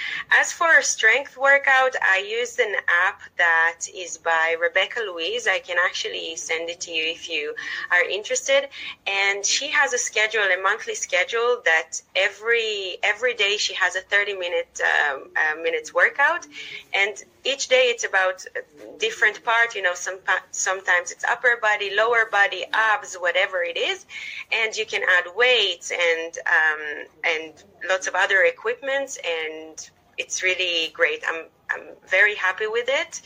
As 0.41 0.53
for 0.53 0.79
a 0.79 0.83
strength 0.83 1.37
workout 1.37 1.95
i 2.03 2.19
use 2.41 2.59
an 2.59 2.75
app 3.07 3.21
that 3.39 3.81
is 3.95 4.19
by 4.19 4.57
rebecca 4.61 5.01
louise. 5.01 5.47
I 5.49 5.59
can 5.59 5.77
actually 5.85 6.37
send 6.37 6.71
it 6.71 6.81
to 6.83 6.91
you 6.93 7.05
if 7.11 7.29
you 7.29 7.55
are 7.91 8.05
interested. 8.05 8.69
And 9.07 9.45
she 9.45 9.69
has 9.71 9.93
a 9.93 9.99
schedule 9.99 10.43
a 10.43 10.61
monthly 10.63 10.95
schedule 10.95 11.61
that 11.65 12.01
every 12.15 12.99
every 13.03 13.35
day 13.35 13.57
she 13.57 13.75
has 13.75 13.97
a 13.97 14.01
30 14.01 14.35
minute 14.35 14.81
um, 14.81 15.29
uh, 15.37 15.57
minutes 15.61 15.93
workout. 15.95 16.47
And 16.95 17.17
each 17.45 17.69
day 17.69 17.85
it's 17.93 18.05
about 18.05 18.45
a 18.57 18.99
different 18.99 19.43
part 19.45 19.75
you 19.75 19.83
know 19.83 19.95
some 19.95 20.19
sometimes 20.51 21.11
it's 21.11 21.25
upper 21.25 21.59
body 21.61 21.95
lower 21.95 22.27
body 22.31 22.65
abs 22.73 23.15
whatever 23.15 23.63
it 23.63 23.77
is 23.77 24.07
and 24.53 24.77
you 24.77 24.85
can 24.85 25.03
add 25.03 25.25
weights 25.35 25.91
and 25.91 26.39
um, 26.47 27.07
and 27.25 27.65
lots 27.89 28.07
of 28.07 28.15
other 28.15 28.43
equipments 28.43 29.19
and 29.25 29.91
it's 30.21 30.43
really 30.43 30.91
great. 30.93 31.21
I'm 31.27 31.41
i'm 31.73 31.87
very 32.19 32.35
happy 32.35 32.67
with 32.67 32.89
it. 33.03 33.23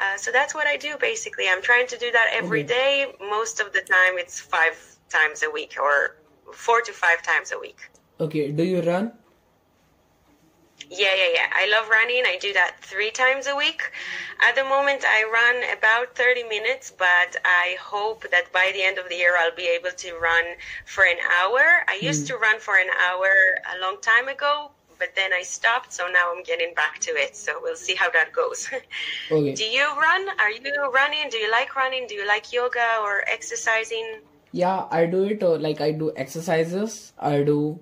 Uh, 0.00 0.16
so 0.16 0.30
that's 0.30 0.54
what 0.54 0.66
i 0.66 0.76
do 0.76 0.96
basically. 1.10 1.46
I'm 1.52 1.62
trying 1.70 1.88
to 1.88 1.98
do 1.98 2.10
that 2.12 2.28
every 2.40 2.62
day. 2.62 2.92
most 3.36 3.60
of 3.60 3.72
the 3.76 3.80
time 3.80 4.14
it's 4.22 4.38
five 4.40 4.76
times 5.16 5.42
a 5.42 5.50
week 5.58 5.72
or 5.86 5.94
four 6.52 6.80
to 6.88 6.92
five 6.92 7.20
times 7.30 7.48
a 7.56 7.58
week. 7.58 7.80
Okay, 8.20 8.44
do 8.58 8.64
you 8.72 8.80
run? 8.92 9.12
Yeah, 10.90 11.14
yeah, 11.14 11.30
yeah. 11.34 11.46
I 11.54 11.68
love 11.68 11.88
running. 11.88 12.22
I 12.26 12.38
do 12.40 12.52
that 12.54 12.76
three 12.80 13.10
times 13.10 13.46
a 13.46 13.54
week. 13.54 13.82
At 14.40 14.54
the 14.54 14.64
moment, 14.64 15.04
I 15.06 15.24
run 15.24 15.76
about 15.76 16.14
30 16.16 16.44
minutes, 16.44 16.92
but 16.96 17.36
I 17.44 17.76
hope 17.80 18.30
that 18.30 18.52
by 18.52 18.70
the 18.72 18.82
end 18.82 18.98
of 18.98 19.08
the 19.08 19.16
year, 19.16 19.36
I'll 19.36 19.54
be 19.54 19.68
able 19.68 19.90
to 19.90 20.14
run 20.14 20.44
for 20.86 21.04
an 21.04 21.18
hour. 21.40 21.84
I 21.88 21.98
used 22.00 22.26
to 22.28 22.36
run 22.36 22.58
for 22.58 22.76
an 22.76 22.88
hour 23.06 23.28
a 23.76 23.80
long 23.82 24.00
time 24.00 24.28
ago, 24.28 24.70
but 24.98 25.14
then 25.14 25.32
I 25.32 25.42
stopped, 25.42 25.92
so 25.92 26.06
now 26.08 26.32
I'm 26.34 26.42
getting 26.42 26.72
back 26.74 27.00
to 27.00 27.10
it. 27.10 27.36
So 27.36 27.58
we'll 27.62 27.76
see 27.76 27.94
how 27.94 28.10
that 28.10 28.32
goes. 28.32 28.68
Okay. 29.30 29.52
do 29.54 29.64
you 29.64 29.84
run? 30.00 30.28
Are 30.40 30.50
you 30.50 30.90
running? 30.90 31.28
Do 31.30 31.36
you 31.36 31.50
like 31.50 31.76
running? 31.76 32.06
Do 32.06 32.14
you 32.14 32.26
like 32.26 32.50
yoga 32.52 32.98
or 33.02 33.24
exercising? 33.28 34.20
Yeah, 34.52 34.86
I 34.90 35.04
do 35.04 35.24
it. 35.24 35.42
Uh, 35.42 35.56
like 35.56 35.82
I 35.82 35.92
do 35.92 36.12
exercises. 36.16 37.12
I 37.18 37.42
do 37.42 37.78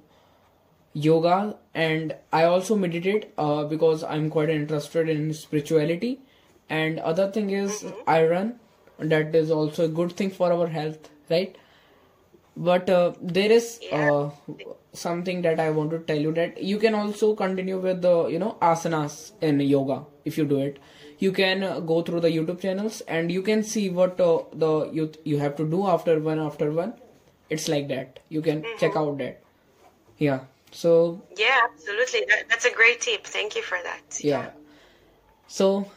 yoga, 1.05 1.57
and 1.75 2.15
I 2.33 2.45
also 2.45 2.77
meditate. 2.77 3.33
Uh, 3.37 3.65
because 3.65 4.03
I'm 4.05 4.31
quite 4.31 4.51
interested 4.51 5.09
in 5.09 5.35
spirituality. 5.35 6.21
And 6.69 6.99
other 7.01 7.31
thing 7.31 7.51
is 7.51 7.85
I 8.07 8.25
run. 8.27 8.59
That 8.99 9.35
is 9.35 9.51
also 9.51 9.85
a 9.85 9.89
good 9.89 10.13
thing 10.13 10.31
for 10.31 10.53
our 10.53 10.67
health, 10.67 11.11
right? 11.31 11.57
But 12.57 12.89
uh, 12.89 13.13
there 13.21 13.53
is 13.53 13.79
uh, 13.93 14.31
something 14.95 15.43
that 15.43 15.61
I 15.61 15.71
want 15.71 15.91
to 15.91 15.99
tell 15.99 16.19
you 16.19 16.33
that 16.33 16.63
you 16.63 16.79
can 16.79 16.95
also 16.95 17.35
continue 17.35 17.79
with 17.79 18.01
the 18.01 18.29
you 18.29 18.39
know 18.39 18.57
asanas 18.63 19.33
in 19.43 19.61
yoga 19.61 20.05
if 20.25 20.39
you 20.39 20.47
do 20.47 20.61
it. 20.61 20.79
You 21.19 21.33
can 21.33 21.63
uh, 21.63 21.81
go 21.81 22.03
through 22.03 22.21
the 22.21 22.31
YouTube 22.31 22.61
channels 22.61 23.03
and 23.03 23.31
you 23.31 23.43
can 23.43 23.63
see 23.63 23.91
what 23.91 24.19
uh, 24.21 24.39
the 24.65 24.91
you 24.99 25.13
you 25.25 25.39
have 25.45 25.57
to 25.57 25.69
do 25.77 25.87
after 25.87 26.19
one 26.19 26.41
after 26.49 26.71
one. 26.83 26.95
It's 27.51 27.69
like 27.69 27.89
that. 27.89 28.21
You 28.31 28.43
can 28.51 28.65
check 28.79 28.97
out 28.97 29.19
that. 29.19 29.43
Yeah. 30.19 30.41
So 30.73 31.23
Yeah, 31.37 31.61
absolutely. 31.65 32.25
That, 32.29 32.49
that's 32.49 32.65
a 32.65 32.73
great 32.73 33.01
tip. 33.01 33.27
Thank 33.27 33.57
you 33.57 33.63
for 33.63 33.79
that. 33.83 34.21
yeah. 34.21 34.51
So 35.49 35.91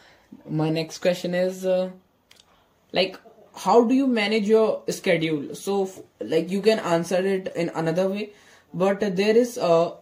my 0.47 0.70
next 0.70 0.99
question 0.99 1.34
is 1.34 1.65
uh, 1.65 1.89
like 2.91 3.20
how 3.55 3.84
do 3.84 3.93
you 3.95 4.07
manage 4.07 4.47
your 4.47 4.84
schedule 4.89 5.55
so 5.55 5.89
like 6.22 6.49
you 6.49 6.61
can 6.61 6.80
answer 6.80 7.17
it 7.17 7.51
in 7.55 7.70
another 7.76 8.07
way 8.09 8.30
but 8.74 8.99
there 9.15 9.36
is 9.36 9.57
a, 9.57 9.93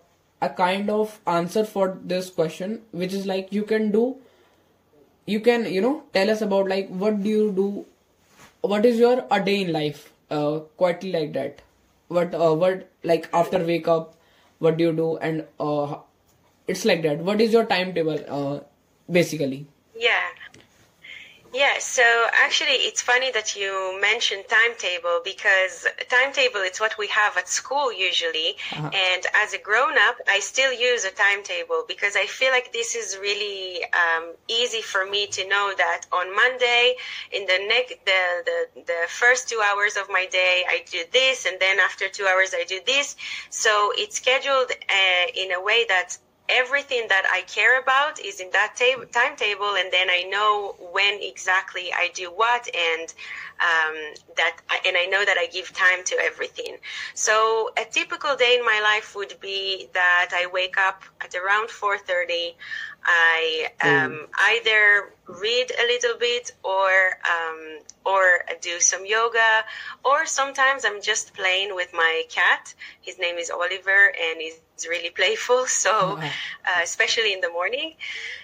a 0.42 0.50
kind 0.50 0.90
of 0.90 1.20
answer 1.26 1.64
for 1.64 1.98
this 2.04 2.30
question 2.30 2.82
which 2.92 3.14
is 3.14 3.26
like 3.26 3.52
you 3.52 3.64
can 3.64 3.90
do 3.92 4.18
you 5.26 5.40
can 5.40 5.66
you 5.66 5.82
know 5.82 6.04
tell 6.14 6.30
us 6.30 6.42
about 6.42 6.68
like 6.68 6.90
what 6.90 7.22
do 7.24 7.30
you 7.30 7.52
do 7.52 7.86
what 8.62 8.86
is 8.86 9.00
your 9.00 9.26
a 9.32 9.44
day 9.44 9.62
in 9.62 9.72
life 9.72 10.12
uh 10.30 10.60
quietly 10.82 11.12
like 11.12 11.34
that 11.34 11.62
what 12.10 12.34
uh, 12.36 12.54
what 12.54 12.90
like 13.04 13.30
after 13.34 13.64
wake 13.64 13.88
up 13.88 14.14
what 14.60 14.78
do 14.78 14.84
you 14.86 14.94
do? 14.94 15.18
And 15.18 15.46
uh 15.60 15.98
it's 16.68 16.86
like 16.86 17.02
that. 17.04 17.20
What 17.20 17.42
is 17.42 17.54
your 17.54 17.66
timetable 17.66 18.20
uh 18.28 18.60
basically? 19.12 19.68
Yeah. 19.96 20.28
Yeah, 21.54 21.80
so 21.80 22.04
actually 22.34 22.78
it's 22.88 23.02
funny 23.02 23.32
that 23.32 23.56
you 23.56 23.98
mentioned 24.02 24.46
timetable 24.50 25.22
because 25.24 25.88
timetable 26.10 26.60
it's 26.62 26.80
what 26.80 26.98
we 26.98 27.08
have 27.08 27.38
at 27.38 27.48
school 27.48 27.92
usually 27.92 28.56
Uh-huh. 28.74 28.90
and 28.94 29.26
as 29.34 29.54
a 29.54 29.58
grown 29.58 29.98
up 29.98 30.18
I 30.28 30.40
still 30.40 30.74
use 30.74 31.06
a 31.06 31.12
timetable 31.12 31.86
because 31.88 32.16
I 32.18 32.26
feel 32.26 32.52
like 32.52 32.74
this 32.74 32.96
is 32.96 33.18
really 33.18 33.84
um, 34.04 34.34
easy 34.48 34.82
for 34.82 35.06
me 35.06 35.28
to 35.28 35.48
know 35.48 35.74
that 35.78 36.02
on 36.12 36.36
Monday 36.36 36.96
in 37.32 37.46
the 37.46 37.60
next 37.68 37.96
the, 38.06 38.22
the 38.50 38.60
the 38.92 39.02
first 39.08 39.48
2 39.48 39.62
hours 39.62 39.96
of 39.96 40.10
my 40.10 40.26
day 40.28 40.66
I 40.68 40.84
do 40.92 41.02
this 41.14 41.46
and 41.46 41.58
then 41.60 41.80
after 41.80 42.10
2 42.10 42.26
hours 42.26 42.54
I 42.54 42.66
do 42.66 42.80
this 42.86 43.16
so 43.50 43.92
it's 43.96 44.18
scheduled 44.18 44.70
uh, 44.72 45.26
in 45.34 45.52
a 45.54 45.62
way 45.62 45.86
that 45.88 46.18
everything 46.50 47.08
that 47.10 47.26
I 47.32 47.42
care 47.42 47.80
about 47.82 48.20
is 48.20 48.40
in 48.40 48.50
that 48.52 48.76
ta- 48.78 49.06
timetable, 49.12 49.76
and 49.76 49.92
then 49.92 50.10
I 50.10 50.24
know 50.24 50.76
when 50.92 51.20
exactly 51.22 51.92
I 51.94 52.10
do 52.14 52.32
what, 52.32 52.68
and 52.76 53.14
um, 53.60 53.96
that 54.36 54.58
I, 54.70 54.80
and 54.88 54.96
I 54.98 55.06
know 55.06 55.24
that 55.26 55.38
I 55.38 55.48
give 55.48 55.74
time 55.74 56.04
to 56.06 56.16
everything. 56.24 56.78
So 57.14 57.72
a 57.78 57.86
typical 57.86 58.36
day 58.36 58.56
in 58.60 58.66
my 58.66 58.80
life 58.84 59.16
would 59.16 59.34
be 59.40 59.88
that 59.94 60.30
I 60.34 60.48
wake 60.48 60.78
up 60.78 61.04
at 61.22 61.34
around 61.36 61.70
four 61.70 61.98
thirty. 61.98 62.56
I 63.04 63.70
um, 63.82 64.28
either 64.50 65.14
read 65.28 65.72
a 65.72 65.86
little 65.88 66.18
bit 66.20 66.52
or 66.64 66.90
um, 67.34 67.80
or 68.06 68.44
do 68.62 68.80
some 68.80 69.06
yoga, 69.06 69.64
or 70.04 70.26
sometimes 70.26 70.86
I'm 70.86 71.02
just 71.02 71.34
playing 71.34 71.74
with 71.74 71.94
my 71.94 72.24
cat. 72.30 72.74
His 73.02 73.18
name 73.18 73.38
is 73.38 73.50
Oliver, 73.50 74.14
and 74.22 74.42
he's 74.42 74.60
really 74.88 75.10
playful. 75.10 75.66
So, 75.88 76.18
uh, 76.18 76.82
especially 76.84 77.34
in 77.34 77.42
the 77.42 77.50
morning, 77.50 77.94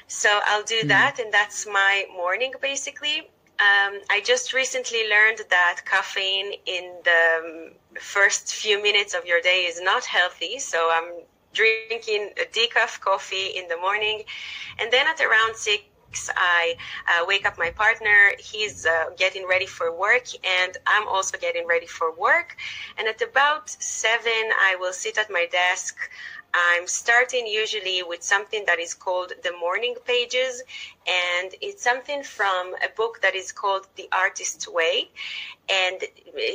so 0.08 0.30
I'll 0.46 0.64
do 0.64 0.84
that, 0.88 1.20
and 1.20 1.34
that's 1.34 1.66
my 1.66 2.06
morning 2.16 2.54
basically. 2.62 3.28
Um, 3.64 4.02
I 4.10 4.20
just 4.26 4.54
recently 4.54 5.04
learned 5.10 5.40
that 5.50 5.82
caffeine 5.86 6.52
in 6.66 6.86
the 7.10 7.24
um, 7.40 7.72
first 7.98 8.54
few 8.54 8.82
minutes 8.82 9.14
of 9.14 9.26
your 9.26 9.40
day 9.40 9.62
is 9.72 9.80
not 9.80 10.04
healthy. 10.04 10.60
So 10.60 10.90
I'm 10.92 11.10
drinking 11.54 12.32
a 12.44 12.46
decaf 12.58 13.00
coffee 13.00 13.50
in 13.60 13.68
the 13.70 13.78
morning, 13.78 14.24
and 14.80 14.92
then 14.92 15.06
at 15.08 15.22
around 15.22 15.56
six. 15.56 15.84
I 16.36 16.76
uh, 17.08 17.26
wake 17.28 17.46
up 17.46 17.58
my 17.58 17.72
partner. 17.72 18.32
He's 18.40 18.86
uh, 18.86 19.06
getting 19.18 19.48
ready 19.48 19.66
for 19.66 19.88
work, 19.96 20.26
and 20.62 20.78
I'm 20.88 21.08
also 21.08 21.38
getting 21.38 21.66
ready 21.68 21.88
for 21.88 22.12
work. 22.12 22.56
And 22.98 23.08
at 23.08 23.22
about 23.22 23.70
seven, 23.70 24.44
I 24.70 24.78
will 24.80 24.94
sit 24.94 25.18
at 25.18 25.30
my 25.30 25.48
desk. 25.52 25.96
I'm 26.54 26.88
starting 26.88 27.48
usually 27.48 28.04
with 28.04 28.22
something 28.22 28.64
that 28.68 28.80
is 28.80 28.94
called 28.94 29.34
the 29.44 29.52
morning 29.54 29.96
pages, 30.06 30.62
and 31.08 31.50
it's 31.62 31.84
something 31.84 32.22
from 32.22 32.76
a 32.76 32.90
book 32.96 33.22
that 33.22 33.34
is 33.36 33.52
called 33.52 33.88
The 33.96 34.08
Artist's 34.12 34.68
Way. 34.68 35.10
And 35.68 36.04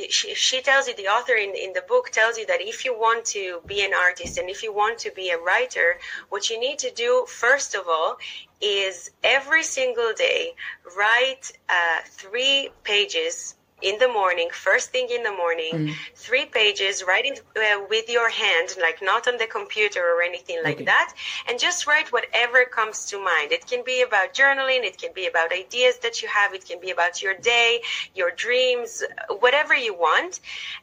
she, 0.09 0.33
she 0.35 0.61
tells 0.61 0.87
you, 0.87 0.95
the 0.95 1.07
author 1.07 1.33
in, 1.33 1.53
in 1.55 1.73
the 1.73 1.81
book 1.81 2.11
tells 2.11 2.37
you 2.37 2.45
that 2.45 2.61
if 2.61 2.85
you 2.85 2.97
want 2.97 3.25
to 3.25 3.61
be 3.67 3.83
an 3.83 3.93
artist 3.93 4.37
and 4.37 4.49
if 4.49 4.63
you 4.63 4.71
want 4.71 4.99
to 4.99 5.11
be 5.11 5.31
a 5.31 5.37
writer, 5.37 5.97
what 6.29 6.49
you 6.49 6.59
need 6.59 6.79
to 6.79 6.91
do, 6.91 7.25
first 7.27 7.75
of 7.75 7.87
all, 7.87 8.17
is 8.61 9.11
every 9.23 9.63
single 9.63 10.11
day 10.17 10.51
write 10.97 11.51
uh, 11.69 11.99
three 12.05 12.69
pages 12.83 13.55
in 13.81 13.97
the 13.97 14.07
morning, 14.09 14.49
first 14.51 14.91
thing 14.91 15.07
in 15.09 15.23
the 15.23 15.31
morning, 15.31 15.95
three 16.15 16.45
pages, 16.45 17.03
writing 17.07 17.35
uh, 17.55 17.79
with 17.89 18.09
your 18.09 18.29
hand, 18.29 18.75
like 18.81 18.99
not 19.01 19.25
on 19.27 19.37
the 19.37 19.45
computer 19.45 20.01
or 20.01 20.21
anything 20.21 20.57
like 20.63 20.75
Okay. 20.75 20.85
that, 20.85 21.13
and 21.47 21.57
just 21.57 21.87
write 21.87 22.11
whatever 22.11 22.65
comes 22.65 23.05
to 23.05 23.23
mind. 23.23 23.51
It 23.53 23.65
can 23.67 23.83
be 23.85 24.01
about 24.01 24.33
journaling, 24.33 24.83
it 24.83 24.97
can 24.97 25.11
be 25.15 25.27
about 25.27 25.53
ideas 25.53 25.97
that 25.99 26.21
you 26.21 26.27
have, 26.27 26.53
it 26.53 26.65
can 26.67 26.79
be 26.81 26.91
about 26.91 27.21
your 27.21 27.35
day, 27.35 27.79
your 28.15 28.31
dreams, 28.31 29.01
whatever 29.39 29.73
you 29.73 29.93
want. 29.93 30.41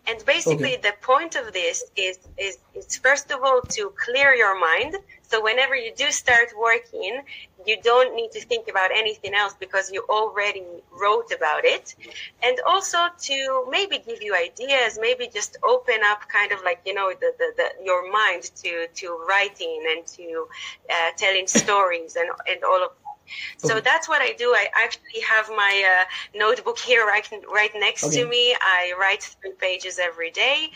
And 0.09 0.25
basically, 0.25 0.73
Okay. 0.75 0.81
the 0.89 0.95
point 1.03 1.35
of 1.37 1.53
this 1.53 1.85
is, 1.97 2.19
is, 2.39 2.57
is 2.75 2.97
first 2.97 3.31
of 3.31 3.41
all 3.45 3.61
to 3.77 3.93
clear 4.05 4.33
your 4.35 4.59
mind 4.59 4.95
So 5.29 5.43
whenever 5.43 5.75
you 5.75 5.93
do 5.95 6.11
start 6.11 6.49
working, 6.59 7.23
you 7.67 7.77
don't 7.83 8.15
need 8.15 8.31
to 8.33 8.41
think 8.41 8.69
about 8.69 8.91
anything 8.95 9.35
else 9.35 9.55
because 9.59 9.91
you 9.91 10.05
already 10.09 10.65
wrote 10.93 11.33
about 11.33 11.65
it. 11.65 11.97
And 12.43 12.59
also 12.67 12.99
to 13.23 13.67
maybe 13.69 13.99
give 13.99 14.23
you 14.23 14.35
ideas, 14.37 14.99
maybe 15.01 15.29
just 15.33 15.57
open 15.65 15.99
up 16.05 16.29
kind 16.29 16.53
of 16.53 16.63
like, 16.65 16.81
you 16.87 16.95
know, 16.95 17.13
the, 17.21 17.33
the, 17.39 17.53
the 17.57 17.85
your 17.85 18.11
mind 18.11 18.45
to, 18.63 18.87
to 18.95 19.19
writing 19.29 19.83
and 19.91 20.07
to 20.07 20.47
uh, 20.91 21.11
telling 21.17 21.47
stories 21.47 22.17
and, 22.17 22.31
and 22.49 22.63
all 22.63 22.85
of 22.85 22.91
that. 22.91 23.69
so 23.69 23.75
okay. 23.75 23.81
that's 23.81 24.09
what 24.09 24.23
I 24.23 24.33
do. 24.35 24.55
I 24.55 24.69
actually 24.77 25.21
have 25.29 25.49
my 25.49 25.75
uh, 25.93 26.39
notebook 26.39 26.79
here 26.79 27.05
right, 27.05 27.29
right 27.53 27.71
next 27.75 28.05
okay. 28.05 28.23
to 28.23 28.29
me. 28.29 28.55
I 28.61 28.95
write 29.01 29.25
three 29.25 29.53
pages 29.53 29.99
every 29.99 30.31
day. 30.31 30.71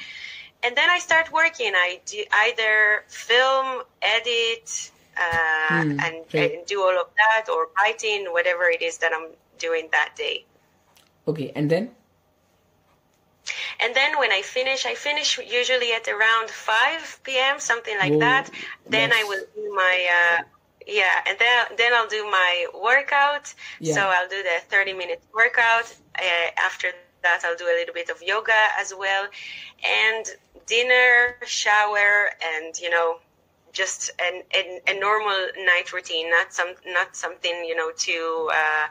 And 0.62 0.76
then 0.76 0.90
I 0.90 0.98
start 0.98 1.32
working. 1.32 1.72
I 1.74 2.00
do 2.04 2.22
either 2.32 3.04
film, 3.08 3.82
edit, 4.02 4.90
uh, 5.16 5.82
mm, 5.84 6.00
and, 6.00 6.34
and, 6.34 6.66
do 6.66 6.82
all 6.82 7.00
of 7.00 7.08
that, 7.16 7.50
or 7.50 7.68
writing, 7.78 8.26
whatever 8.30 8.64
it 8.64 8.82
is 8.82 8.98
that 8.98 9.12
I'm 9.12 9.28
doing 9.58 9.88
that 9.92 10.14
day. 10.16 10.44
Okay, 11.26 11.52
and 11.54 11.70
then? 11.70 11.90
And 13.82 13.94
then 13.94 14.18
when 14.18 14.32
I 14.32 14.42
finish, 14.42 14.84
I 14.84 14.94
finish 14.94 15.38
usually 15.38 15.92
at 15.92 16.06
around 16.08 16.50
5 16.50 17.20
p.m., 17.24 17.58
something 17.58 17.96
like 17.98 18.12
Whoa, 18.12 18.20
that. 18.20 18.50
Then 18.86 19.10
yes. 19.10 19.18
I 19.18 19.28
will 19.28 19.44
do 19.54 19.74
my. 19.74 20.08
Uh, 20.18 20.42
yeah, 20.86 21.22
and 21.26 21.38
then 21.38 21.66
then 21.76 21.92
I'll 21.94 22.08
do 22.08 22.24
my 22.24 22.66
workout. 22.74 23.54
Yeah. 23.80 23.94
So 23.94 24.00
I'll 24.00 24.28
do 24.28 24.42
the 24.42 24.60
30 24.68 24.92
minute 24.94 25.22
workout. 25.34 25.94
Uh, 26.18 26.22
after 26.58 26.92
that, 27.22 27.42
I'll 27.44 27.56
do 27.56 27.64
a 27.64 27.76
little 27.78 27.94
bit 27.94 28.10
of 28.10 28.22
yoga 28.22 28.60
as 28.78 28.94
well, 28.96 29.26
and 29.84 30.26
dinner, 30.66 31.36
shower, 31.44 32.30
and 32.54 32.78
you 32.78 32.90
know, 32.90 33.18
just 33.72 34.10
an, 34.20 34.42
an, 34.54 34.80
a 34.88 34.98
normal 34.98 35.48
night 35.64 35.92
routine, 35.92 36.30
not 36.30 36.52
some 36.52 36.74
not 36.86 37.16
something 37.16 37.64
you 37.64 37.76
know 37.76 37.90
too 37.96 38.50
uh, 38.52 38.86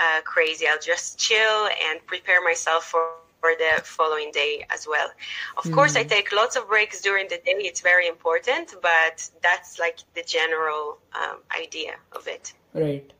uh, 0.00 0.20
crazy. 0.22 0.66
I'll 0.68 0.78
just 0.80 1.18
chill 1.18 1.68
and 1.88 2.04
prepare 2.06 2.42
myself 2.42 2.84
for 2.84 3.02
for 3.44 3.52
the 3.58 3.82
following 3.84 4.30
day 4.32 4.64
as 4.70 4.86
well. 4.88 5.10
Of 5.58 5.64
mm. 5.64 5.74
course, 5.74 5.96
I 5.96 6.02
take 6.02 6.32
lots 6.32 6.56
of 6.56 6.66
breaks 6.66 7.02
during 7.02 7.28
the 7.28 7.36
day. 7.36 7.56
It's 7.70 7.82
very 7.82 8.08
important, 8.08 8.74
but 8.80 9.28
that's 9.42 9.78
like 9.78 9.98
the 10.14 10.22
general 10.22 10.96
um, 11.14 11.40
idea 11.62 11.92
of 12.12 12.26
it. 12.26 12.54
Right. 12.72 13.12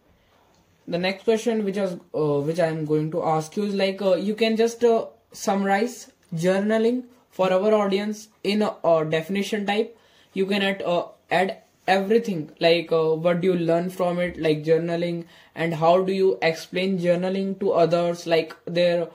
The 0.86 0.98
next 0.98 1.24
question, 1.24 1.64
which 1.64 1.76
was 1.78 1.94
uh, 2.14 2.40
which 2.46 2.60
I 2.60 2.66
am 2.66 2.84
going 2.84 3.10
to 3.12 3.22
ask 3.22 3.56
you, 3.56 3.64
is 3.64 3.74
like 3.74 4.02
uh, 4.02 4.14
you 4.16 4.34
can 4.34 4.56
just 4.56 4.84
uh, 4.84 5.06
summarize 5.32 6.10
journaling 6.34 7.04
for 7.30 7.50
our 7.52 7.72
audience 7.74 8.28
in 8.42 8.62
a, 8.62 8.74
a 8.84 9.04
definition 9.04 9.64
type. 9.64 9.96
You 10.34 10.44
can 10.46 10.62
add 10.62 10.82
uh, 10.82 11.06
add 11.30 11.56
everything 11.86 12.50
like 12.60 12.92
uh, 12.92 13.14
what 13.14 13.40
do 13.40 13.48
you 13.48 13.54
learn 13.54 13.88
from 13.88 14.18
it 14.18 14.38
like 14.38 14.62
journaling 14.64 15.24
and 15.54 15.74
how 15.74 16.02
do 16.02 16.12
you 16.12 16.38
explain 16.42 16.98
journaling 16.98 17.58
to 17.60 17.72
others? 17.72 18.26
Like 18.26 18.54
there 18.66 19.08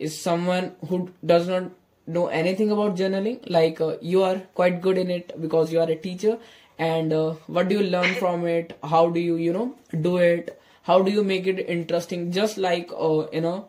is 0.00 0.20
someone 0.20 0.74
who 0.88 1.10
does 1.24 1.46
not 1.46 1.70
know 2.08 2.26
anything 2.26 2.72
about 2.72 2.96
journaling 2.96 3.38
like 3.48 3.80
uh, 3.80 3.96
you 4.00 4.24
are 4.24 4.38
quite 4.54 4.80
good 4.82 4.98
in 4.98 5.08
it 5.08 5.40
because 5.40 5.72
you 5.72 5.78
are 5.78 5.88
a 5.88 5.94
teacher 5.94 6.36
and 6.78 7.12
what 7.46 7.68
do 7.68 7.78
you 7.78 7.84
learn 7.84 8.12
from 8.14 8.44
it? 8.44 8.76
How 8.82 9.08
do 9.08 9.20
you 9.20 9.36
you 9.36 9.52
know 9.52 9.76
do 10.00 10.16
it 10.16 10.58
how 10.82 11.02
do 11.02 11.10
you 11.10 11.22
make 11.22 11.46
it 11.46 11.58
interesting? 11.60 12.32
Just 12.32 12.58
like 12.58 12.90
uh, 12.92 13.26
you 13.32 13.40
know 13.40 13.68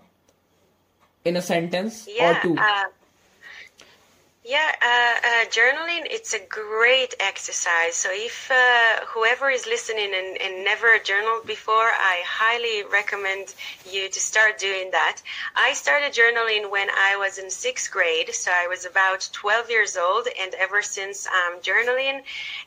in 1.26 1.38
a 1.38 1.42
sentence 1.42 2.08
yeah, 2.10 2.38
or 2.38 2.42
two? 2.42 2.56
uh, 2.58 2.86
yeah, 4.46 4.76
uh, 4.82 5.26
uh, 5.26 5.46
journaling, 5.46 6.06
it's 6.12 6.34
a 6.34 6.40
great 6.50 7.16
exercise. 7.22 7.96
So 7.96 8.10
if 8.12 8.52
uh, 8.52 9.06
whoever 9.06 9.50
is 9.50 9.66
listening 9.66 10.12
and, 10.14 10.38
and, 10.42 10.66
never 10.66 11.00
journaled 11.00 11.48
before, 11.48 11.90
I 11.94 12.22
highly 12.26 12.84
recommend 12.92 13.54
you 13.90 14.10
to 14.10 14.20
start 14.20 14.58
doing 14.58 14.92
that. 14.92 15.22
I 15.56 15.72
started 15.74 16.12
journaling 16.12 16.70
when 16.70 16.90
I 16.90 17.16
was 17.16 17.38
in 17.38 17.50
sixth 17.50 17.90
grade. 17.90 18.34
So 18.34 18.52
I 18.54 18.68
was 18.68 18.86
about 18.86 19.30
12 19.32 19.70
years 19.70 19.96
old 19.96 20.28
and 20.40 20.54
ever 20.56 20.82
since 20.82 21.26
I'm 21.32 21.60
journaling. 21.60 22.22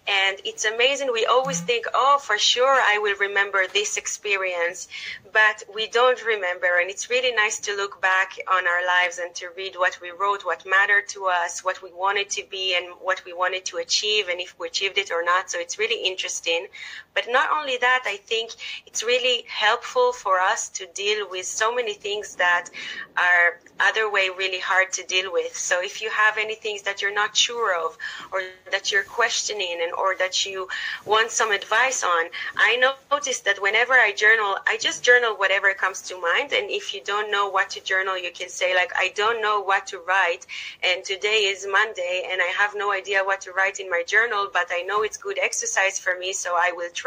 And 0.08 0.40
it's 0.44 0.64
amazing. 0.64 1.12
We 1.12 1.26
always 1.26 1.60
think, 1.60 1.84
oh, 1.92 2.18
for 2.22 2.38
sure 2.38 2.80
I 2.84 2.98
will 2.98 3.16
remember 3.16 3.66
this 3.66 3.98
experience, 3.98 4.88
but 5.30 5.62
we 5.74 5.88
don't 5.88 6.24
remember. 6.24 6.78
And 6.80 6.90
it's 6.90 7.10
really 7.10 7.34
nice 7.34 7.58
to 7.60 7.76
look 7.76 8.00
back 8.00 8.38
on 8.50 8.66
our 8.66 8.86
lives 8.86 9.18
and 9.18 9.34
to 9.34 9.48
read 9.56 9.76
what 9.76 9.98
we 10.00 10.10
wrote, 10.10 10.44
what 10.44 10.64
mattered 10.64 11.08
to 11.08 11.26
us, 11.26 11.64
what 11.66 11.82
we 11.82 11.92
wanted 11.92 12.30
to 12.30 12.44
be 12.48 12.76
and 12.76 12.86
what 13.00 13.20
we 13.26 13.32
wanted 13.32 13.64
to 13.64 13.78
achieve 13.78 14.28
and 14.28 14.40
if 14.40 14.54
we 14.58 14.68
achieved 14.68 14.98
it 14.98 15.10
or 15.10 15.24
not. 15.24 15.50
So 15.50 15.58
it's 15.58 15.78
really 15.80 16.00
interesting. 16.06 16.68
But 17.16 17.24
not 17.28 17.48
only 17.58 17.78
that, 17.78 18.02
I 18.04 18.16
think 18.18 18.52
it's 18.86 19.02
really 19.02 19.44
helpful 19.48 20.12
for 20.12 20.38
us 20.38 20.68
to 20.78 20.86
deal 20.94 21.26
with 21.30 21.46
so 21.46 21.74
many 21.74 21.94
things 21.94 22.36
that 22.36 22.68
are 23.16 23.58
other 23.80 24.10
way 24.10 24.28
really 24.36 24.58
hard 24.60 24.92
to 24.92 25.02
deal 25.04 25.32
with. 25.32 25.56
So 25.56 25.82
if 25.82 26.02
you 26.02 26.10
have 26.10 26.38
any 26.38 26.54
things 26.54 26.82
that 26.82 27.00
you're 27.00 27.14
not 27.22 27.36
sure 27.36 27.74
of 27.84 27.96
or 28.32 28.42
that 28.70 28.92
you're 28.92 29.02
questioning 29.02 29.78
and 29.82 29.92
or 29.94 30.14
that 30.16 30.44
you 30.46 30.68
want 31.04 31.30
some 31.30 31.52
advice 31.52 32.04
on, 32.04 32.26
I 32.56 32.94
noticed 33.10 33.44
that 33.46 33.60
whenever 33.62 33.94
I 33.94 34.12
journal, 34.12 34.56
I 34.66 34.76
just 34.78 35.02
journal 35.02 35.34
whatever 35.36 35.72
comes 35.74 36.02
to 36.08 36.20
mind. 36.20 36.52
And 36.52 36.70
if 36.70 36.94
you 36.94 37.00
don't 37.04 37.30
know 37.30 37.48
what 37.48 37.70
to 37.70 37.80
journal, 37.82 38.18
you 38.18 38.32
can 38.32 38.48
say 38.48 38.74
like, 38.74 38.92
I 38.96 39.12
don't 39.14 39.40
know 39.40 39.60
what 39.60 39.86
to 39.88 39.98
write. 40.06 40.46
And 40.82 41.04
today 41.04 41.40
is 41.52 41.66
Monday 41.70 42.28
and 42.30 42.40
I 42.42 42.52
have 42.58 42.74
no 42.76 42.92
idea 42.92 43.24
what 43.24 43.40
to 43.42 43.52
write 43.52 43.80
in 43.80 43.88
my 43.88 44.02
journal, 44.06 44.48
but 44.52 44.66
I 44.70 44.82
know 44.82 45.02
it's 45.02 45.16
good 45.16 45.38
exercise 45.38 45.98
for 45.98 46.18
me. 46.18 46.32
So 46.32 46.54
I 46.54 46.72
will 46.76 46.90
try 46.92 47.05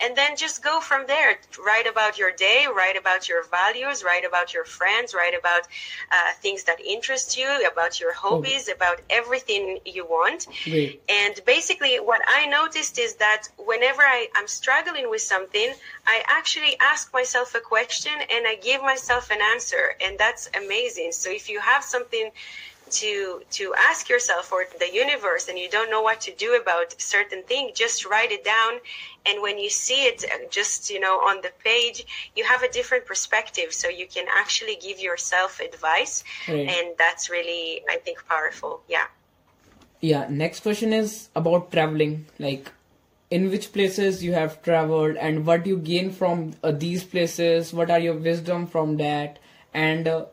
and 0.00 0.16
then 0.16 0.36
just 0.36 0.62
go 0.62 0.80
from 0.80 1.06
there. 1.06 1.38
Write 1.64 1.86
about 1.86 2.18
your 2.18 2.32
day, 2.32 2.66
write 2.74 2.96
about 2.96 3.28
your 3.28 3.44
values, 3.48 4.02
write 4.02 4.24
about 4.24 4.54
your 4.54 4.64
friends, 4.64 5.14
write 5.14 5.34
about 5.38 5.62
uh, 6.10 6.32
things 6.40 6.64
that 6.64 6.80
interest 6.80 7.36
you, 7.36 7.48
about 7.70 8.00
your 8.00 8.12
hobbies, 8.14 8.68
oh. 8.68 8.72
about 8.72 9.00
everything 9.10 9.78
you 9.84 10.04
want. 10.06 10.46
And 11.08 11.40
basically, 11.46 11.96
what 11.96 12.20
I 12.26 12.46
noticed 12.46 12.98
is 12.98 13.16
that 13.16 13.48
whenever 13.58 14.02
I, 14.02 14.28
I'm 14.36 14.48
struggling 14.48 15.10
with 15.10 15.22
something, 15.22 15.72
I 16.06 16.22
actually 16.26 16.76
ask 16.80 17.12
myself 17.12 17.54
a 17.54 17.60
question 17.60 18.12
and 18.30 18.46
I 18.46 18.56
give 18.56 18.82
myself 18.82 19.30
an 19.30 19.40
answer. 19.54 19.94
And 20.02 20.18
that's 20.18 20.48
amazing. 20.56 21.12
So 21.12 21.30
if 21.30 21.48
you 21.48 21.60
have 21.60 21.84
something 21.84 22.30
to 22.90 23.42
to 23.50 23.74
ask 23.76 24.08
yourself 24.08 24.52
or 24.52 24.64
the 24.78 24.92
universe 24.92 25.48
and 25.48 25.58
you 25.58 25.68
don't 25.68 25.90
know 25.90 26.02
what 26.02 26.20
to 26.22 26.34
do 26.34 26.54
about 26.60 27.00
certain 27.00 27.42
thing 27.44 27.70
just 27.74 28.04
write 28.04 28.32
it 28.32 28.44
down. 28.44 28.80
And 29.26 29.42
when 29.42 29.58
you 29.58 29.70
see 29.70 30.04
it 30.04 30.24
uh, 30.24 30.46
just 30.50 30.90
you 30.90 31.00
know 31.00 31.16
on 31.18 31.40
the 31.42 31.52
page 31.64 32.30
you 32.36 32.44
have 32.44 32.62
a 32.62 32.70
different 32.70 33.06
perspective. 33.06 33.72
So 33.72 33.88
you 33.88 34.06
can 34.06 34.26
actually 34.36 34.76
give 34.76 35.00
yourself 35.00 35.60
advice. 35.60 36.24
Mm. 36.46 36.68
and 36.68 36.88
that's 36.98 37.30
really 37.30 37.82
i 37.88 37.96
think 37.96 38.26
powerful. 38.26 38.82
Yeah. 38.88 39.06
Yeah. 40.00 40.26
Next 40.30 40.60
question 40.60 40.92
is 40.92 41.28
about 41.36 41.70
traveling. 41.72 42.26
Like 42.38 42.70
in 43.30 43.48
which 43.50 43.72
places 43.72 44.24
you 44.24 44.32
have 44.32 44.60
traveled 44.62 45.16
and 45.16 45.46
what 45.46 45.66
you 45.66 45.76
gain 45.76 46.10
from 46.10 46.54
uh, 46.64 46.72
these 46.72 47.04
places? 47.04 47.72
What 47.72 47.90
are 47.90 47.98
your 47.98 48.14
wisdom 48.14 48.66
from 48.66 48.96
that? 48.96 49.38
And 49.72 50.08
uh, 50.08 50.26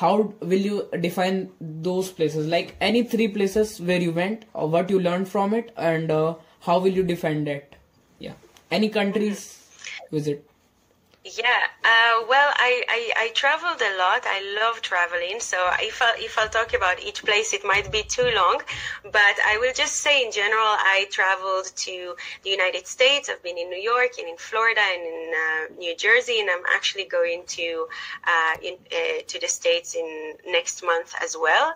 how 0.00 0.32
will 0.40 0.64
you 0.66 0.88
define 1.00 1.50
those 1.60 2.10
places? 2.10 2.46
Like 2.46 2.74
any 2.80 3.02
three 3.02 3.28
places 3.28 3.80
where 3.80 4.00
you 4.00 4.12
went 4.12 4.46
or 4.54 4.68
what 4.68 4.88
you 4.88 4.98
learned 4.98 5.28
from 5.28 5.52
it 5.52 5.72
and 5.76 6.10
uh, 6.10 6.36
how 6.60 6.78
will 6.78 6.92
you 7.00 7.02
defend 7.02 7.48
it? 7.48 7.76
Yeah. 8.18 8.32
Any 8.70 8.88
countries 8.88 9.58
visit 10.10 10.49
yeah, 11.22 11.60
uh, 11.84 12.24
well, 12.30 12.50
I, 12.56 12.82
I, 12.88 13.12
I, 13.24 13.28
traveled 13.34 13.82
a 13.82 13.98
lot. 13.98 14.22
I 14.24 14.58
love 14.58 14.80
traveling. 14.80 15.38
So 15.40 15.58
if, 15.78 16.00
I, 16.00 16.14
if 16.16 16.38
I'll 16.38 16.48
talk 16.48 16.72
about 16.72 17.02
each 17.02 17.22
place, 17.22 17.52
it 17.52 17.62
might 17.62 17.92
be 17.92 18.02
too 18.04 18.32
long. 18.34 18.62
But 19.04 19.36
I 19.44 19.58
will 19.60 19.74
just 19.74 19.96
say 19.96 20.24
in 20.24 20.32
general, 20.32 20.64
I 20.64 21.06
traveled 21.10 21.72
to 21.76 22.16
the 22.42 22.48
United 22.48 22.86
States. 22.86 23.28
I've 23.28 23.42
been 23.42 23.58
in 23.58 23.68
New 23.68 23.80
York 23.80 24.12
and 24.18 24.28
in 24.28 24.38
Florida 24.38 24.80
and 24.80 25.02
in 25.02 25.32
uh, 25.34 25.78
New 25.78 25.94
Jersey. 25.94 26.40
And 26.40 26.48
I'm 26.48 26.64
actually 26.74 27.04
going 27.04 27.42
to, 27.48 27.86
uh, 28.24 28.56
in, 28.62 28.76
uh, 28.90 29.20
to 29.26 29.38
the 29.38 29.48
States 29.48 29.94
in 29.94 30.36
next 30.46 30.82
month 30.82 31.14
as 31.22 31.36
well. 31.38 31.74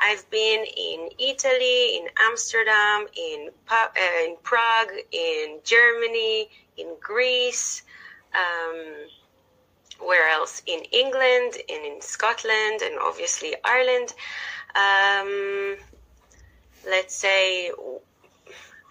I've 0.00 0.28
been 0.30 0.64
in 0.64 1.08
Italy, 1.18 1.96
in 1.96 2.06
Amsterdam, 2.20 3.06
in, 3.16 3.50
uh, 3.68 3.88
in 4.24 4.36
Prague, 4.44 4.92
in 5.10 5.58
Germany, 5.64 6.48
in 6.76 6.94
Greece 7.00 7.82
um, 8.34 8.84
where 10.00 10.28
else? 10.30 10.62
In 10.66 10.80
England, 10.92 11.54
and 11.68 11.84
in 11.84 12.00
Scotland, 12.00 12.82
and 12.82 12.98
obviously 13.00 13.54
Ireland. 13.64 14.14
Um, 14.74 15.76
let's 16.86 17.14
say 17.14 17.70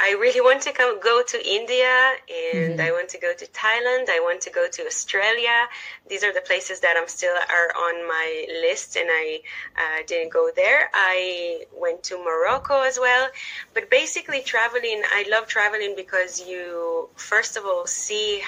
I 0.02 0.18
really 0.20 0.42
want 0.42 0.62
to 0.64 0.74
come 0.74 1.00
go 1.00 1.24
to 1.24 1.38
India 1.48 1.88
and 2.28 2.74
mm-hmm. 2.74 2.82
I 2.82 2.92
want 2.92 3.08
to 3.10 3.20
go 3.20 3.32
to 3.34 3.46
Thailand. 3.46 4.10
I 4.10 4.20
want 4.22 4.42
to 4.42 4.50
go 4.50 4.68
to 4.68 4.86
Australia. 4.86 5.68
These 6.10 6.26
are 6.26 6.34
the 6.34 6.42
places 6.42 6.82
that 6.82 6.98
I'm 6.98 7.08
still 7.08 7.34
are 7.34 7.70
on 7.86 8.08
my 8.08 8.46
list 8.62 8.98
and 8.98 9.08
I 9.10 9.40
uh, 9.78 10.04
didn't 10.06 10.34
go 10.34 10.50
there. 10.54 10.90
I 10.94 11.66
went 11.74 12.04
to 12.04 12.18
Morocco 12.18 12.82
as 12.82 13.00
well. 13.00 13.30
But 13.74 13.90
basically 13.90 14.42
traveling, 14.42 15.04
I 15.10 15.26
love 15.32 15.48
traveling 15.48 15.94
because 15.96 16.46
you 16.46 17.08
first 17.16 17.56
of 17.56 17.64
all 17.64 17.86
see 17.86 18.42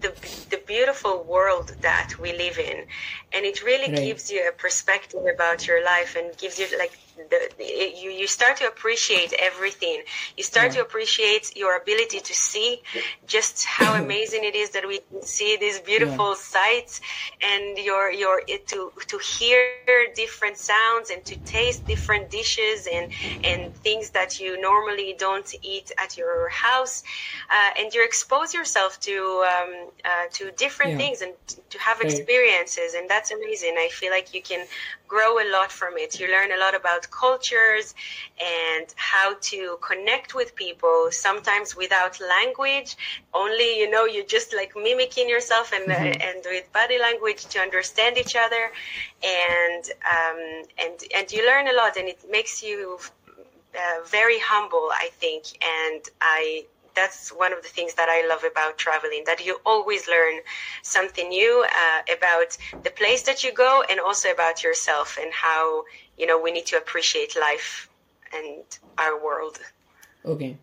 the, 0.00 0.14
the 0.50 0.60
beautiful 0.66 1.24
world 1.24 1.72
that 1.82 2.10
we 2.20 2.32
live 2.32 2.58
in 2.58 2.84
and 3.32 3.44
it 3.44 3.62
really 3.64 3.92
right. 3.92 4.04
gives 4.04 4.30
you 4.30 4.48
a 4.48 4.52
perspective 4.52 5.20
about 5.34 5.66
your 5.66 5.84
life 5.84 6.16
and 6.16 6.36
gives 6.38 6.58
you 6.58 6.66
like 6.78 6.92
the, 7.28 7.50
you, 8.02 8.10
you 8.10 8.26
start 8.26 8.56
to 8.58 8.66
appreciate 8.66 9.32
everything. 9.38 10.02
You 10.36 10.44
start 10.44 10.68
yeah. 10.68 10.76
to 10.76 10.82
appreciate 10.82 11.56
your 11.56 11.76
ability 11.76 12.20
to 12.20 12.34
see 12.34 12.82
just 13.26 13.64
how 13.64 13.94
amazing 14.02 14.44
it 14.44 14.54
is 14.54 14.70
that 14.70 14.86
we 14.86 15.00
can 15.10 15.22
see 15.22 15.56
these 15.58 15.80
beautiful 15.80 16.30
yeah. 16.30 16.34
sights 16.34 17.00
and 17.42 17.78
your 17.78 18.10
your 18.10 18.40
to 18.66 18.92
to 19.06 19.18
hear 19.18 19.60
different 20.14 20.56
sounds 20.56 21.10
and 21.10 21.24
to 21.24 21.36
taste 21.40 21.86
different 21.86 22.30
dishes 22.30 22.88
and 22.92 23.12
and 23.44 23.74
things 23.76 24.10
that 24.10 24.40
you 24.40 24.60
normally 24.60 25.14
don't 25.18 25.54
eat 25.62 25.92
at 25.98 26.16
your 26.16 26.48
house, 26.48 27.02
uh, 27.50 27.70
and 27.78 27.92
you 27.94 28.04
expose 28.04 28.54
yourself 28.54 29.00
to 29.00 29.44
um, 29.50 29.88
uh, 30.04 30.26
to 30.32 30.50
different 30.52 30.92
yeah. 30.92 30.98
things 30.98 31.22
and 31.22 31.32
to 31.70 31.78
have 31.78 32.00
experiences, 32.00 32.94
and 32.94 33.08
that's 33.08 33.30
amazing. 33.30 33.74
I 33.78 33.88
feel 33.88 34.10
like 34.10 34.34
you 34.34 34.42
can 34.42 34.66
grow 35.08 35.38
a 35.38 35.46
lot 35.50 35.72
from 35.72 35.94
it. 35.96 36.20
You 36.20 36.28
learn 36.28 36.52
a 36.52 36.58
lot 36.58 36.74
about 36.74 37.09
cultures 37.10 37.94
and 38.40 38.86
how 38.96 39.34
to 39.40 39.78
connect 39.80 40.34
with 40.34 40.54
people, 40.54 41.08
sometimes 41.10 41.76
without 41.76 42.20
language, 42.20 42.96
only, 43.34 43.78
you 43.78 43.90
know, 43.90 44.04
you're 44.04 44.24
just 44.24 44.54
like 44.54 44.72
mimicking 44.76 45.28
yourself 45.28 45.72
and, 45.72 45.86
mm-hmm. 45.88 46.20
uh, 46.20 46.26
and 46.26 46.44
with 46.44 46.72
body 46.72 46.98
language 46.98 47.46
to 47.46 47.58
understand 47.58 48.18
each 48.18 48.36
other. 48.36 48.70
And, 49.22 49.84
um, 50.14 50.62
and, 50.78 51.02
and 51.16 51.32
you 51.32 51.46
learn 51.46 51.68
a 51.68 51.72
lot 51.72 51.96
and 51.96 52.08
it 52.08 52.24
makes 52.30 52.62
you 52.62 52.98
uh, 53.74 54.04
very 54.06 54.38
humble, 54.38 54.88
I 54.92 55.10
think. 55.12 55.44
And 55.62 56.02
I 56.20 56.64
that's 56.94 57.30
one 57.30 57.52
of 57.52 57.62
the 57.62 57.68
things 57.68 57.94
that 57.94 58.08
I 58.08 58.26
love 58.28 58.44
about 58.44 58.78
traveling 58.78 59.22
that 59.26 59.44
you 59.44 59.60
always 59.64 60.08
learn 60.08 60.40
something 60.82 61.28
new 61.28 61.64
uh, 61.64 62.14
about 62.16 62.56
the 62.82 62.90
place 62.90 63.22
that 63.22 63.44
you 63.44 63.52
go 63.52 63.84
and 63.88 64.00
also 64.00 64.30
about 64.30 64.62
yourself 64.62 65.18
and 65.20 65.32
how 65.32 65.84
you 66.20 66.26
know 66.26 66.38
we 66.40 66.52
need 66.52 66.66
to 66.66 66.76
appreciate 66.76 67.36
life 67.40 67.88
and 68.38 68.78
our 68.98 69.22
world. 69.24 69.58
Okay. 70.24 70.56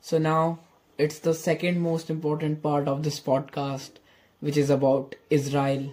So 0.00 0.18
now 0.18 0.60
it's 0.96 1.18
the 1.18 1.34
second 1.34 1.80
most 1.80 2.10
important 2.10 2.62
part 2.62 2.88
of 2.88 3.02
this 3.02 3.20
podcast 3.20 4.02
which 4.40 4.56
is 4.56 4.70
about 4.70 5.14
Israel 5.30 5.92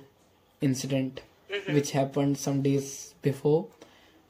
incident 0.62 1.22
mm-hmm. 1.54 1.74
which 1.74 1.92
happened 1.92 2.38
some 2.38 2.62
days 2.62 3.14
before. 3.22 3.68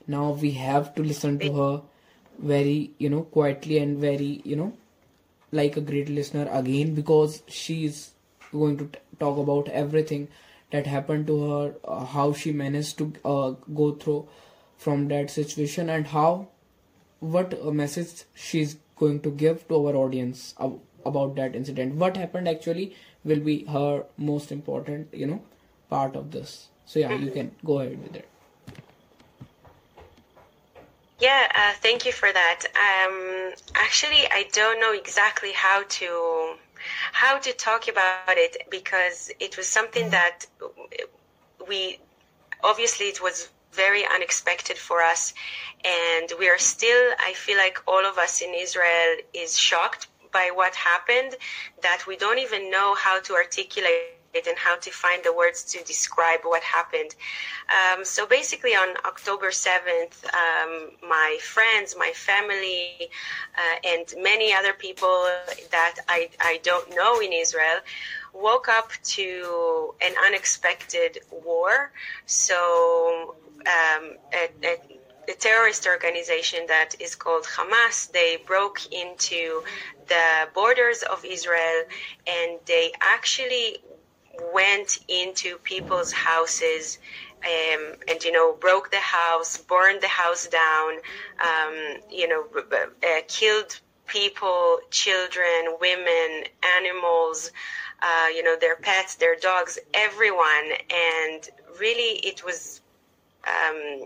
Now 0.07 0.32
we 0.32 0.51
have 0.51 0.93
to 0.95 1.03
listen 1.03 1.39
to 1.39 1.53
her 1.53 1.82
very, 2.39 2.91
you 2.97 3.09
know, 3.09 3.21
quietly 3.21 3.78
and 3.78 3.97
very, 3.97 4.41
you 4.43 4.55
know, 4.55 4.74
like 5.51 5.78
a 5.78 5.82
great 5.82 6.09
listener 6.09 6.47
again 6.51 6.95
because 6.95 7.43
she's 7.47 8.11
going 8.51 8.78
to 8.78 8.86
t- 8.86 8.99
talk 9.19 9.38
about 9.38 9.69
everything 9.69 10.28
that 10.71 10.88
happened 10.88 11.28
to 11.28 11.49
her, 11.49 11.76
uh, 11.86 12.03
how 12.03 12.34
she 12.34 12.51
managed 12.51 12.97
to 12.97 13.13
uh, 13.24 13.51
go 13.74 13.91
through 13.91 14.28
from 14.84 15.07
that 15.09 15.29
situation, 15.29 15.89
and 15.89 16.07
how 16.07 16.47
what 17.19 17.53
a 17.53 17.71
message 17.71 18.23
she's 18.36 18.75
going 18.97 19.21
to 19.21 19.31
give 19.31 19.67
to 19.69 19.79
our 19.88 19.95
audience 19.95 20.53
ab- 20.59 20.79
about 21.05 21.36
that 21.36 21.55
incident. 21.55 21.95
What 21.95 22.17
happened 22.17 22.47
actually 22.47 22.95
will 23.23 23.39
be 23.39 23.63
her 23.65 24.05
most 24.17 24.51
important, 24.51 25.13
you 25.13 25.27
know, 25.27 25.41
part 25.89 26.15
of 26.15 26.31
this. 26.31 26.67
So 26.86 26.99
yeah, 26.99 27.13
you 27.13 27.31
can 27.31 27.55
go 27.63 27.79
ahead 27.79 28.03
with 28.03 28.15
it. 28.15 28.29
Yeah, 31.19 31.47
uh, 31.55 31.73
thank 31.81 32.05
you 32.05 32.11
for 32.11 32.31
that. 32.34 32.65
Um, 32.75 33.53
actually, 33.75 34.27
I 34.29 34.45
don't 34.51 34.79
know 34.81 34.91
exactly 34.91 35.53
how 35.53 35.84
to 35.88 36.55
how 37.13 37.38
to 37.39 37.53
talk 37.53 37.88
about 37.88 38.38
it 38.38 38.57
because 38.69 39.31
it 39.39 39.55
was 39.55 39.67
something 39.67 40.09
that 40.09 40.45
we 41.69 41.99
obviously 42.61 43.05
it 43.05 43.21
was 43.21 43.49
very 43.74 44.03
unexpected 44.05 44.78
for 44.78 45.01
us, 45.01 45.34
and 45.84 46.32
we 46.39 46.49
are 46.49 46.57
still. 46.57 47.13
I 47.19 47.34
feel 47.34 47.57
like 47.57 47.80
all 47.88 48.05
of 48.05 48.17
us 48.17 48.41
in 48.41 48.53
Israel 48.53 49.17
is 49.34 49.57
shocked 49.57 50.07
by 50.32 50.49
what 50.53 50.74
happened 50.76 51.36
that 51.82 52.03
we 52.07 52.15
don't 52.17 52.39
even 52.39 52.71
know 52.71 52.95
how 52.95 53.19
to 53.21 53.34
articulate 53.34 54.47
and 54.47 54.57
how 54.57 54.76
to 54.78 54.89
find 54.89 55.24
the 55.24 55.32
words 55.32 55.63
to 55.63 55.84
describe 55.84 56.39
what 56.43 56.63
happened. 56.63 57.13
Um, 57.78 58.03
so 58.03 58.26
basically, 58.26 58.71
on 58.71 58.95
October 59.05 59.51
7th, 59.51 60.26
um, 60.34 60.89
my 61.07 61.38
friends, 61.41 61.95
my 61.97 62.11
family, 62.15 63.09
uh, 63.55 63.88
and 63.88 64.13
many 64.17 64.51
other 64.51 64.74
people 64.74 65.28
that 65.69 65.95
I, 66.09 66.30
I 66.41 66.59
don't 66.63 66.89
know 66.95 67.21
in 67.21 67.32
Israel 67.32 67.80
woke 68.34 68.67
up 68.67 68.91
to 69.03 69.93
an 70.01 70.13
unexpected 70.26 71.19
war. 71.32 71.91
So, 72.26 73.36
um, 73.68 74.18
a, 74.34 74.49
a, 74.66 74.78
a 75.30 75.34
terrorist 75.36 75.88
organization 75.88 76.66
that 76.68 76.95
is 76.99 77.16
called 77.16 77.45
Hamas, 77.45 78.11
they 78.11 78.38
broke 78.45 78.80
into 78.91 79.64
the 80.07 80.49
borders 80.53 81.03
of 81.03 81.24
Israel 81.26 81.84
and 82.28 82.59
they 82.66 82.91
actually 83.01 83.78
went 84.53 84.99
into 85.07 85.57
people's 85.59 86.11
houses 86.11 86.97
um, 87.45 87.93
and 88.09 88.24
you 88.24 88.32
know 88.32 88.53
broke 88.59 88.91
the 88.91 88.97
house, 88.99 89.57
burned 89.57 90.01
the 90.01 90.07
house 90.07 90.47
down, 90.47 90.93
um, 91.41 92.01
you 92.09 92.28
know, 92.28 92.45
uh, 92.72 93.22
killed 93.28 93.80
people, 94.07 94.80
children, 94.91 95.76
women, 95.80 96.43
animals, 96.78 97.51
uh, 98.01 98.28
you 98.34 98.43
know, 98.43 98.55
their 98.59 98.76
pets, 98.78 99.16
their 99.16 99.36
dogs, 99.36 99.78
everyone, 99.93 100.72
and 100.89 101.49
really 101.80 102.20
it 102.26 102.43
was. 102.45 102.82
Um, 103.48 104.06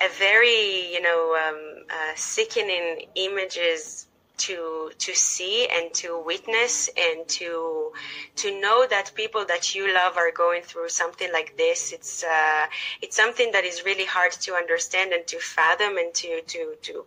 a 0.00 0.08
very, 0.18 0.92
you 0.92 1.00
know, 1.02 1.36
um, 1.36 1.84
uh, 1.90 2.12
sickening 2.14 3.06
images 3.14 4.06
to 4.38 4.90
to 4.98 5.14
see 5.14 5.66
and 5.66 5.92
to 5.92 6.18
witness 6.24 6.88
and 6.96 7.28
to 7.28 7.92
to 8.36 8.60
know 8.60 8.86
that 8.88 9.10
people 9.14 9.44
that 9.44 9.74
you 9.74 9.92
love 9.92 10.16
are 10.16 10.30
going 10.30 10.62
through 10.62 10.88
something 10.88 11.30
like 11.32 11.56
this. 11.56 11.92
It's 11.92 12.24
uh, 12.24 12.66
it's 13.02 13.16
something 13.16 13.50
that 13.52 13.64
is 13.64 13.84
really 13.84 14.04
hard 14.06 14.32
to 14.32 14.54
understand 14.54 15.12
and 15.12 15.26
to 15.26 15.38
fathom 15.38 15.96
and 15.98 16.14
to 16.14 16.40
to 16.42 16.76
to 16.82 17.04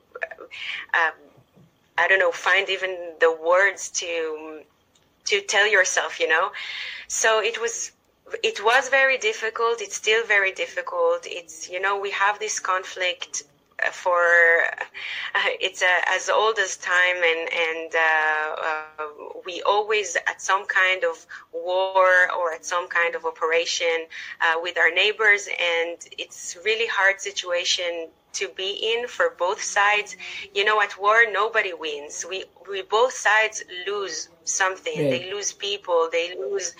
uh, 0.93 1.11
I 1.97 2.07
don't 2.07 2.19
know 2.19 2.31
find 2.31 2.69
even 2.69 3.13
the 3.19 3.31
words 3.33 3.89
to 4.01 4.61
to 5.25 5.41
tell 5.41 5.67
yourself 5.71 6.19
you 6.19 6.27
know? 6.27 6.51
So 7.07 7.39
it 7.41 7.61
was 7.61 7.91
it 8.43 8.63
was 8.63 8.89
very 8.89 9.17
difficult 9.17 9.81
it's 9.81 9.95
still 9.95 10.25
very 10.25 10.51
difficult 10.51 11.25
it's 11.25 11.69
you 11.69 11.79
know 11.79 11.99
we 11.99 12.11
have 12.11 12.39
this 12.39 12.59
conflict 12.59 13.43
for 13.91 14.21
uh, 15.35 15.39
it's 15.59 15.81
uh, 15.81 15.85
as 16.07 16.29
old 16.29 16.59
as 16.59 16.77
time 16.77 17.17
and 17.23 17.49
and 17.67 17.95
uh, 17.95 18.55
uh, 18.67 19.05
we 19.45 19.61
always 19.63 20.15
at 20.27 20.41
some 20.41 20.65
kind 20.67 21.03
of 21.03 21.25
war 21.51 22.31
or 22.37 22.53
at 22.53 22.63
some 22.63 22.87
kind 22.87 23.15
of 23.15 23.25
operation 23.25 24.05
uh, 24.41 24.55
with 24.61 24.77
our 24.77 24.91
neighbors 24.91 25.47
and 25.47 25.97
it's 26.17 26.57
really 26.63 26.87
hard 26.87 27.19
situation 27.19 28.07
to 28.33 28.47
be 28.55 28.95
in 28.95 29.07
for 29.07 29.35
both 29.37 29.61
sides. 29.61 30.15
You 30.53 30.63
know, 30.63 30.81
at 30.81 30.97
war, 30.99 31.25
nobody 31.31 31.73
wins. 31.73 32.25
We, 32.27 32.45
we 32.69 32.81
both 32.83 33.13
sides 33.13 33.63
lose 33.85 34.29
something. 34.43 34.93
Yeah. 34.95 35.09
They 35.09 35.31
lose 35.31 35.51
people. 35.53 36.09
They 36.11 36.35
lose, 36.35 36.73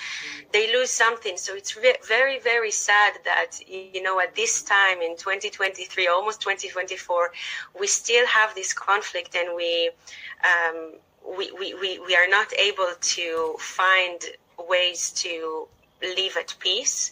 they 0.51 0.71
lose 0.73 0.89
something. 0.89 1.37
So 1.37 1.55
it's 1.55 1.75
re- 1.77 1.95
very, 2.07 2.39
very 2.39 2.71
sad 2.71 3.13
that, 3.25 3.59
you 3.67 4.01
know, 4.01 4.19
at 4.19 4.35
this 4.35 4.63
time 4.63 5.01
in 5.01 5.17
2023, 5.17 6.07
almost 6.07 6.41
2024, 6.41 7.31
we 7.79 7.87
still 7.87 8.25
have 8.27 8.53
this 8.55 8.73
conflict 8.73 9.35
and 9.35 9.55
we, 9.55 9.89
um, 10.43 10.93
we, 11.37 11.51
we, 11.51 11.73
we, 11.75 11.99
we 11.99 12.15
are 12.15 12.27
not 12.27 12.47
able 12.57 12.91
to 12.99 13.55
find 13.59 14.19
ways 14.69 15.11
to 15.11 15.67
live 16.01 16.35
at 16.37 16.55
peace 16.59 17.11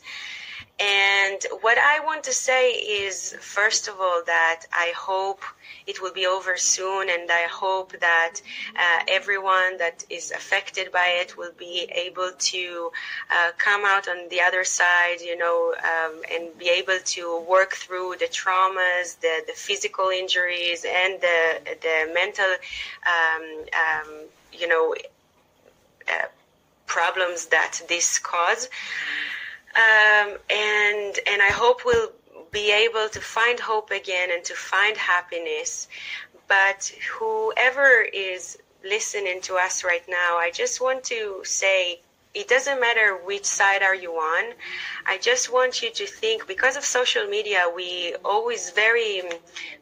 And 0.79 1.45
what 1.59 1.77
I 1.77 1.99
want 2.05 2.23
to 2.23 2.31
say 2.31 2.71
is, 2.71 3.35
first 3.41 3.89
of 3.89 3.99
all, 3.99 4.21
that 4.25 4.65
I 4.71 4.93
hope 4.95 5.43
it 5.85 6.01
will 6.01 6.13
be 6.13 6.25
over 6.25 6.55
soon, 6.55 7.09
and 7.09 7.29
I 7.29 7.47
hope 7.51 7.99
that 7.99 8.35
uh, 8.77 8.99
everyone 9.09 9.77
that 9.79 10.05
is 10.09 10.31
affected 10.31 10.91
by 10.91 11.07
it 11.21 11.35
will 11.35 11.51
be 11.57 11.89
able 11.91 12.31
to 12.37 12.91
uh, 13.29 13.51
come 13.57 13.83
out 13.85 14.07
on 14.07 14.29
the 14.29 14.39
other 14.39 14.63
side, 14.63 15.19
you 15.19 15.37
know, 15.37 15.73
um, 15.83 16.21
and 16.31 16.57
be 16.57 16.69
able 16.69 16.99
to 17.05 17.43
work 17.49 17.73
through 17.73 18.15
the 18.19 18.27
traumas, 18.27 19.19
the, 19.19 19.41
the 19.47 19.53
physical 19.53 20.09
injuries, 20.09 20.85
and 20.85 21.19
the 21.19 21.59
the 21.81 22.11
mental, 22.13 22.51
um, 23.13 23.65
um, 23.83 24.09
you 24.53 24.67
know, 24.67 24.95
uh, 26.07 26.27
problems 26.85 27.47
that 27.47 27.81
this 27.89 28.17
cause. 28.17 28.69
Um, 29.75 30.37
and 30.49 31.19
and 31.27 31.41
I 31.41 31.51
hope 31.51 31.85
we'll 31.85 32.11
be 32.51 32.71
able 32.71 33.07
to 33.09 33.21
find 33.21 33.59
hope 33.59 33.91
again 33.91 34.29
and 34.31 34.43
to 34.45 34.55
find 34.55 34.97
happiness. 34.97 35.87
But 36.47 36.91
whoever 37.11 38.01
is 38.01 38.57
listening 38.83 39.41
to 39.41 39.55
us 39.55 39.83
right 39.83 40.03
now, 40.07 40.37
I 40.37 40.51
just 40.51 40.81
want 40.81 41.03
to 41.05 41.41
say 41.43 42.01
it 42.33 42.47
doesn't 42.47 42.79
matter 42.79 43.17
which 43.17 43.45
side 43.45 43.81
are 43.81 43.95
you 43.95 44.13
on. 44.13 44.53
I 45.05 45.17
just 45.17 45.51
want 45.51 45.81
you 45.81 45.91
to 45.91 46.05
think 46.05 46.47
because 46.47 46.77
of 46.77 46.85
social 46.85 47.25
media, 47.27 47.63
we 47.75 48.15
always 48.23 48.69
very 48.71 49.23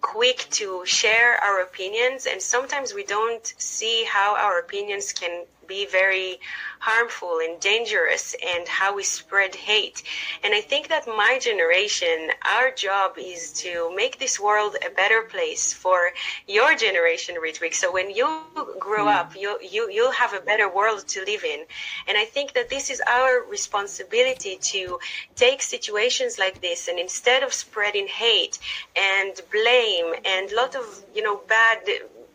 quick 0.01 0.47
to 0.51 0.85
share 0.85 1.35
our 1.43 1.61
opinions 1.61 2.25
and 2.25 2.41
sometimes 2.41 2.93
we 2.93 3.03
don't 3.03 3.53
see 3.57 4.05
how 4.05 4.35
our 4.35 4.59
opinions 4.59 5.11
can 5.11 5.45
be 5.67 5.85
very 5.85 6.39
harmful 6.79 7.39
and 7.39 7.59
dangerous 7.59 8.35
and 8.45 8.67
how 8.67 8.95
we 8.95 9.03
spread 9.03 9.55
hate. 9.55 10.03
And 10.43 10.53
I 10.53 10.61
think 10.61 10.89
that 10.89 11.07
my 11.07 11.39
generation, 11.41 12.29
our 12.55 12.71
job 12.71 13.17
is 13.17 13.51
to 13.63 13.93
make 13.95 14.19
this 14.19 14.39
world 14.39 14.75
a 14.85 14.89
better 14.91 15.23
place 15.23 15.73
for 15.73 16.11
your 16.47 16.75
generation, 16.75 17.35
Ritwik. 17.35 17.73
So 17.73 17.91
when 17.91 18.09
you 18.09 18.41
grow 18.79 19.05
mm. 19.05 19.15
up, 19.15 19.35
you, 19.35 19.57
you, 19.61 19.89
you'll 19.89 20.11
have 20.11 20.33
a 20.33 20.41
better 20.41 20.69
world 20.73 21.07
to 21.09 21.23
live 21.25 21.43
in. 21.43 21.65
And 22.07 22.17
I 22.17 22.25
think 22.25 22.53
that 22.53 22.69
this 22.69 22.89
is 22.89 23.01
our 23.07 23.43
responsibility 23.49 24.57
to 24.61 24.99
take 25.35 25.61
situations 25.61 26.37
like 26.37 26.61
this 26.61 26.87
and 26.87 26.99
instead 26.99 27.43
of 27.43 27.53
spreading 27.53 28.07
hate 28.07 28.59
and 28.95 29.33
blame 29.51 30.13
and 30.25 30.51
a 30.51 30.55
lot 30.55 30.75
of, 30.75 31.03
you 31.13 31.23
know, 31.23 31.41
bad 31.47 31.79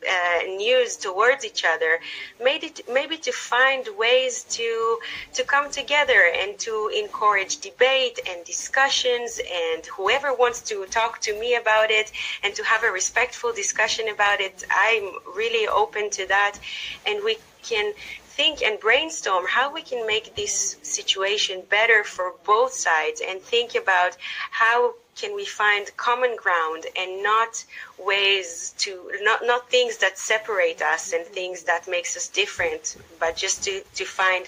uh, 0.09 0.43
news 0.47 0.97
towards 0.97 1.45
each 1.45 1.65
other, 1.65 2.01
made 2.43 2.65
it 2.65 2.81
maybe 2.91 3.17
to 3.19 3.33
find 3.33 3.87
ways 3.97 4.45
to 4.45 4.99
to 5.35 5.45
come 5.45 5.71
together 5.71 6.33
and 6.41 6.59
to 6.59 6.91
encourage 6.97 7.59
debate 7.59 8.19
and 8.29 8.45
discussions. 8.45 9.41
And 9.41 9.85
whoever 9.87 10.35
wants 10.35 10.61
to 10.63 10.85
talk 10.87 11.21
to 11.23 11.39
me 11.39 11.55
about 11.57 11.91
it 11.91 12.13
and 12.43 12.55
to 12.55 12.65
have 12.65 12.85
a 12.85 12.91
respectful 12.91 13.53
discussion 13.53 14.09
about 14.09 14.41
it, 14.41 14.65
I'm 14.71 15.13
really 15.35 15.67
open 15.69 16.11
to 16.11 16.27
that. 16.29 16.59
And 17.07 17.23
we 17.25 17.37
can 17.63 17.93
think 18.37 18.63
and 18.63 18.81
brainstorm 18.81 19.45
how 19.47 19.73
we 19.73 19.83
can 19.83 20.07
make 20.07 20.35
this 20.35 20.79
situation 20.83 21.63
better 21.69 22.03
for 22.03 22.35
both 22.45 22.73
sides 22.73 23.21
and 23.27 23.41
think 23.41 23.75
about 23.75 24.17
how 24.51 24.95
can 25.15 25.37
we 25.37 25.45
find 25.45 25.95
common 25.97 26.35
ground 26.37 26.87
and 26.97 27.23
not 27.23 27.65
ways 28.05 28.75
to 28.79 29.11
not 29.23 29.41
not 29.45 29.71
things 29.71 29.99
that 29.99 30.19
separate 30.19 30.83
us 30.83 31.13
and 31.13 31.27
things 31.27 31.65
that 31.65 31.87
makes 31.89 32.17
us 32.17 32.29
different 32.29 32.97
but 33.21 33.37
just 33.37 33.63
to 33.65 33.83
to 33.95 34.05
find 34.05 34.47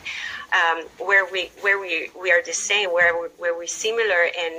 um, 0.52 0.84
where 0.98 1.26
we 1.30 1.50
where 1.60 1.78
we 1.78 2.10
we 2.20 2.30
are 2.32 2.42
the 2.44 2.52
same 2.52 2.90
where 2.92 3.20
we, 3.20 3.28
where 3.38 3.56
we're 3.56 3.66
similar 3.66 4.22
and 4.38 4.54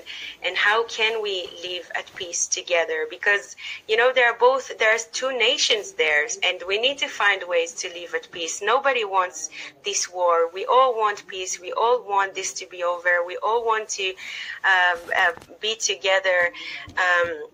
and 0.45 0.55
how 0.57 0.85
can 0.85 1.21
we 1.21 1.49
live 1.63 1.89
at 1.95 2.13
peace 2.15 2.47
together? 2.47 3.07
Because 3.09 3.55
you 3.87 3.97
know 3.97 4.11
there 4.13 4.31
are 4.31 4.37
both 4.37 4.77
there's 4.79 5.05
two 5.05 5.37
nations 5.37 5.93
there 5.93 6.25
and 6.43 6.61
we 6.67 6.79
need 6.79 6.97
to 6.99 7.07
find 7.07 7.43
ways 7.47 7.73
to 7.73 7.89
live 7.89 8.13
at 8.15 8.31
peace. 8.31 8.61
Nobody 8.63 9.03
wants 9.03 9.49
this 9.83 10.09
war. 10.11 10.49
We 10.53 10.65
all 10.65 10.95
want 10.95 11.27
peace. 11.27 11.59
We 11.59 11.71
all 11.73 12.03
want 12.07 12.35
this 12.35 12.53
to 12.53 12.67
be 12.67 12.83
over. 12.83 13.23
We 13.25 13.37
all 13.43 13.65
want 13.65 13.89
to 13.89 14.07
um, 14.63 14.99
uh, 15.19 15.31
be 15.59 15.75
together. 15.75 16.51
Um, 16.97 17.47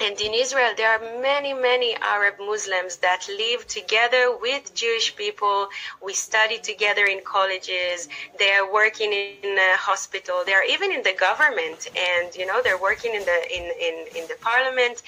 and 0.00 0.20
in 0.20 0.34
Israel, 0.34 0.72
there 0.76 0.90
are 0.90 1.20
many, 1.20 1.52
many 1.52 1.94
Arab 1.96 2.34
Muslims 2.38 2.96
that 2.98 3.26
live 3.28 3.66
together 3.66 4.36
with 4.40 4.74
Jewish 4.74 5.14
people. 5.14 5.68
We 6.02 6.14
study 6.14 6.58
together 6.58 7.04
in 7.04 7.20
colleges. 7.24 8.08
They 8.38 8.52
are 8.52 8.72
working 8.72 9.12
in 9.12 9.58
a 9.58 9.76
hospital. 9.76 10.42
They 10.44 10.54
are 10.54 10.64
even 10.64 10.92
in 10.92 11.02
the 11.02 11.14
government, 11.18 11.88
and 11.96 12.34
you 12.34 12.46
know 12.46 12.60
they're 12.62 12.80
working 12.80 13.14
in 13.14 13.24
the 13.24 13.38
in 13.56 13.64
in, 13.80 14.06
in 14.16 14.28
the 14.28 14.36
parliament, 14.40 15.02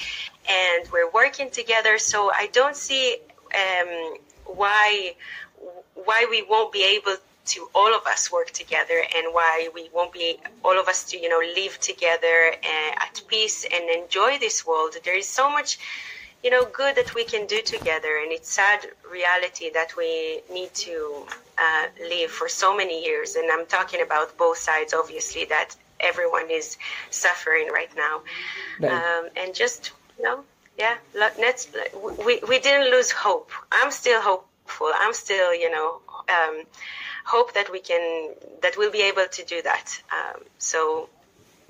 and 0.48 0.90
we're 0.92 1.10
working 1.10 1.50
together. 1.50 1.98
So 1.98 2.30
I 2.32 2.48
don't 2.52 2.76
see 2.76 3.16
um, 3.54 4.16
why 4.46 5.14
why 5.94 6.26
we 6.30 6.42
won't 6.42 6.72
be 6.72 6.84
able 6.96 7.16
to 7.46 7.68
all 7.74 7.94
of 7.94 8.06
us 8.06 8.32
work 8.32 8.50
together 8.50 9.02
and 9.16 9.26
why 9.32 9.68
we 9.74 9.88
won't 9.92 10.12
be 10.12 10.38
all 10.64 10.78
of 10.78 10.88
us 10.88 11.04
to 11.04 11.18
you 11.18 11.28
know 11.28 11.42
live 11.54 11.78
together 11.80 12.54
uh, 12.64 13.04
at 13.04 13.22
peace 13.28 13.66
and 13.72 13.90
enjoy 13.90 14.38
this 14.38 14.66
world. 14.66 14.94
There 15.04 15.16
is 15.16 15.28
so 15.28 15.50
much 15.50 15.78
you 16.42 16.50
know 16.50 16.66
good 16.72 16.96
that 16.96 17.14
we 17.14 17.24
can 17.24 17.46
do 17.46 17.60
together 17.62 18.18
and 18.22 18.30
it's 18.32 18.50
sad 18.50 18.86
reality 19.10 19.70
that 19.72 19.96
we 19.96 20.40
need 20.52 20.72
to 20.74 21.26
uh, 21.58 21.86
live 22.08 22.30
for 22.30 22.48
so 22.48 22.76
many 22.76 23.04
years. 23.04 23.34
And 23.36 23.50
i'm 23.50 23.66
talking 23.66 24.00
about 24.02 24.36
both 24.38 24.58
sides 24.58 24.94
obviously 24.94 25.44
that 25.46 25.76
everyone 26.00 26.50
is 26.50 26.76
suffering 27.10 27.68
right 27.72 27.90
now. 27.96 28.22
Um, 28.96 29.28
and 29.36 29.54
just 29.54 29.92
you 30.18 30.24
know 30.24 30.44
yeah 30.78 30.96
let's 31.14 31.68
we, 32.26 32.40
we 32.48 32.58
didn't 32.58 32.90
lose 32.90 33.10
hope. 33.10 33.50
I'm 33.72 33.90
still 33.90 34.20
hopeful. 34.20 34.90
I'm 34.94 35.12
still 35.12 35.54
you 35.54 35.70
know 35.70 36.00
um, 36.28 36.62
hope 37.24 37.54
that 37.54 37.70
we 37.72 37.80
can 37.80 38.30
that 38.62 38.76
we'll 38.76 38.92
be 38.92 39.02
able 39.02 39.26
to 39.26 39.44
do 39.44 39.62
that. 39.62 40.02
Um, 40.12 40.42
so 40.58 41.08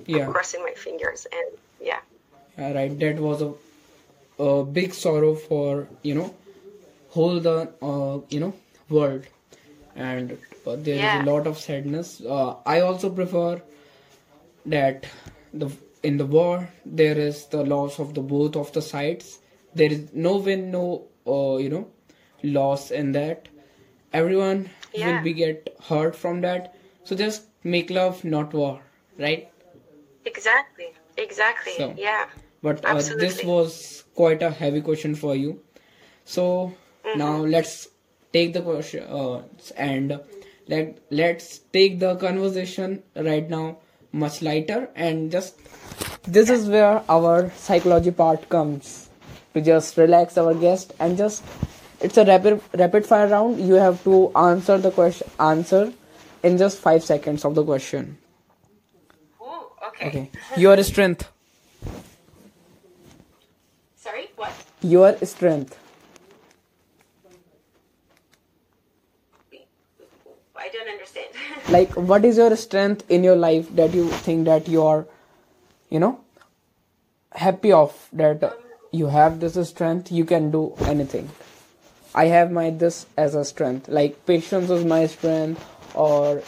yeah. 0.06 0.26
I'm 0.26 0.32
crossing 0.32 0.62
my 0.62 0.72
fingers 0.72 1.26
and 1.32 1.58
yeah. 1.80 2.00
yeah. 2.58 2.72
Right, 2.72 2.98
that 2.98 3.16
was 3.16 3.42
a, 3.42 3.52
a 4.42 4.64
big 4.64 4.94
sorrow 4.94 5.34
for 5.34 5.88
you 6.02 6.14
know 6.14 6.34
whole 7.10 7.40
the 7.40 7.72
uh, 7.82 8.18
you 8.28 8.40
know 8.40 8.54
world, 8.88 9.24
and 9.94 10.36
uh, 10.66 10.76
there 10.76 10.96
yeah. 10.96 11.20
is 11.20 11.26
a 11.26 11.30
lot 11.30 11.46
of 11.46 11.58
sadness. 11.58 12.20
Uh, 12.20 12.56
I 12.66 12.80
also 12.80 13.10
prefer 13.10 13.62
that 14.66 15.06
the 15.52 15.70
in 16.02 16.16
the 16.18 16.26
war 16.26 16.68
there 16.84 17.18
is 17.18 17.46
the 17.46 17.64
loss 17.64 17.98
of 17.98 18.14
the 18.14 18.20
both 18.20 18.56
of 18.56 18.72
the 18.72 18.82
sides. 18.82 19.38
There 19.74 19.92
is 19.92 20.12
no 20.12 20.36
win, 20.36 20.70
no 20.70 21.04
uh, 21.26 21.56
you 21.56 21.70
know 21.70 21.88
loss 22.42 22.90
in 22.90 23.12
that. 23.12 23.48
Everyone 24.12 24.70
yeah. 24.94 25.16
will 25.16 25.24
be 25.24 25.32
get 25.32 25.76
hurt 25.88 26.16
from 26.16 26.40
that? 26.42 26.74
So 27.04 27.14
just 27.16 27.44
make 27.62 27.90
love 27.90 28.24
not 28.24 28.52
war 28.52 28.80
right? 29.18 29.48
Exactly. 30.24 30.92
Exactly. 31.16 31.74
So, 31.76 31.94
yeah. 31.96 32.26
but 32.62 32.84
uh, 32.84 32.94
this 32.94 33.44
was 33.44 34.04
quite 34.14 34.42
a 34.42 34.50
heavy 34.50 34.80
question 34.80 35.14
for 35.14 35.36
you. 35.36 35.60
So 36.24 36.72
mm-hmm. 37.04 37.18
now 37.18 37.36
let's 37.36 37.88
take 38.32 38.52
the 38.52 38.62
question 38.62 39.04
uh, 39.04 39.42
and 39.76 40.20
let 40.66 40.98
let's 41.10 41.58
take 41.72 42.00
the 42.00 42.16
conversation 42.16 43.02
right 43.14 43.48
now 43.48 43.78
much 44.12 44.42
lighter 44.42 44.88
and 44.94 45.30
just 45.30 45.56
this 46.22 46.48
is 46.48 46.68
where 46.68 47.02
our 47.08 47.50
psychology 47.56 48.10
part 48.10 48.48
comes. 48.48 49.08
To 49.52 49.60
just 49.60 49.96
relax 49.96 50.36
our 50.36 50.52
guest 50.52 50.94
and 50.98 51.16
just 51.16 51.44
it's 52.04 52.18
a 52.18 52.24
rapid 52.24 52.60
rapid 52.74 53.06
fire 53.06 53.28
round. 53.28 53.60
You 53.66 53.74
have 53.74 54.02
to 54.04 54.30
answer 54.36 54.76
the 54.86 54.90
question 54.90 55.30
answer 55.40 55.92
in 56.42 56.58
just 56.58 56.78
5 56.78 57.02
seconds 57.02 57.44
of 57.44 57.54
the 57.54 57.64
question. 57.64 58.18
Ooh, 59.40 59.62
okay. 59.88 60.08
Okay. 60.08 60.30
Your 60.56 60.82
strength. 60.82 61.30
Sorry 63.96 64.28
what? 64.36 64.52
Your 64.82 65.16
strength. 65.24 65.78
I 70.56 70.68
don't 70.74 70.88
understand. 70.88 71.28
Like 71.76 71.96
what 72.10 72.24
is 72.24 72.36
your 72.36 72.54
strength 72.56 73.10
in 73.10 73.24
your 73.24 73.36
life 73.36 73.74
that 73.76 73.94
you 73.94 74.08
think 74.26 74.44
that 74.46 74.68
you 74.68 74.82
are 74.82 75.06
you 75.90 75.98
know 76.04 76.12
happy 77.44 77.72
of 77.72 77.96
that 78.12 78.44
um, 78.44 78.52
you 78.92 79.06
have 79.14 79.40
this 79.40 79.56
strength 79.68 80.12
you 80.12 80.24
can 80.32 80.50
do 80.50 80.62
anything 80.92 81.30
I 82.14 82.26
have 82.26 82.50
my 82.52 82.70
this 82.70 83.06
as 83.16 83.34
a 83.34 83.44
strength. 83.44 83.88
Like 83.88 84.24
patience 84.26 84.70
is 84.70 84.84
my 84.84 85.06
strength, 85.06 85.64
or. 85.94 86.38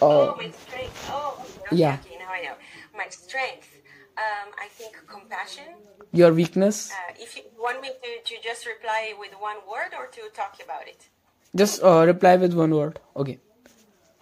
Uh, 0.00 0.06
oh, 0.06 0.34
my 0.36 0.50
strength. 0.50 1.08
Oh, 1.10 1.44
okay, 1.66 1.76
yeah. 1.76 1.98
Okay, 2.04 2.18
now 2.18 2.30
I 2.30 2.42
know. 2.42 2.54
My 2.96 3.08
strength. 3.08 3.68
Um, 4.16 4.52
I 4.60 4.68
think 4.68 4.96
compassion. 5.06 5.64
Your 6.12 6.32
weakness. 6.32 6.92
Uh, 6.92 7.14
if 7.20 7.36
you 7.36 7.42
want 7.58 7.80
me 7.82 7.88
to, 7.88 8.34
to 8.34 8.42
just 8.42 8.66
reply 8.66 9.14
with 9.18 9.32
one 9.38 9.56
word 9.70 9.92
or 9.98 10.06
to 10.06 10.20
talk 10.34 10.60
about 10.64 10.86
it. 10.88 11.08
Just 11.54 11.82
uh, 11.82 12.04
reply 12.06 12.36
with 12.36 12.54
one 12.54 12.74
word. 12.74 12.98
Okay. 13.16 13.38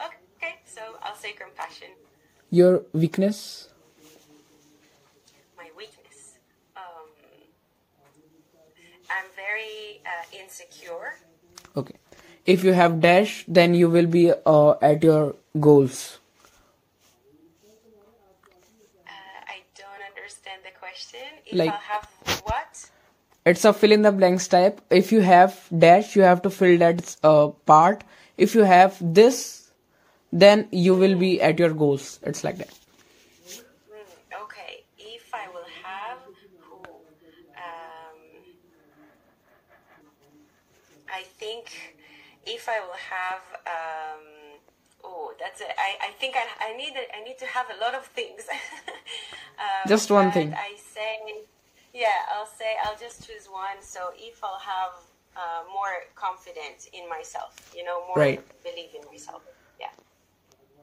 Okay, 0.00 0.54
so 0.64 0.80
I'll 1.02 1.16
say 1.16 1.32
compassion. 1.32 1.88
Your 2.50 2.82
weakness? 2.92 3.68
My 5.56 5.68
weakness. 5.76 6.38
Um, 6.76 7.10
I'm 9.10 9.28
very 9.56 10.00
uh, 10.04 10.42
insecure. 10.42 11.16
Okay. 11.76 11.94
If 12.44 12.62
you 12.64 12.72
have 12.72 13.00
dash, 13.00 13.44
then 13.48 13.74
you 13.74 13.88
will 13.90 14.06
be 14.06 14.32
uh, 14.44 14.74
at 14.80 15.02
your 15.02 15.34
goals. 15.58 16.18
Uh, 19.06 19.10
I 19.54 19.62
don't 19.76 20.02
understand 20.10 20.62
the 20.64 20.74
question. 20.78 21.26
If 21.46 21.58
Like- 21.58 21.72
I'll 21.72 21.88
have 21.94 22.08
what? 22.44 22.90
It's 23.44 23.64
a 23.64 23.72
fill 23.72 23.92
in 23.92 24.02
the 24.02 24.10
blanks 24.12 24.48
type. 24.48 24.80
If 24.90 25.12
you 25.12 25.20
have 25.20 25.68
dash, 25.76 26.16
you 26.16 26.22
have 26.22 26.42
to 26.42 26.50
fill 26.50 26.78
that 26.78 27.16
uh, 27.22 27.48
part. 27.64 28.02
If 28.36 28.54
you 28.56 28.64
have 28.64 28.96
this, 29.00 29.70
then 30.32 30.66
you 30.72 30.94
will 30.96 31.14
be 31.16 31.40
at 31.40 31.58
your 31.58 31.70
goals. 31.70 32.18
It's 32.24 32.42
like 32.42 32.58
that. 32.58 32.70
Mm, 32.70 34.42
okay. 34.42 34.82
If 34.98 35.30
I 35.32 35.46
will 35.54 35.70
have 35.84 36.18
who? 36.66 36.82
Um, 37.54 38.18
I 41.08 41.22
think 41.38 41.70
if 42.66 42.74
I 42.74 42.80
will 42.80 43.02
have. 43.16 43.42
Um, 43.66 44.24
oh, 45.04 45.32
that's 45.38 45.60
it. 45.60 45.70
I, 45.78 46.08
I 46.08 46.10
think 46.18 46.34
I, 46.36 46.44
I 46.68 46.76
need 46.76 46.94
I 47.14 47.22
need 47.22 47.38
to 47.38 47.46
have 47.46 47.66
a 47.70 47.78
lot 47.80 47.94
of 47.94 48.04
things. 48.06 48.42
um, 49.64 49.88
Just 49.88 50.10
one 50.10 50.32
thing. 50.32 50.52
I 50.54 50.74
say, 50.76 51.18
yeah, 51.94 52.34
I'll 52.34 52.46
say 52.60 52.74
I'll 52.84 52.98
just 52.98 53.26
choose 53.26 53.46
one. 53.46 53.78
So 53.80 54.00
if 54.16 54.42
I'll 54.42 54.58
have 54.58 54.94
uh, 55.36 55.62
more 55.72 55.94
confidence 56.14 56.88
in 56.92 57.08
myself, 57.08 57.54
you 57.76 57.84
know, 57.84 58.00
more 58.08 58.18
Right. 58.18 58.40
believe 58.64 58.90
in 58.98 59.04
myself. 59.12 59.42
Yeah. 59.78 59.94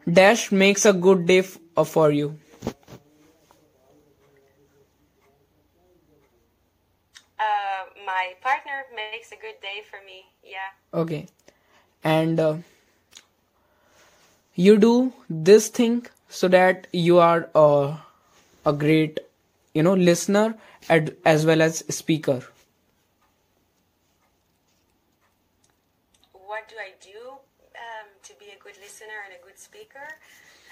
Dash 0.07 0.51
makes 0.51 0.85
a 0.85 0.93
good 0.93 1.25
day 1.25 1.43
uh, 1.75 1.83
for 1.83 2.11
you. 2.11 2.39
Uh, 7.39 7.83
my 8.05 8.33
partner 8.41 8.85
makes 8.95 9.31
a 9.33 9.35
good 9.35 9.59
day 9.61 9.83
for 9.89 9.99
me. 10.05 10.23
Yeah. 10.43 10.71
Okay. 10.93 11.27
And 12.03 12.39
uh, 12.39 12.57
you 14.55 14.77
do 14.77 15.13
this 15.29 15.69
thing 15.69 16.05
so 16.29 16.47
that 16.49 16.87
you 16.91 17.19
are 17.19 17.49
uh, 17.55 17.97
a 18.65 18.73
great, 18.73 19.19
you 19.73 19.83
know, 19.83 19.93
listener 19.93 20.55
ad- 20.89 21.15
as 21.25 21.45
well 21.45 21.61
as 21.61 21.79
speaker. 21.89 22.41
What 26.33 26.67
do 26.69 26.75
I 26.77 26.91
do 27.01 27.31
um, 27.31 28.07
to 28.23 28.33
be 28.39 28.45
a 28.47 28.59
good 28.63 28.77
listener 28.81 29.19
and 29.25 29.33
a 29.39 29.43
good 29.45 29.57
speaker? 29.57 30.07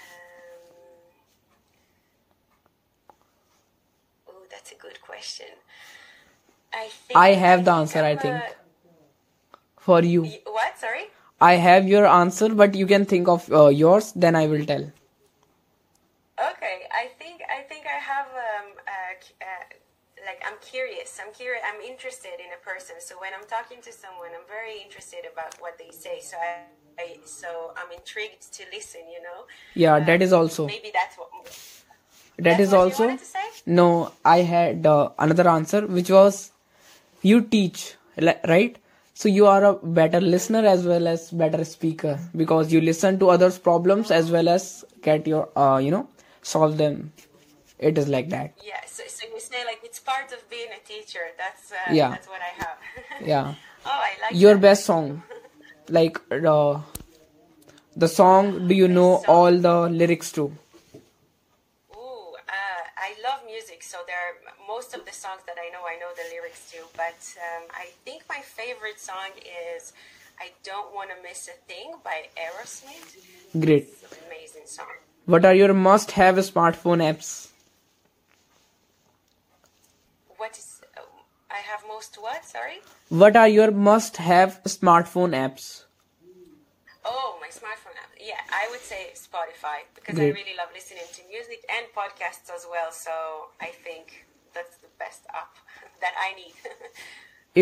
Um, 0.06 0.60
oh, 4.28 4.42
that's 4.50 4.72
a 4.72 4.76
good 4.76 5.00
question. 5.00 5.46
I 6.72 6.88
think 6.88 7.16
I 7.18 7.30
have 7.30 7.64
the 7.64 7.72
answer, 7.72 8.02
I 8.04 8.16
think. 8.16 8.34
a- 8.36 8.54
For 9.78 10.00
you. 10.02 10.22
What? 10.46 10.78
Sorry. 10.78 11.06
I 11.42 11.54
have 11.54 11.88
your 11.88 12.06
answer, 12.06 12.48
but 12.54 12.76
you 12.76 12.86
can 12.86 13.04
think 13.04 13.26
of 13.26 13.52
uh, 13.52 13.66
yours, 13.66 14.12
then 14.14 14.36
I 14.36 14.46
will 14.46 14.64
tell. 14.64 14.84
Okay, 16.50 16.76
I 17.02 17.10
think 17.18 17.42
I 17.56 17.62
think 17.70 17.84
I 17.86 17.98
have 17.98 18.26
um, 18.26 18.68
uh, 18.86 19.14
uh, 19.42 19.64
like 20.26 20.40
I'm 20.46 20.58
curious. 20.60 21.18
I'm 21.22 21.32
curious. 21.34 21.62
I'm 21.68 21.80
interested 21.80 22.38
in 22.44 22.50
a 22.58 22.60
person. 22.68 22.96
So 23.00 23.16
when 23.20 23.32
I'm 23.36 23.46
talking 23.46 23.82
to 23.82 23.92
someone, 23.92 24.30
I'm 24.38 24.46
very 24.48 24.80
interested 24.84 25.26
about 25.32 25.60
what 25.60 25.78
they 25.78 25.90
say. 25.90 26.20
So 26.20 26.36
I, 26.38 26.62
I 26.98 27.18
so 27.24 27.74
I'm 27.76 27.90
intrigued 27.98 28.52
to 28.58 28.62
listen. 28.72 29.02
You 29.14 29.22
know. 29.22 29.38
Yeah, 29.74 29.98
that 30.00 30.22
is 30.22 30.32
also. 30.32 30.66
Maybe 30.66 30.90
that's 30.94 31.16
what. 31.18 31.30
That 32.38 32.44
that's 32.44 32.60
is 32.60 32.70
what 32.70 32.80
also. 32.80 33.08
You 33.08 33.18
to 33.18 33.24
say? 33.24 33.46
No, 33.66 34.12
I 34.24 34.38
had 34.54 34.86
uh, 34.86 35.10
another 35.18 35.48
answer, 35.48 35.86
which 35.86 36.10
was 36.10 36.50
you 37.20 37.42
teach, 37.42 37.94
right? 38.54 38.78
So 39.14 39.28
you 39.28 39.46
are 39.46 39.64
a 39.64 39.74
better 39.74 40.20
listener 40.20 40.66
as 40.66 40.84
well 40.84 41.06
as 41.06 41.30
better 41.30 41.64
speaker 41.64 42.18
because 42.34 42.72
you 42.72 42.80
listen 42.80 43.18
to 43.20 43.28
others' 43.30 43.58
problems 43.58 44.10
as 44.10 44.30
well 44.30 44.48
as 44.48 44.84
get 45.02 45.26
your, 45.26 45.48
uh, 45.58 45.78
you 45.78 45.90
know, 45.90 46.08
solve 46.42 46.78
them. 46.78 47.12
It 47.78 47.98
is 47.98 48.08
like 48.08 48.30
that. 48.30 48.54
Yeah. 48.64 48.80
So, 48.86 49.02
so 49.08 49.26
you 49.32 49.40
say 49.40 49.64
like 49.64 49.80
it's 49.84 49.98
part 50.00 50.32
of 50.32 50.48
being 50.48 50.68
a 50.74 50.86
teacher. 50.88 51.20
That's 51.36 51.72
uh, 51.72 51.92
Yeah. 51.92 52.10
That's 52.10 52.28
what 52.28 52.40
I 52.40 52.52
have. 52.64 52.78
Yeah. 53.26 53.54
oh, 53.86 53.90
I 53.90 54.12
like 54.22 54.40
Your 54.40 54.54
that. 54.54 54.60
best 54.62 54.84
song, 54.86 55.22
like 55.88 56.18
uh, 56.30 56.80
the 57.96 58.08
song. 58.08 58.66
Do 58.68 58.74
you 58.74 58.88
know 58.88 59.16
song. 59.18 59.24
all 59.28 59.58
the 59.58 59.88
lyrics 59.90 60.32
to? 60.32 60.52
oh 61.94 62.34
uh, 62.48 62.82
I 62.96 63.14
love 63.22 63.40
music, 63.46 63.82
so 63.82 63.98
there 64.06 64.16
are 64.16 64.34
most 64.72 64.90
of 64.96 65.04
the 65.08 65.16
songs 65.24 65.42
that 65.48 65.58
I 65.64 65.68
know, 65.74 65.82
I 65.92 65.96
know 66.02 66.10
the 66.20 66.26
lyrics 66.34 66.62
to. 66.72 66.78
But 67.02 67.20
um, 67.46 67.64
I 67.84 67.86
think 68.04 68.18
my 68.34 68.40
favorite 68.58 69.00
song 69.10 69.30
is 69.74 69.92
"I 70.44 70.46
Don't 70.68 70.90
Want 70.96 71.08
to 71.14 71.18
Miss 71.28 71.40
a 71.54 71.56
Thing" 71.70 71.88
by 72.08 72.16
Aerosmith. 72.46 73.08
Great. 73.64 73.86
Amazing 74.26 74.66
song. 74.76 74.94
What 75.32 75.44
are 75.48 75.56
your 75.62 75.72
must-have 75.88 76.36
smartphone 76.50 77.00
apps? 77.10 77.28
What 80.40 80.52
is? 80.62 80.68
Uh, 80.96 81.02
I 81.58 81.60
have 81.70 81.82
most 81.94 82.12
what? 82.26 82.40
Sorry. 82.56 82.78
What 83.22 83.36
are 83.42 83.50
your 83.58 83.70
must-have 83.90 84.52
smartphone 84.76 85.32
apps? 85.44 85.66
Oh, 87.04 87.30
my 87.44 87.50
smartphone 87.60 87.96
app. 88.02 88.10
Yeah, 88.30 88.42
I 88.62 88.64
would 88.70 88.84
say 88.92 89.02
Spotify 89.26 89.78
because 89.96 90.16
Great. 90.16 90.32
I 90.34 90.38
really 90.40 90.56
love 90.60 90.70
listening 90.80 91.08
to 91.16 91.22
music 91.34 91.60
and 91.76 91.84
podcasts 92.00 92.48
as 92.58 92.64
well. 92.74 92.90
So 93.06 93.14
I 93.60 93.70
think 93.86 94.04
best 95.02 95.26
that 96.04 96.14
I 96.26 96.34
need. 96.40 96.54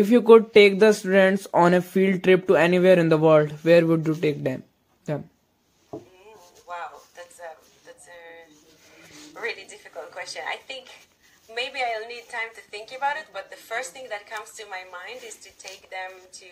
If 0.01 0.09
you 0.15 0.23
could 0.23 0.53
take 0.55 0.79
the 0.79 0.93
students 0.93 1.49
on 1.53 1.75
a 1.75 1.83
field 1.83 2.23
trip 2.23 2.47
to 2.49 2.57
anywhere 2.57 2.97
in 3.05 3.09
the 3.09 3.19
world, 3.19 3.51
where 3.69 3.85
would 3.85 4.07
you 4.07 4.15
take 4.15 4.45
them? 4.45 4.63
them? 5.05 5.25
Mm, 5.93 6.05
wow, 6.69 6.91
that's 7.17 7.41
a 7.49 7.51
that's 7.87 8.07
a 8.07 9.41
really 9.47 9.67
difficult 9.75 10.13
question. 10.13 10.43
I 10.47 10.59
think 10.69 10.87
maybe 11.53 11.81
I'll 11.89 12.07
need 12.07 12.29
time 12.31 12.55
to 12.59 12.63
think 12.75 12.95
about 12.97 13.17
it, 13.23 13.27
but 13.33 13.51
the 13.51 13.61
first 13.71 13.91
thing 13.91 14.07
that 14.15 14.31
comes 14.31 14.55
to 14.59 14.65
my 14.77 14.85
mind 14.99 15.27
is 15.27 15.37
to 15.47 15.51
take 15.59 15.91
them 15.91 16.13
to 16.41 16.49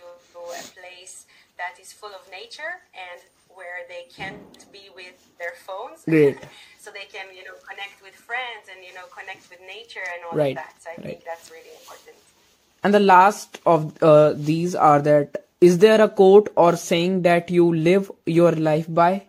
a 0.61 0.64
place 0.74 1.26
that 1.59 1.78
is 1.80 1.92
full 1.92 2.14
of 2.14 2.24
nature 2.30 2.82
and 2.94 3.20
where 3.54 3.82
they 3.88 4.06
can't 4.14 4.66
be 4.72 4.88
with 4.94 5.18
their 5.38 5.54
phones. 5.66 6.04
Great. 6.04 6.38
so 6.78 6.90
they 6.90 7.06
can, 7.11 7.26
you 7.34 7.44
know, 7.44 7.59
connect 7.68 8.02
with 8.02 8.14
friends 8.14 8.70
and 8.70 8.84
you 8.84 8.94
know 8.94 9.06
connect 9.11 9.50
with 9.50 9.61
nature 9.66 10.06
and 10.14 10.22
all 10.24 10.38
Right, 10.38 10.56
of 10.56 10.62
that. 10.62 10.74
So 10.80 10.90
I 10.90 10.96
right. 10.96 11.04
think 11.06 11.24
that's 11.24 11.50
really 11.50 11.74
important. 11.80 12.16
And 12.82 12.94
the 12.94 13.00
last 13.00 13.61
of 13.66 14.00
uh, 14.02 14.32
these 14.34 14.74
are 14.74 15.00
that 15.02 15.46
is 15.61 15.78
there 15.78 16.00
a 16.00 16.09
quote 16.09 16.50
or 16.56 16.76
saying 16.76 17.22
that 17.22 17.50
you 17.50 17.74
live 17.74 18.11
your 18.26 18.52
life 18.52 18.86
by? 18.88 19.24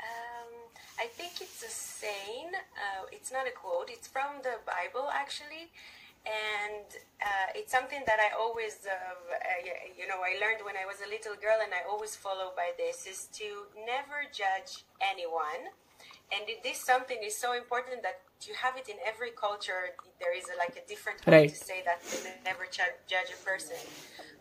Um, 0.00 0.50
I 0.98 1.06
think 1.06 1.40
it's 1.40 1.62
a 1.62 1.70
saying. 1.70 2.50
Uh, 2.54 3.06
it's 3.12 3.32
not 3.32 3.46
a 3.46 3.50
quote. 3.52 3.90
It's 3.90 4.08
from 4.08 4.42
the 4.42 4.56
Bible, 4.66 5.08
actually, 5.12 5.70
and 6.26 6.86
uh, 7.20 7.52
it's 7.54 7.72
something 7.72 8.02
that 8.06 8.18
I 8.18 8.32
always, 8.36 8.86
uh, 8.88 9.16
you 9.96 10.08
know, 10.08 10.20
I 10.24 10.40
learned 10.40 10.64
when 10.64 10.76
I 10.76 10.86
was 10.86 11.04
a 11.04 11.08
little 11.08 11.36
girl, 11.36 11.60
and 11.62 11.72
I 11.72 11.84
always 11.88 12.16
follow 12.16 12.52
by 12.56 12.72
this: 12.76 13.06
is 13.06 13.28
to 13.38 13.68
never 13.84 14.24
judge 14.32 14.84
anyone. 15.00 15.68
And 16.32 16.42
this 16.62 16.78
something 16.80 17.18
is 17.24 17.36
so 17.36 17.52
important 17.54 18.02
that 18.02 18.20
you 18.46 18.54
have 18.54 18.76
it 18.76 18.88
in 18.88 18.96
every 19.04 19.30
culture. 19.30 19.90
There 20.20 20.36
is 20.36 20.44
a, 20.54 20.56
like 20.58 20.76
a 20.82 20.88
different 20.88 21.26
way 21.26 21.32
Right. 21.32 21.48
to 21.50 21.56
say 21.56 21.82
that 21.84 21.98
to 22.10 22.16
never 22.44 22.66
judge 22.70 23.30
a 23.36 23.44
person. 23.44 23.76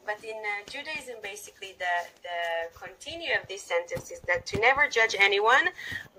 But 0.06 0.24
in 0.24 0.38
uh, 0.38 0.66
Judaism, 0.70 1.18
basically, 1.22 1.76
the, 1.78 1.96
the 2.24 2.40
continue 2.86 3.32
of 3.40 3.48
this 3.48 3.62
sentence 3.64 4.10
is 4.12 4.20
that 4.22 4.46
to 4.48 4.60
never 4.60 4.88
judge 4.88 5.16
anyone, 5.20 5.66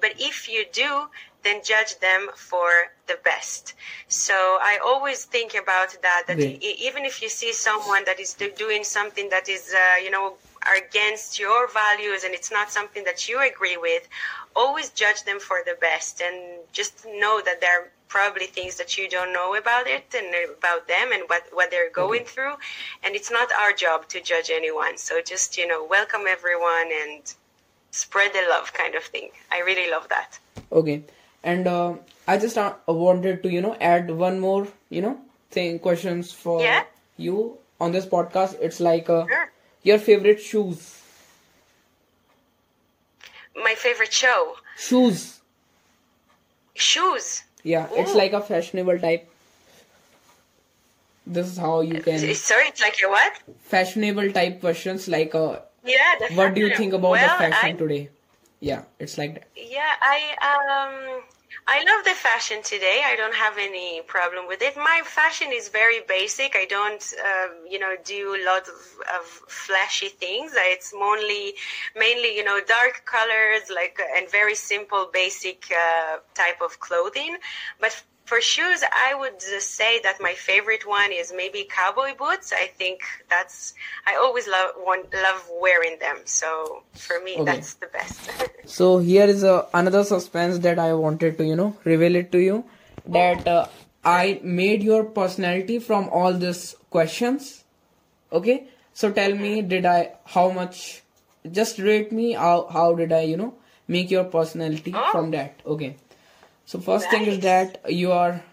but 0.01 0.13
if 0.19 0.49
you 0.49 0.65
do, 0.73 1.09
then 1.43 1.61
judge 1.65 1.99
them 2.01 2.29
for 2.37 2.69
the 3.07 3.19
best. 3.25 3.75
So 4.09 4.35
I 4.61 4.79
always 4.85 5.25
think 5.25 5.55
about 5.55 5.97
that, 6.03 6.25
that 6.29 6.39
e- 6.39 6.77
even 6.89 7.05
if 7.05 7.23
you 7.23 7.29
see 7.29 7.53
someone 7.53 8.05
that 8.05 8.21
is 8.21 8.35
doing 8.57 8.85
something 8.85 9.29
that 9.31 9.49
is, 9.49 9.75
uh, 9.75 9.97
you 10.05 10.11
know, 10.11 10.35
against 10.77 11.39
your 11.39 11.67
values 11.69 12.23
and 12.25 12.35
it's 12.35 12.53
not 12.53 12.71
something 12.71 13.03
that 13.05 13.29
you 13.29 13.41
agree 13.41 13.79
with, 13.79 14.07
always 14.57 14.91
judge 14.91 15.25
them 15.25 15.41
for 15.41 15.59
the 15.65 15.77
best 15.81 16.21
and 16.21 16.59
just 16.73 17.05
know 17.07 17.41
that 17.45 17.61
there 17.61 17.81
are 17.83 17.89
probably 18.09 18.47
things 18.47 18.77
that 18.77 18.99
you 18.99 19.09
don't 19.09 19.33
know 19.33 19.55
about 19.55 19.87
it 19.87 20.05
and 20.17 20.35
about 20.59 20.89
them 20.89 21.13
and 21.13 21.23
what, 21.29 21.45
what 21.53 21.71
they're 21.71 21.91
going 21.91 22.25
through. 22.25 22.55
And 23.05 23.15
it's 23.15 23.31
not 23.31 23.49
our 23.53 23.73
job 23.73 24.09
to 24.09 24.21
judge 24.21 24.51
anyone. 24.53 24.99
So 24.99 25.21
just, 25.23 25.57
you 25.57 25.67
know, 25.67 25.85
welcome 25.85 26.23
everyone 26.29 26.91
and 27.03 27.33
spread 27.93 28.33
the 28.33 28.45
love 28.51 28.73
kind 28.73 28.95
of 28.97 29.05
thing. 29.05 29.31
I 29.53 29.61
really 29.61 29.91
love 29.91 30.09
that. 30.09 30.39
Okay. 30.73 31.05
And 31.45 31.67
uh, 31.67 31.95
I 32.27 32.37
just 32.37 32.59
uh, 32.59 32.75
wanted 32.89 33.43
to, 33.45 33.51
you 33.51 33.61
know, 33.63 33.77
add 33.81 34.11
one 34.11 34.41
more, 34.41 34.67
you 34.89 35.03
know, 35.03 35.21
thing, 35.51 35.79
questions 35.79 36.33
for 36.33 36.61
Yeah. 36.63 36.85
you 37.17 37.59
on 37.81 37.93
this 37.93 38.07
podcast. 38.07 38.59
It's 38.61 38.81
like 38.81 39.09
uh, 39.09 39.27
Sure. 39.27 39.51
your 39.83 39.99
favorite 39.99 40.41
shoes. 40.41 41.00
My 43.57 43.75
favorite 43.75 44.13
show. 44.13 44.57
Shoes. 44.77 45.41
Shoes. 46.75 47.43
Yeah, 47.63 47.89
it's 47.93 48.15
like 48.15 48.33
a 48.33 48.41
fashionable 48.41 48.99
type. 48.99 49.29
This 51.27 51.47
is 51.49 51.59
how 51.59 51.81
you 51.81 52.01
can 52.01 52.19
Sorry, 52.35 52.65
it's 52.69 52.81
like 52.81 53.01
your 53.01 53.11
what? 53.11 53.39
fashionable 53.65 54.33
type 54.33 54.61
questions 54.61 55.07
like 55.09 55.35
uh, 55.35 55.61
Yeah. 55.85 56.35
What 56.35 56.55
do 56.55 56.61
you 56.61 56.75
think 56.75 56.93
about 56.95 57.11
well, 57.13 57.39
the 57.39 57.45
fashion 57.45 57.77
I, 57.77 57.79
today? 57.79 58.09
Yeah, 58.61 58.83
it's 58.99 59.17
like 59.19 59.35
that. 59.35 59.49
Yeah, 59.57 59.93
I 60.01 60.19
um 60.51 61.23
I 61.67 61.79
love 61.85 62.05
the 62.05 62.15
fashion 62.15 62.63
today. 62.63 63.03
I 63.05 63.17
don't 63.17 63.35
have 63.35 63.59
any 63.59 64.03
problem 64.07 64.47
with 64.47 64.63
it. 64.63 64.77
My 64.77 65.03
fashion 65.05 65.49
is 65.53 65.69
very 65.69 66.01
basic. 66.07 66.57
I 66.57 66.65
don't 66.65 67.03
um, 67.25 67.65
you 67.69 67.79
know 67.79 67.97
do 68.05 68.35
a 68.35 68.45
lot 68.45 68.69
of, 68.69 68.81
of 69.19 69.25
flashy 69.49 70.09
things. 70.09 70.53
It's 70.55 70.93
mainly 70.93 71.55
mainly 71.97 72.37
you 72.37 72.45
know 72.45 72.61
dark 72.61 73.03
colors 73.05 73.71
like 73.75 74.01
and 74.17 74.31
very 74.31 74.55
simple 74.55 75.11
basic 75.13 75.65
uh, 75.71 76.19
type 76.35 76.61
of 76.63 76.81
clothing. 76.81 77.37
But 77.81 78.03
for 78.31 78.41
shoes, 78.41 78.81
I 79.09 79.11
would 79.21 79.43
say 79.43 79.93
that 80.05 80.21
my 80.27 80.35
favorite 80.35 80.85
one 80.87 81.11
is 81.21 81.33
maybe 81.37 81.61
cowboy 81.79 82.11
boots. 82.17 82.53
I 82.65 82.67
think 82.81 83.01
that's 83.29 83.75
I 84.07 84.13
always 84.25 84.47
love 84.47 84.71
want, 84.89 85.13
love 85.13 85.41
wearing 85.65 85.97
them. 86.05 86.19
So 86.25 86.51
for 87.07 87.17
me, 87.25 87.33
Okay. 87.39 87.45
that's 87.51 87.75
the 87.83 87.89
best. 87.99 88.31
So 88.77 88.87
here 88.99 89.25
is 89.35 89.43
uh, 89.53 89.67
another 89.75 90.03
suspense 90.11 90.59
that 90.67 90.79
I 90.79 90.91
wanted 90.95 91.39
to, 91.39 91.45
you 91.51 91.57
know, 91.61 91.71
reveal 91.93 92.15
it 92.21 92.31
to 92.35 92.39
you 92.49 92.59
that 93.19 93.49
uh, 93.49 93.67
I 94.05 94.41
made 94.61 94.85
your 94.91 95.03
personality 95.21 95.79
from 95.89 96.09
all 96.21 96.33
these 96.45 96.63
questions. 96.99 97.49
Okay, 98.41 98.57
so 98.93 99.11
tell 99.11 99.35
me, 99.35 99.55
did 99.75 99.91
I 99.95 100.13
how 100.37 100.51
much? 100.61 101.03
Just 101.61 101.83
rate 101.89 102.13
me. 102.21 102.29
How 102.45 102.55
how 102.79 102.87
did 103.03 103.13
I, 103.19 103.23
you 103.33 103.37
know, 103.43 103.51
make 103.89 104.15
your 104.19 104.25
personality 104.39 104.95
Oh. 105.03 105.09
from 105.17 105.33
that? 105.37 105.67
Okay. 105.77 105.91
So 106.71 106.79
first 106.79 107.11
thing 107.11 107.27
is 107.27 107.41
that 107.41 107.79
you 107.91 108.13
are 108.13 108.45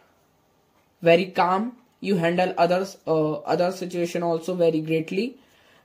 very 1.04 1.26
calm. 1.26 1.74
You 2.00 2.16
handle 2.16 2.54
others 2.58 2.98
uh, 3.06 3.34
other 3.56 3.72
situation 3.72 4.24
also 4.24 4.56
very 4.56 4.82
greatly. 4.82 5.26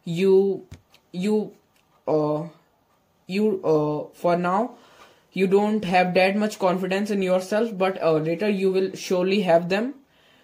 You 0.04 0.66
you 1.12 1.52
uh 2.08 2.44
you 3.26 3.50
uh, 3.72 4.14
for 4.14 4.38
now 4.38 4.76
you 5.40 5.46
don't 5.46 5.84
have 5.84 6.14
that 6.14 6.38
much 6.44 6.58
confidence 6.58 7.10
in 7.10 7.20
yourself 7.20 7.76
but 7.84 8.00
uh, 8.02 8.14
later 8.30 8.48
you 8.48 8.72
will 8.72 8.90
surely 8.94 9.42
have 9.42 9.68
them 9.68 9.92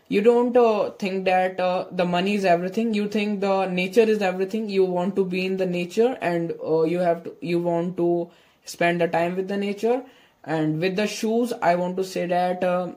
you 0.08 0.20
don't 0.22 0.56
uh, 0.56 0.90
think 1.02 1.24
that 1.24 1.58
uh, 1.60 1.86
the 1.90 2.04
money 2.04 2.34
is 2.34 2.44
everything 2.44 2.94
you 2.94 3.08
think 3.16 3.40
the 3.40 3.66
nature 3.66 4.06
is 4.14 4.22
everything 4.22 4.68
you 4.68 4.84
want 4.84 5.16
to 5.16 5.24
be 5.24 5.44
in 5.46 5.56
the 5.56 5.66
nature 5.66 6.16
and 6.20 6.54
uh, 6.66 6.82
you 6.82 6.98
have 6.98 7.24
to 7.24 7.34
you 7.40 7.58
want 7.58 7.96
to 7.98 8.30
spend 8.76 9.00
the 9.00 9.08
time 9.08 9.36
with 9.36 9.48
the 9.48 9.56
nature 9.56 10.02
and 10.44 10.80
with 10.80 10.96
the 10.96 11.06
shoes 11.06 11.52
i 11.62 11.74
want 11.74 11.96
to 11.96 12.04
say 12.04 12.26
that 12.26 12.64
uh, 12.64 12.92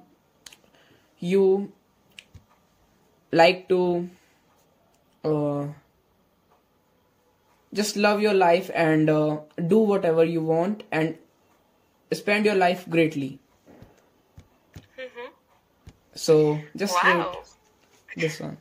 you 1.19 1.71
like 3.31 3.67
to 3.69 4.09
uh, 5.23 5.67
just 7.73 7.95
love 7.95 8.21
your 8.21 8.33
life 8.33 8.69
and 8.73 9.09
uh, 9.09 9.39
do 9.67 9.79
whatever 9.79 10.23
you 10.25 10.41
want 10.41 10.83
and 10.91 11.17
spend 12.11 12.45
your 12.45 12.55
life 12.55 12.89
greatly. 12.89 13.39
Hmm 14.97 15.27
so 16.13 16.61
just 16.75 16.93
Wow. 17.03 17.31
this 18.17 18.39
one 18.39 18.57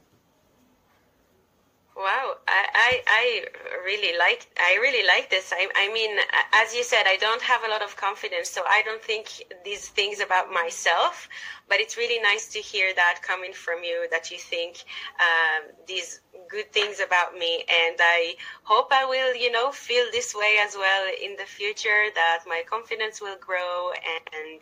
Wow, 2.00 2.36
I, 2.48 2.66
I, 2.74 3.02
I 3.06 3.44
really 3.84 4.16
like 4.16 4.48
I 4.58 4.78
really 4.80 5.06
like 5.06 5.28
this. 5.28 5.52
I, 5.52 5.68
I 5.76 5.92
mean, 5.92 6.16
as 6.54 6.74
you 6.74 6.82
said, 6.82 7.02
I 7.06 7.16
don't 7.16 7.42
have 7.42 7.62
a 7.62 7.68
lot 7.68 7.82
of 7.82 7.94
confidence, 7.94 8.48
so 8.48 8.62
I 8.66 8.80
don't 8.86 9.02
think 9.02 9.26
these 9.66 9.88
things 9.88 10.18
about 10.20 10.50
myself. 10.50 11.28
But 11.68 11.78
it's 11.78 11.98
really 11.98 12.18
nice 12.18 12.48
to 12.54 12.58
hear 12.58 12.94
that 12.94 13.20
coming 13.22 13.52
from 13.52 13.84
you 13.84 14.06
that 14.10 14.30
you 14.30 14.38
think 14.38 14.84
um, 15.20 15.72
these 15.86 16.20
good 16.48 16.72
things 16.72 17.00
about 17.00 17.34
me, 17.34 17.64
and 17.68 17.96
I 18.00 18.34
hope 18.64 18.88
I 18.92 19.04
will, 19.04 19.34
you 19.34 19.50
know, 19.50 19.70
feel 19.72 20.06
this 20.12 20.34
way 20.34 20.58
as 20.60 20.76
well 20.76 21.06
in 21.22 21.36
the 21.36 21.44
future. 21.46 22.06
That 22.14 22.40
my 22.46 22.62
confidence 22.68 23.20
will 23.20 23.36
grow, 23.40 23.92
and 24.16 24.60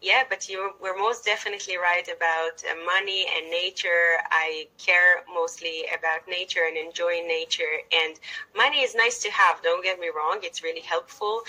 yeah, 0.00 0.22
but 0.28 0.48
you 0.48 0.72
were 0.80 0.96
most 0.96 1.24
definitely 1.24 1.76
right 1.76 2.06
about 2.08 2.62
uh, 2.64 2.74
money 2.84 3.26
and 3.36 3.50
nature. 3.50 4.18
I 4.30 4.68
care 4.78 5.24
mostly 5.32 5.84
about 5.96 6.28
nature 6.28 6.64
and 6.66 6.76
enjoying 6.76 7.26
nature. 7.28 7.74
And 7.92 8.18
money 8.56 8.80
is 8.82 8.94
nice 8.94 9.22
to 9.22 9.30
have. 9.30 9.62
Don't 9.62 9.82
get 9.84 9.98
me 9.98 10.08
wrong; 10.14 10.40
it's 10.42 10.62
really 10.62 10.82
helpful. 10.82 11.42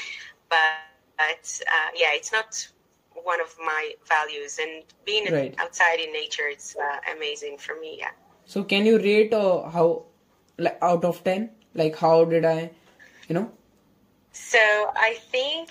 But, 0.49 0.75
but 1.17 1.61
uh, 1.67 1.89
yeah, 1.95 2.11
it's 2.13 2.31
not 2.31 2.67
one 3.23 3.41
of 3.41 3.55
my 3.63 3.93
values. 4.07 4.59
And 4.59 4.83
being 5.05 5.29
Right. 5.29 5.57
outside 5.59 5.99
in 5.99 6.11
nature, 6.13 6.47
it's 6.49 6.75
uh, 6.75 6.99
amazing 7.15 7.57
for 7.57 7.75
me. 7.79 7.97
Yeah. 7.99 8.11
So 8.45 8.63
can 8.63 8.85
you 8.85 8.97
rate 8.99 9.33
uh, 9.33 9.69
how 9.69 10.03
like 10.57 10.77
out 10.81 11.03
of 11.05 11.23
10 11.23 11.49
like 11.75 11.95
how 11.95 12.23
did 12.25 12.45
i 12.45 12.69
you 13.27 13.35
know 13.35 13.49
So 14.31 14.59
I 14.95 15.15
think 15.31 15.69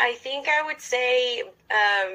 I 0.00 0.14
think 0.14 0.48
I 0.48 0.62
would 0.66 0.80
say 0.80 1.42
um, 1.80 2.12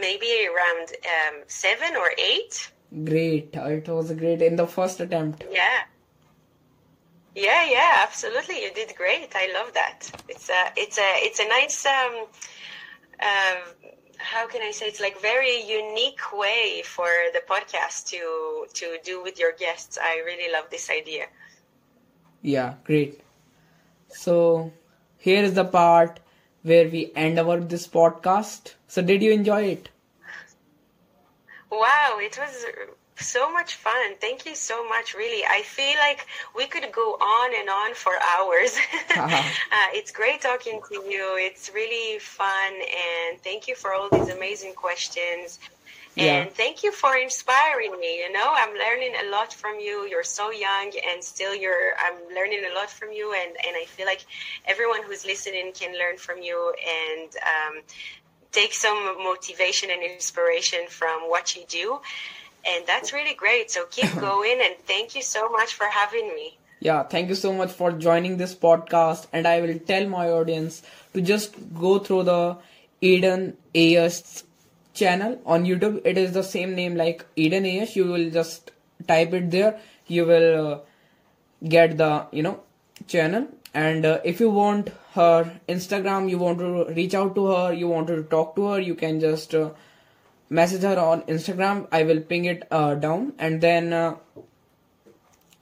maybe 0.00 0.30
around 0.50 0.92
um, 1.14 1.42
seven 1.48 1.96
or 1.96 2.12
eight. 2.18 2.70
great 3.04 3.56
Uh, 3.56 3.66
it 3.78 3.88
was 3.88 4.12
great 4.12 4.42
in 4.42 4.56
the 4.56 4.66
first 4.66 5.00
attempt 5.00 5.44
Yeah. 5.50 5.80
Yeah, 7.34 7.64
yeah, 7.68 7.92
absolutely. 7.98 8.62
You 8.62 8.72
did 8.72 8.94
great. 8.96 9.30
I 9.34 9.52
love 9.52 9.72
that. 9.74 10.10
It's 10.28 10.48
a, 10.48 10.72
it's 10.76 10.98
a, 10.98 11.10
it's 11.26 11.38
a 11.38 11.48
nice. 11.48 11.84
Um, 11.84 12.26
uh, 13.20 13.56
how 14.18 14.46
can 14.46 14.62
I 14.62 14.70
say? 14.70 14.86
It's 14.86 15.00
like 15.00 15.20
very 15.20 15.62
unique 15.62 16.32
way 16.32 16.82
for 16.84 17.08
the 17.32 17.40
podcast 17.48 18.06
to 18.10 18.66
to 18.74 18.98
do 19.04 19.22
with 19.22 19.38
your 19.38 19.52
guests. 19.52 19.98
I 20.00 20.18
really 20.24 20.50
love 20.52 20.70
this 20.70 20.90
idea. 20.90 21.26
yeah 22.42 22.74
great 22.84 23.20
so 24.08 24.72
here 25.18 25.42
is 25.42 25.54
the 25.54 25.64
part 25.64 26.20
where 26.62 26.88
we 26.88 27.12
end 27.14 27.38
our 27.38 27.60
this 27.60 27.86
podcast 27.86 28.74
so 28.88 29.02
did 29.02 29.22
you 29.22 29.32
enjoy 29.32 29.62
it 29.64 29.88
Wow, 31.70 32.18
it 32.20 32.36
was 32.38 32.64
so 33.18 33.52
much 33.52 33.74
fun. 33.74 34.16
Thank 34.20 34.46
you 34.46 34.54
so 34.54 34.88
much, 34.88 35.14
really. 35.14 35.44
I 35.44 35.62
feel 35.62 35.96
like 35.98 36.26
we 36.54 36.66
could 36.66 36.90
go 36.92 37.14
on 37.14 37.50
and 37.58 37.68
on 37.68 37.94
for 37.94 38.12
hours. 38.36 38.76
uh, 39.16 39.88
it's 39.92 40.10
great 40.10 40.40
talking 40.42 40.80
to 40.88 40.94
you. 40.94 41.36
It's 41.38 41.70
really 41.74 42.18
fun. 42.18 42.72
And 42.74 43.40
thank 43.42 43.68
you 43.68 43.74
for 43.74 43.92
all 43.92 44.08
these 44.10 44.28
amazing 44.28 44.74
questions. 44.74 45.58
Yeah. 46.16 46.42
And 46.42 46.50
thank 46.50 46.82
you 46.82 46.92
for 46.92 47.14
inspiring 47.14 47.92
me. 48.00 48.20
You 48.20 48.32
know, 48.32 48.52
I'm 48.54 48.74
learning 48.74 49.12
a 49.26 49.30
lot 49.30 49.52
from 49.52 49.78
you. 49.78 50.06
You're 50.06 50.24
so 50.24 50.50
young 50.50 50.90
and 51.12 51.22
still 51.22 51.54
you're 51.54 51.92
I'm 51.98 52.34
learning 52.34 52.62
a 52.70 52.74
lot 52.74 52.90
from 52.90 53.12
you 53.12 53.34
and, 53.34 53.50
and 53.50 53.76
I 53.76 53.84
feel 53.84 54.06
like 54.06 54.24
everyone 54.64 55.02
who's 55.02 55.26
listening 55.26 55.72
can 55.74 55.92
learn 55.92 56.16
from 56.16 56.40
you 56.40 56.72
and 56.88 57.28
um, 57.36 57.82
take 58.50 58.72
some 58.72 59.22
motivation 59.22 59.90
and 59.90 60.02
inspiration 60.02 60.86
from 60.88 61.28
what 61.28 61.54
you 61.54 61.64
do. 61.68 62.00
And 62.68 62.86
that's 62.86 63.12
really 63.12 63.34
great. 63.34 63.70
So 63.70 63.86
keep 63.90 64.12
going 64.20 64.60
and 64.62 64.74
thank 64.86 65.14
you 65.14 65.22
so 65.22 65.48
much 65.50 65.74
for 65.74 65.86
having 65.86 66.28
me. 66.34 66.58
Yeah, 66.80 67.02
thank 67.04 67.28
you 67.28 67.34
so 67.34 67.52
much 67.52 67.72
for 67.72 67.92
joining 67.92 68.36
this 68.36 68.54
podcast. 68.54 69.26
And 69.32 69.46
I 69.46 69.60
will 69.60 69.78
tell 69.78 70.06
my 70.08 70.28
audience 70.30 70.82
to 71.14 71.20
just 71.22 71.54
go 71.74 71.98
through 71.98 72.24
the 72.24 72.58
Eden 73.00 73.56
Ayash 73.74 74.42
channel 74.94 75.40
on 75.46 75.64
YouTube. 75.64 76.02
It 76.04 76.18
is 76.18 76.32
the 76.32 76.42
same 76.42 76.74
name 76.74 76.96
like 76.96 77.24
Eden 77.36 77.64
Ayash. 77.64 77.96
You 77.96 78.04
will 78.06 78.30
just 78.30 78.72
type 79.06 79.32
it 79.32 79.50
there. 79.50 79.80
You 80.06 80.26
will 80.26 80.66
uh, 80.66 80.78
get 81.66 81.96
the 81.96 82.26
you 82.30 82.42
know 82.42 82.60
channel. 83.06 83.48
And 83.72 84.06
uh, 84.06 84.20
if 84.24 84.40
you 84.40 84.50
want 84.50 84.90
her 85.12 85.60
Instagram, 85.68 86.30
you 86.30 86.38
want 86.38 86.58
to 86.58 86.86
reach 86.94 87.14
out 87.14 87.34
to 87.34 87.46
her, 87.46 87.72
you 87.72 87.88
want 87.88 88.06
to 88.08 88.22
talk 88.22 88.54
to 88.56 88.68
her, 88.68 88.80
you 88.80 88.94
can 88.94 89.20
just 89.20 89.54
uh, 89.54 89.70
message 90.48 90.82
her 90.82 90.98
on 90.98 91.22
Instagram. 91.22 91.86
I 91.92 92.02
will 92.04 92.20
ping 92.20 92.44
it 92.46 92.66
uh, 92.70 92.94
down, 92.94 93.34
and 93.38 93.60
then. 93.60 93.92
Uh, 93.92 94.16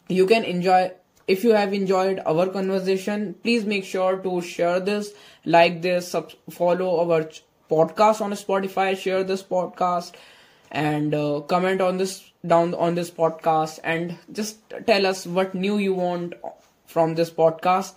you 0.09 0.27
can 0.27 0.45
enjoy 0.45 0.93
if 1.27 1.43
you 1.45 1.53
have 1.55 1.73
enjoyed 1.73 2.21
our 2.27 2.47
conversation 2.49 3.35
please 3.43 3.65
make 3.65 3.85
sure 3.85 4.17
to 4.19 4.41
share 4.43 4.81
this 4.81 5.13
like 5.45 5.81
this 5.83 6.09
sub- 6.09 6.33
follow 6.51 6.91
our 7.05 7.25
ch- 7.25 7.43
podcast 7.71 8.21
on 8.21 8.31
spotify 8.33 8.97
share 8.97 9.25
this 9.25 9.43
podcast 9.43 10.13
and 10.71 11.15
uh, 11.15 11.41
comment 11.49 11.81
on 11.81 11.97
this 11.97 12.33
down 12.47 12.75
on 12.75 12.95
this 12.95 13.11
podcast 13.11 13.79
and 13.85 14.19
just 14.33 14.59
tell 14.87 15.07
us 15.07 15.27
what 15.27 15.55
new 15.55 15.79
you 15.79 15.95
want 15.95 16.35
from 16.87 17.15
this 17.15 17.31
podcast 17.31 17.97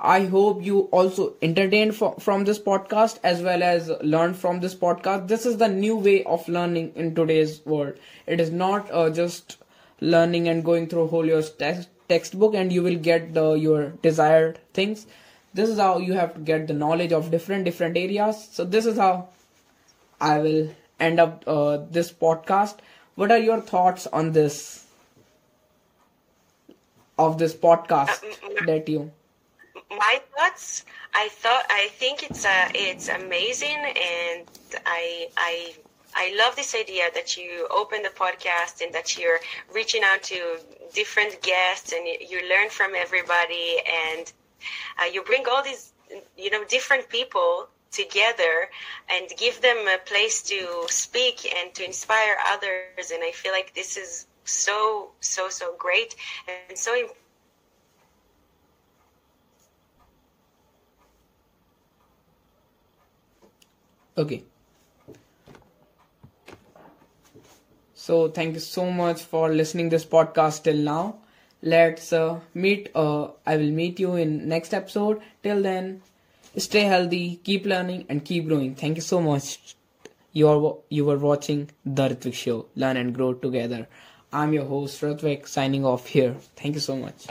I 0.00 0.24
hope 0.24 0.64
you 0.64 0.80
also 1.00 1.34
entertained 1.42 1.94
fro- 1.96 2.14
from 2.18 2.44
this 2.44 2.58
podcast 2.58 3.18
as 3.22 3.42
well 3.42 3.62
as 3.62 3.88
learned 4.02 4.36
from 4.36 4.60
this 4.60 4.74
podcast. 4.74 5.28
This 5.28 5.44
is 5.46 5.58
the 5.58 5.68
new 5.68 5.96
way 5.96 6.24
of 6.24 6.48
learning 6.48 6.92
in 6.96 7.14
today's 7.14 7.64
world. 7.66 7.94
It 8.26 8.40
is 8.40 8.50
not 8.50 8.90
uh, 8.90 9.10
just 9.10 9.58
learning 10.00 10.48
and 10.48 10.64
going 10.64 10.88
through 10.88 11.08
whole 11.08 11.26
your 11.26 11.42
text 11.42 11.88
textbook 12.08 12.54
and 12.54 12.72
you 12.72 12.82
will 12.82 12.96
get 12.96 13.34
the 13.34 13.52
your 13.52 13.90
desired 14.08 14.58
things. 14.74 15.06
this 15.58 15.68
is 15.72 15.78
how 15.82 15.98
you 15.98 16.14
have 16.14 16.32
to 16.34 16.40
get 16.48 16.66
the 16.70 16.74
knowledge 16.80 17.12
of 17.18 17.30
different 17.30 17.64
different 17.68 17.96
areas 18.00 18.40
so 18.56 18.64
this 18.74 18.86
is 18.90 18.98
how 19.02 19.12
i 20.20 20.38
will 20.44 20.68
end 21.06 21.22
up 21.24 21.44
uh, 21.54 21.76
this 21.98 22.10
podcast 22.24 22.84
what 23.22 23.32
are 23.36 23.38
your 23.46 23.60
thoughts 23.70 24.06
on 24.20 24.30
this 24.38 24.58
of 27.18 27.38
this 27.38 27.54
podcast 27.54 28.24
Uh, 28.42 28.64
that 28.70 28.88
you 28.88 29.10
my 29.90 30.20
thoughts 30.36 30.84
i 31.14 31.28
thought 31.28 31.64
i 31.70 31.88
think 31.92 32.22
it's 32.22 32.44
uh, 32.44 32.68
it's 32.74 33.08
amazing 33.08 33.78
and 33.78 34.46
i 34.86 35.28
i 35.36 35.72
I 36.14 36.34
love 36.36 36.56
this 36.56 36.74
idea 36.74 37.04
that 37.14 37.36
you 37.36 37.68
open 37.70 38.02
the 38.02 38.08
podcast 38.08 38.80
and 38.82 38.92
that 38.94 39.16
you're 39.16 39.38
reaching 39.72 40.02
out 40.04 40.22
to 40.24 40.58
different 40.92 41.40
guests 41.40 41.92
and 41.92 42.04
you, 42.04 42.40
learn 42.48 42.68
from 42.68 42.94
everybody 42.96 43.76
and 44.08 44.32
uh, 45.00 45.04
you 45.04 45.22
bring 45.22 45.44
all 45.48 45.62
these 45.62 45.92
you 46.36 46.50
know 46.50 46.64
different 46.64 47.08
people 47.08 47.68
together 47.92 48.68
and 49.08 49.28
give 49.36 49.60
them 49.60 49.76
a 49.86 49.98
place 50.04 50.42
to 50.42 50.86
speak 50.88 51.52
and 51.58 51.74
to 51.74 51.84
inspire 51.84 52.36
others. 52.46 53.10
And 53.12 53.22
I 53.22 53.30
feel 53.32 53.52
like 53.52 53.74
this 53.74 53.96
is 53.96 54.26
so 54.44 55.10
so 55.20 55.48
so 55.48 55.74
great 55.78 56.16
and 56.48 56.76
so 56.76 56.92
important 56.94 57.29
okay. 64.16 64.44
So 67.94 68.28
thank 68.28 68.54
you 68.54 68.60
so 68.60 68.90
much 68.90 69.22
for 69.22 69.50
listening 69.52 69.88
this 69.90 70.04
podcast 70.04 70.62
till 70.64 70.76
now. 70.76 71.16
Let's 71.62 72.12
uh, 72.12 72.40
meet 72.54 72.90
uh, 72.94 73.28
i 73.46 73.56
will 73.56 73.70
meet 73.70 74.00
you 74.00 74.14
in 74.14 74.48
next 74.48 74.72
episode. 74.72 75.20
Till 75.42 75.62
then 75.62 76.00
stay 76.56 76.84
healthy 76.92 77.36
keep 77.44 77.66
learning 77.66 78.06
and 78.08 78.24
keep 78.24 78.48
growing. 78.48 78.74
Thank 78.74 78.96
you 78.96 79.02
so 79.02 79.20
much. 79.20 79.76
You 80.32 80.48
are 80.48 80.76
you 80.88 81.04
were 81.04 81.18
watching 81.18 81.68
the 81.84 82.08
Ritwik 82.08 82.34
show. 82.34 82.66
Learn 82.74 82.96
and 82.96 83.14
grow 83.14 83.34
together. 83.34 83.86
I'm 84.32 84.52
your 84.54 84.64
host 84.64 85.02
Ritwik 85.02 85.46
signing 85.46 85.84
off 85.84 86.06
here. 86.06 86.34
Thank 86.56 86.74
you 86.76 86.80
so 86.80 86.96
much 86.96 87.26